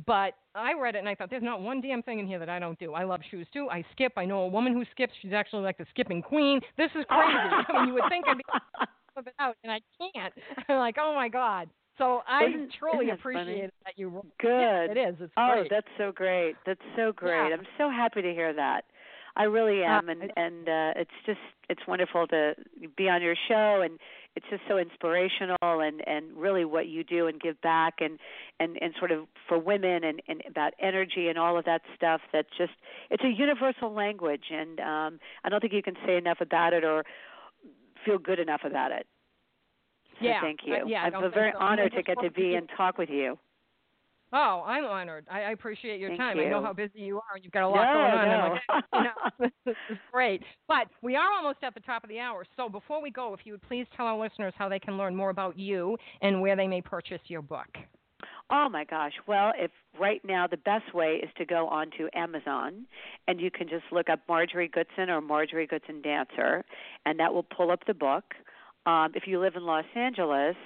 but 0.06 0.34
I 0.54 0.74
read 0.80 0.94
it 0.94 0.98
and 0.98 1.08
I 1.08 1.14
thought, 1.14 1.30
there's 1.30 1.42
not 1.42 1.60
one 1.60 1.80
damn 1.80 2.02
thing 2.02 2.18
in 2.18 2.26
here 2.26 2.38
that 2.38 2.48
I 2.48 2.58
don't 2.58 2.78
do. 2.78 2.94
I 2.94 3.04
love 3.04 3.20
shoes 3.30 3.46
too. 3.52 3.68
I 3.70 3.84
skip. 3.92 4.12
I 4.16 4.24
know 4.24 4.42
a 4.42 4.48
woman 4.48 4.72
who 4.72 4.84
skips. 4.92 5.12
She's 5.22 5.32
actually 5.32 5.62
like 5.62 5.78
the 5.78 5.86
skipping 5.90 6.22
queen. 6.22 6.60
This 6.76 6.90
is 6.94 7.04
crazy. 7.08 7.08
I 7.68 7.72
mean, 7.72 7.88
you 7.88 7.94
would 7.94 8.04
think 8.08 8.26
I'd 8.28 8.38
be 8.38 8.44
it 9.26 9.34
out, 9.40 9.56
and 9.64 9.72
I 9.72 9.80
can't. 9.98 10.32
I'm 10.68 10.78
like, 10.78 10.96
oh 11.00 11.14
my 11.14 11.28
god. 11.28 11.68
So 11.96 12.20
I 12.28 12.44
isn't, 12.44 12.72
truly 12.78 13.06
isn't 13.06 13.18
appreciate 13.18 13.70
that 13.84 13.94
you. 13.96 14.22
Good. 14.40 14.48
Yeah, 14.48 14.84
it 14.84 14.96
is. 14.96 15.16
It's 15.20 15.32
oh, 15.36 15.54
great. 15.54 15.70
that's 15.70 15.88
so 15.98 16.12
great. 16.12 16.54
That's 16.64 16.80
so 16.94 17.12
great. 17.12 17.48
Yeah. 17.48 17.56
I'm 17.56 17.66
so 17.76 17.90
happy 17.90 18.22
to 18.22 18.32
hear 18.32 18.52
that. 18.54 18.84
I 19.36 19.44
really 19.44 19.82
am, 19.82 20.08
uh, 20.08 20.12
and 20.12 20.32
and 20.36 20.68
uh, 20.68 21.00
it's 21.00 21.10
just 21.26 21.40
it's 21.68 21.80
wonderful 21.86 22.26
to 22.28 22.54
be 22.96 23.08
on 23.08 23.22
your 23.22 23.36
show, 23.48 23.82
and 23.82 23.98
it's 24.38 24.46
just 24.48 24.62
so 24.68 24.78
inspirational, 24.78 25.56
and 25.62 26.06
and 26.06 26.36
really 26.36 26.64
what 26.64 26.86
you 26.86 27.02
do 27.02 27.26
and 27.26 27.40
give 27.40 27.60
back, 27.60 27.94
and 28.00 28.20
and 28.60 28.78
and 28.80 28.94
sort 28.98 29.10
of 29.10 29.26
for 29.48 29.58
women, 29.58 30.04
and 30.04 30.22
and 30.28 30.42
about 30.48 30.74
energy 30.80 31.26
and 31.28 31.36
all 31.36 31.58
of 31.58 31.64
that 31.64 31.82
stuff. 31.96 32.20
That's 32.32 32.48
just 32.56 32.72
it's 33.10 33.24
a 33.24 33.28
universal 33.28 33.92
language, 33.92 34.44
and 34.50 34.78
um, 34.78 35.20
I 35.42 35.48
don't 35.48 35.60
think 35.60 35.72
you 35.72 35.82
can 35.82 35.96
say 36.06 36.16
enough 36.16 36.38
about 36.40 36.72
it 36.72 36.84
or 36.84 37.04
feel 38.04 38.18
good 38.18 38.38
enough 38.38 38.60
about 38.64 38.92
it. 38.92 39.06
So 40.20 40.26
yeah, 40.26 40.40
thank 40.40 40.60
you. 40.64 40.74
Uh, 40.74 40.86
yeah, 40.86 41.02
I'm 41.02 41.32
very 41.32 41.52
so. 41.52 41.58
honored 41.58 41.92
to 41.94 42.02
get 42.04 42.18
to 42.22 42.30
be 42.30 42.54
and 42.54 42.68
talk 42.76 42.96
with 42.96 43.10
you. 43.10 43.38
Oh, 44.32 44.62
I'm 44.66 44.84
honored. 44.84 45.26
I, 45.30 45.42
I 45.42 45.50
appreciate 45.52 46.00
your 46.00 46.10
Thank 46.10 46.20
time. 46.20 46.36
you. 46.36 46.44
I 46.44 46.48
know 46.50 46.62
how 46.62 46.72
busy 46.74 47.00
you 47.00 47.16
are. 47.16 47.34
and 47.34 47.44
You've 47.44 47.52
got 47.52 47.62
a 47.62 47.68
lot 47.68 47.84
no, 47.84 47.94
going 47.94 48.12
on. 48.12 48.28
No. 48.28 48.58
Like, 48.74 48.84
you 48.92 49.02
know, 49.02 49.50
this 49.64 49.76
is 49.90 49.98
great. 50.12 50.42
But 50.66 50.88
we 51.02 51.16
are 51.16 51.32
almost 51.32 51.58
at 51.62 51.74
the 51.74 51.80
top 51.80 52.04
of 52.04 52.10
the 52.10 52.18
hour. 52.18 52.44
So 52.56 52.68
before 52.68 53.00
we 53.00 53.10
go, 53.10 53.32
if 53.32 53.40
you 53.44 53.52
would 53.52 53.62
please 53.62 53.86
tell 53.96 54.06
our 54.06 54.18
listeners 54.18 54.52
how 54.56 54.68
they 54.68 54.78
can 54.78 54.98
learn 54.98 55.16
more 55.16 55.30
about 55.30 55.58
you 55.58 55.96
and 56.20 56.42
where 56.42 56.56
they 56.56 56.66
may 56.66 56.82
purchase 56.82 57.20
your 57.28 57.42
book. 57.42 57.68
Oh 58.50 58.68
my 58.68 58.84
gosh. 58.84 59.12
Well, 59.26 59.52
if 59.56 59.70
right 59.98 60.22
now 60.24 60.46
the 60.46 60.56
best 60.58 60.94
way 60.94 61.20
is 61.22 61.30
to 61.36 61.44
go 61.44 61.68
onto 61.68 62.08
Amazon 62.14 62.86
and 63.28 63.40
you 63.40 63.50
can 63.50 63.68
just 63.68 63.84
look 63.92 64.08
up 64.08 64.20
Marjorie 64.28 64.68
Goodson 64.68 65.10
or 65.10 65.20
Marjorie 65.20 65.66
Goodson 65.66 66.00
Dancer 66.02 66.64
and 67.04 67.18
that 67.20 67.32
will 67.32 67.42
pull 67.42 67.70
up 67.70 67.80
the 67.86 67.94
book. 67.94 68.24
Um, 68.86 69.12
if 69.14 69.24
you 69.26 69.38
live 69.38 69.54
in 69.56 69.64
Los 69.64 69.84
Angeles, 69.94 70.56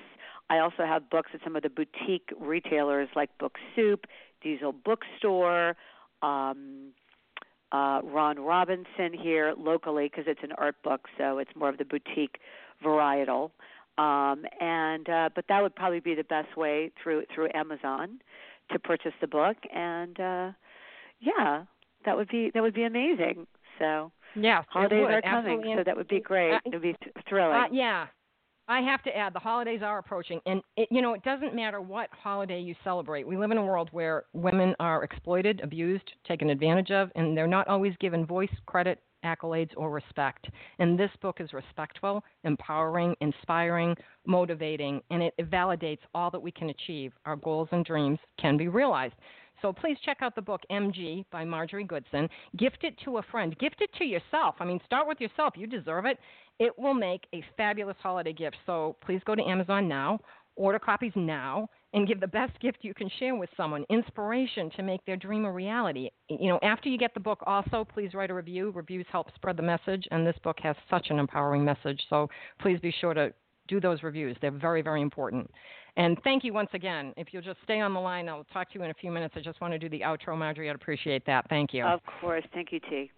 I 0.50 0.58
also 0.58 0.84
have 0.84 1.08
books 1.08 1.30
at 1.34 1.40
some 1.44 1.56
of 1.56 1.62
the 1.62 1.70
boutique 1.70 2.30
retailers 2.38 3.08
like 3.16 3.30
Book 3.38 3.56
Soup, 3.74 4.04
Diesel 4.42 4.72
Bookstore, 4.72 5.76
um, 6.22 6.92
uh, 7.72 8.00
Ron 8.04 8.38
Robinson 8.38 9.12
here 9.18 9.54
locally 9.56 10.04
because 10.04 10.24
it's 10.26 10.42
an 10.42 10.52
art 10.58 10.76
book, 10.82 11.08
so 11.16 11.38
it's 11.38 11.50
more 11.56 11.70
of 11.70 11.78
the 11.78 11.84
boutique 11.84 12.38
varietal. 12.84 13.50
Um, 13.98 14.44
and 14.60 15.08
uh, 15.08 15.30
but 15.34 15.46
that 15.48 15.62
would 15.62 15.74
probably 15.74 16.00
be 16.00 16.14
the 16.14 16.24
best 16.24 16.56
way 16.56 16.90
through 17.02 17.24
through 17.34 17.48
Amazon 17.54 18.20
to 18.70 18.78
purchase 18.78 19.12
the 19.20 19.26
book, 19.26 19.56
and 19.74 20.18
uh, 20.18 20.52
yeah, 21.20 21.64
that 22.04 22.16
would 22.16 22.28
be 22.28 22.50
that 22.54 22.62
would 22.62 22.74
be 22.74 22.84
amazing. 22.84 23.46
So 23.78 24.12
yeah, 24.34 24.62
holidays 24.68 25.06
are 25.08 25.22
coming, 25.22 25.58
Absolutely. 25.58 25.74
so 25.76 25.84
that 25.84 25.96
would 25.96 26.08
be 26.08 26.20
great. 26.20 26.54
Uh, 26.54 26.60
it 26.64 26.72
would 26.72 26.82
be 26.82 26.96
th- 27.02 27.14
thrilling. 27.28 27.56
Uh, 27.56 27.66
yeah. 27.70 28.06
I 28.68 28.80
have 28.80 29.02
to 29.02 29.16
add, 29.16 29.34
the 29.34 29.40
holidays 29.40 29.80
are 29.82 29.98
approaching, 29.98 30.40
and 30.46 30.62
it, 30.76 30.88
you 30.90 31.02
know 31.02 31.14
it 31.14 31.24
doesn't 31.24 31.54
matter 31.54 31.80
what 31.80 32.08
holiday 32.12 32.60
you 32.60 32.74
celebrate. 32.84 33.26
We 33.26 33.36
live 33.36 33.50
in 33.50 33.58
a 33.58 33.64
world 33.64 33.88
where 33.92 34.24
women 34.32 34.74
are 34.78 35.02
exploited, 35.02 35.60
abused, 35.62 36.12
taken 36.26 36.50
advantage 36.50 36.90
of, 36.90 37.10
and 37.16 37.36
they're 37.36 37.46
not 37.46 37.66
always 37.68 37.94
given 38.00 38.24
voice, 38.24 38.50
credit, 38.66 39.00
accolades, 39.24 39.70
or 39.76 39.90
respect. 39.90 40.46
And 40.78 40.98
this 40.98 41.10
book 41.20 41.40
is 41.40 41.52
respectful, 41.52 42.22
empowering, 42.44 43.14
inspiring, 43.20 43.96
motivating, 44.26 45.00
and 45.10 45.22
it, 45.22 45.34
it 45.38 45.50
validates 45.50 46.00
all 46.14 46.30
that 46.30 46.40
we 46.40 46.52
can 46.52 46.70
achieve. 46.70 47.12
Our 47.26 47.36
goals 47.36 47.68
and 47.72 47.84
dreams 47.84 48.18
can 48.40 48.56
be 48.56 48.68
realized. 48.68 49.14
So 49.62 49.72
please 49.72 49.96
check 50.04 50.18
out 50.20 50.34
the 50.34 50.42
book 50.42 50.60
MG 50.70 51.24
by 51.30 51.44
Marjorie 51.44 51.84
Goodson. 51.84 52.28
Gift 52.58 52.78
it 52.82 52.98
to 53.04 53.18
a 53.18 53.22
friend. 53.30 53.56
Gift 53.58 53.76
it 53.80 53.90
to 53.98 54.04
yourself. 54.04 54.56
I 54.58 54.64
mean, 54.64 54.80
start 54.84 55.06
with 55.06 55.20
yourself. 55.20 55.54
You 55.56 55.68
deserve 55.68 56.04
it. 56.04 56.18
It 56.58 56.76
will 56.76 56.94
make 56.94 57.26
a 57.32 57.44
fabulous 57.56 57.96
holiday 58.02 58.32
gift. 58.32 58.56
So 58.66 58.96
please 59.04 59.20
go 59.24 59.34
to 59.34 59.42
Amazon 59.42 59.88
now, 59.88 60.18
order 60.56 60.78
copies 60.78 61.12
now, 61.14 61.68
and 61.94 62.08
give 62.08 62.20
the 62.20 62.26
best 62.26 62.58
gift 62.60 62.78
you 62.82 62.94
can 62.94 63.10
share 63.18 63.34
with 63.36 63.50
someone 63.56 63.84
inspiration 63.88 64.70
to 64.76 64.82
make 64.82 65.04
their 65.04 65.16
dream 65.16 65.44
a 65.44 65.52
reality. 65.52 66.10
You 66.28 66.48
know, 66.48 66.58
after 66.62 66.88
you 66.88 66.98
get 66.98 67.14
the 67.14 67.20
book, 67.20 67.42
also 67.46 67.84
please 67.84 68.14
write 68.14 68.30
a 68.30 68.34
review. 68.34 68.72
Reviews 68.72 69.06
help 69.12 69.28
spread 69.34 69.56
the 69.56 69.62
message, 69.62 70.06
and 70.10 70.26
this 70.26 70.36
book 70.42 70.58
has 70.62 70.74
such 70.90 71.08
an 71.10 71.18
empowering 71.18 71.64
message. 71.64 72.00
So 72.10 72.28
please 72.60 72.80
be 72.80 72.94
sure 73.00 73.14
to 73.14 73.32
do 73.68 73.80
those 73.80 74.02
reviews. 74.02 74.36
They're 74.40 74.50
very, 74.50 74.82
very 74.82 75.02
important. 75.02 75.50
And 75.96 76.18
thank 76.24 76.42
you 76.42 76.52
once 76.52 76.70
again. 76.72 77.12
If 77.16 77.28
you'll 77.32 77.42
just 77.42 77.58
stay 77.64 77.80
on 77.80 77.92
the 77.92 78.00
line, 78.00 78.28
I'll 78.28 78.44
talk 78.52 78.70
to 78.72 78.78
you 78.78 78.84
in 78.84 78.90
a 78.90 78.94
few 78.94 79.10
minutes. 79.10 79.34
I 79.36 79.40
just 79.40 79.60
want 79.60 79.72
to 79.72 79.78
do 79.78 79.88
the 79.88 80.00
outro, 80.00 80.36
Marjorie. 80.36 80.70
I'd 80.70 80.76
appreciate 80.76 81.26
that. 81.26 81.46
Thank 81.48 81.74
you. 81.74 81.84
Of 81.84 82.00
course. 82.20 82.44
Thank 82.54 82.72
you, 82.72 82.80
T. 82.80 83.10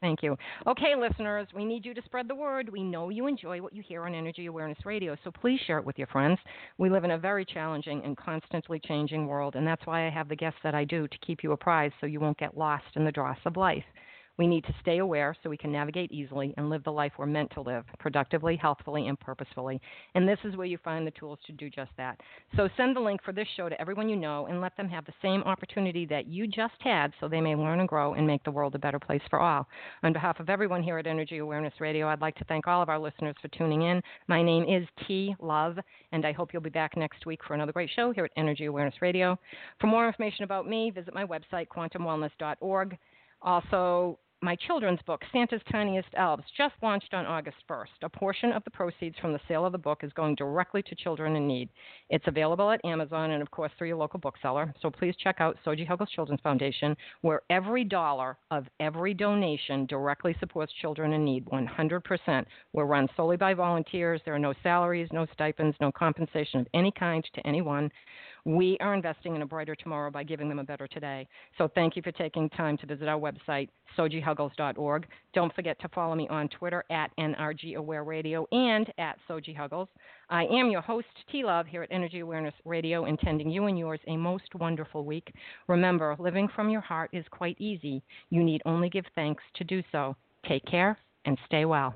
Thank 0.00 0.20
you. 0.20 0.36
Okay, 0.66 0.96
listeners, 0.98 1.46
we 1.54 1.64
need 1.64 1.86
you 1.86 1.94
to 1.94 2.02
spread 2.04 2.26
the 2.26 2.34
word. 2.34 2.68
We 2.68 2.82
know 2.82 3.10
you 3.10 3.28
enjoy 3.28 3.62
what 3.62 3.72
you 3.72 3.84
hear 3.86 4.04
on 4.04 4.16
Energy 4.16 4.46
Awareness 4.46 4.84
Radio, 4.84 5.16
so 5.22 5.30
please 5.30 5.60
share 5.64 5.78
it 5.78 5.84
with 5.84 5.96
your 5.96 6.08
friends. 6.08 6.40
We 6.76 6.90
live 6.90 7.04
in 7.04 7.12
a 7.12 7.18
very 7.18 7.44
challenging 7.44 8.02
and 8.04 8.16
constantly 8.16 8.80
changing 8.80 9.28
world, 9.28 9.54
and 9.54 9.64
that's 9.64 9.86
why 9.86 10.04
I 10.04 10.10
have 10.10 10.28
the 10.28 10.34
guests 10.34 10.58
that 10.64 10.74
I 10.74 10.84
do 10.84 11.06
to 11.06 11.18
keep 11.24 11.44
you 11.44 11.52
apprised 11.52 11.94
so 12.00 12.08
you 12.08 12.18
won't 12.18 12.36
get 12.36 12.58
lost 12.58 12.96
in 12.96 13.04
the 13.04 13.12
dross 13.12 13.38
of 13.44 13.56
life. 13.56 13.84
We 14.38 14.46
need 14.46 14.64
to 14.64 14.74
stay 14.80 14.98
aware 14.98 15.36
so 15.42 15.50
we 15.50 15.58
can 15.58 15.70
navigate 15.70 16.10
easily 16.10 16.54
and 16.56 16.70
live 16.70 16.84
the 16.84 16.92
life 16.92 17.12
we're 17.18 17.26
meant 17.26 17.50
to 17.52 17.60
live 17.60 17.84
productively, 17.98 18.56
healthfully, 18.56 19.08
and 19.08 19.20
purposefully. 19.20 19.80
And 20.14 20.26
this 20.26 20.38
is 20.44 20.56
where 20.56 20.66
you 20.66 20.78
find 20.78 21.06
the 21.06 21.10
tools 21.12 21.38
to 21.46 21.52
do 21.52 21.68
just 21.68 21.90
that. 21.98 22.18
So 22.56 22.68
send 22.76 22.96
the 22.96 23.00
link 23.00 23.22
for 23.22 23.32
this 23.32 23.46
show 23.56 23.68
to 23.68 23.80
everyone 23.80 24.08
you 24.08 24.16
know 24.16 24.46
and 24.46 24.60
let 24.60 24.76
them 24.76 24.88
have 24.88 25.04
the 25.04 25.12
same 25.20 25.42
opportunity 25.42 26.06
that 26.06 26.26
you 26.26 26.46
just 26.46 26.74
had 26.80 27.12
so 27.20 27.28
they 27.28 27.40
may 27.40 27.54
learn 27.54 27.80
and 27.80 27.88
grow 27.88 28.14
and 28.14 28.26
make 28.26 28.42
the 28.44 28.50
world 28.50 28.74
a 28.74 28.78
better 28.78 28.98
place 28.98 29.20
for 29.28 29.38
all. 29.38 29.66
On 30.02 30.12
behalf 30.12 30.40
of 30.40 30.48
everyone 30.48 30.82
here 30.82 30.98
at 30.98 31.06
Energy 31.06 31.38
Awareness 31.38 31.74
Radio, 31.78 32.08
I'd 32.08 32.22
like 32.22 32.36
to 32.36 32.44
thank 32.44 32.66
all 32.66 32.82
of 32.82 32.88
our 32.88 32.98
listeners 32.98 33.36
for 33.42 33.48
tuning 33.48 33.82
in. 33.82 34.02
My 34.28 34.42
name 34.42 34.64
is 34.64 34.88
T 35.06 35.34
Love, 35.40 35.78
and 36.12 36.24
I 36.24 36.32
hope 36.32 36.52
you'll 36.52 36.62
be 36.62 36.70
back 36.70 36.96
next 36.96 37.26
week 37.26 37.40
for 37.46 37.54
another 37.54 37.72
great 37.72 37.90
show 37.94 38.12
here 38.12 38.24
at 38.24 38.30
Energy 38.36 38.64
Awareness 38.64 39.02
Radio. 39.02 39.38
For 39.78 39.88
more 39.88 40.06
information 40.06 40.44
about 40.44 40.66
me, 40.66 40.90
visit 40.90 41.12
my 41.12 41.24
website, 41.24 41.68
quantumwellness.org. 41.68 42.96
Also, 43.42 44.18
my 44.42 44.56
children's 44.56 45.00
book, 45.06 45.22
Santa's 45.32 45.60
Tiniest 45.70 46.08
Elves, 46.16 46.42
just 46.56 46.74
launched 46.82 47.14
on 47.14 47.26
August 47.26 47.58
1st. 47.70 47.86
A 48.02 48.08
portion 48.08 48.50
of 48.50 48.64
the 48.64 48.70
proceeds 48.70 49.16
from 49.20 49.32
the 49.32 49.40
sale 49.46 49.64
of 49.64 49.70
the 49.70 49.78
book 49.78 50.00
is 50.02 50.12
going 50.14 50.34
directly 50.34 50.82
to 50.82 50.96
children 50.96 51.36
in 51.36 51.46
need. 51.46 51.68
It's 52.10 52.26
available 52.26 52.68
at 52.72 52.84
Amazon 52.84 53.30
and, 53.30 53.40
of 53.40 53.52
course, 53.52 53.70
through 53.78 53.86
your 53.86 53.96
local 53.96 54.18
bookseller. 54.18 54.74
So 54.82 54.90
please 54.90 55.14
check 55.16 55.36
out 55.38 55.56
Soji 55.64 55.86
Huggles 55.86 56.10
Children's 56.10 56.40
Foundation, 56.40 56.96
where 57.20 57.42
every 57.50 57.84
dollar 57.84 58.36
of 58.50 58.66
every 58.80 59.14
donation 59.14 59.86
directly 59.86 60.34
supports 60.40 60.72
children 60.80 61.12
in 61.12 61.24
need 61.24 61.46
100%. 61.46 62.44
We're 62.72 62.84
run 62.84 63.08
solely 63.16 63.36
by 63.36 63.54
volunteers. 63.54 64.20
There 64.24 64.34
are 64.34 64.40
no 64.40 64.54
salaries, 64.64 65.08
no 65.12 65.24
stipends, 65.32 65.76
no 65.80 65.92
compensation 65.92 66.60
of 66.60 66.66
any 66.74 66.90
kind 66.90 67.24
to 67.34 67.46
anyone. 67.46 67.90
We 68.44 68.76
are 68.80 68.92
investing 68.92 69.36
in 69.36 69.42
a 69.42 69.46
brighter 69.46 69.76
tomorrow 69.76 70.10
by 70.10 70.24
giving 70.24 70.48
them 70.48 70.58
a 70.58 70.64
better 70.64 70.88
today. 70.88 71.28
So 71.58 71.68
thank 71.68 71.94
you 71.94 72.02
for 72.02 72.10
taking 72.10 72.48
time 72.50 72.76
to 72.78 72.86
visit 72.86 73.06
our 73.06 73.18
website, 73.18 73.68
sojihuggles.org. 73.96 75.06
Don't 75.32 75.54
forget 75.54 75.80
to 75.80 75.88
follow 75.90 76.16
me 76.16 76.26
on 76.28 76.48
Twitter 76.48 76.82
at 76.90 77.10
NRG 77.20 77.76
Aware 77.76 78.02
Radio 78.02 78.46
and 78.50 78.92
at 78.98 79.16
Soji 79.28 79.56
Huggles. 79.56 79.88
I 80.28 80.44
am 80.46 80.70
your 80.70 80.80
host, 80.80 81.06
T 81.30 81.44
Love, 81.44 81.66
here 81.66 81.84
at 81.84 81.92
Energy 81.92 82.18
Awareness 82.18 82.54
Radio, 82.64 83.04
intending 83.04 83.48
you 83.48 83.66
and 83.66 83.78
yours 83.78 84.00
a 84.08 84.16
most 84.16 84.54
wonderful 84.56 85.04
week. 85.04 85.32
Remember, 85.68 86.16
living 86.18 86.48
from 86.54 86.68
your 86.68 86.80
heart 86.80 87.10
is 87.12 87.24
quite 87.30 87.60
easy. 87.60 88.02
You 88.30 88.42
need 88.42 88.62
only 88.66 88.88
give 88.88 89.04
thanks 89.14 89.44
to 89.54 89.64
do 89.64 89.82
so. 89.92 90.16
Take 90.48 90.64
care 90.66 90.98
and 91.26 91.38
stay 91.46 91.64
well. 91.64 91.94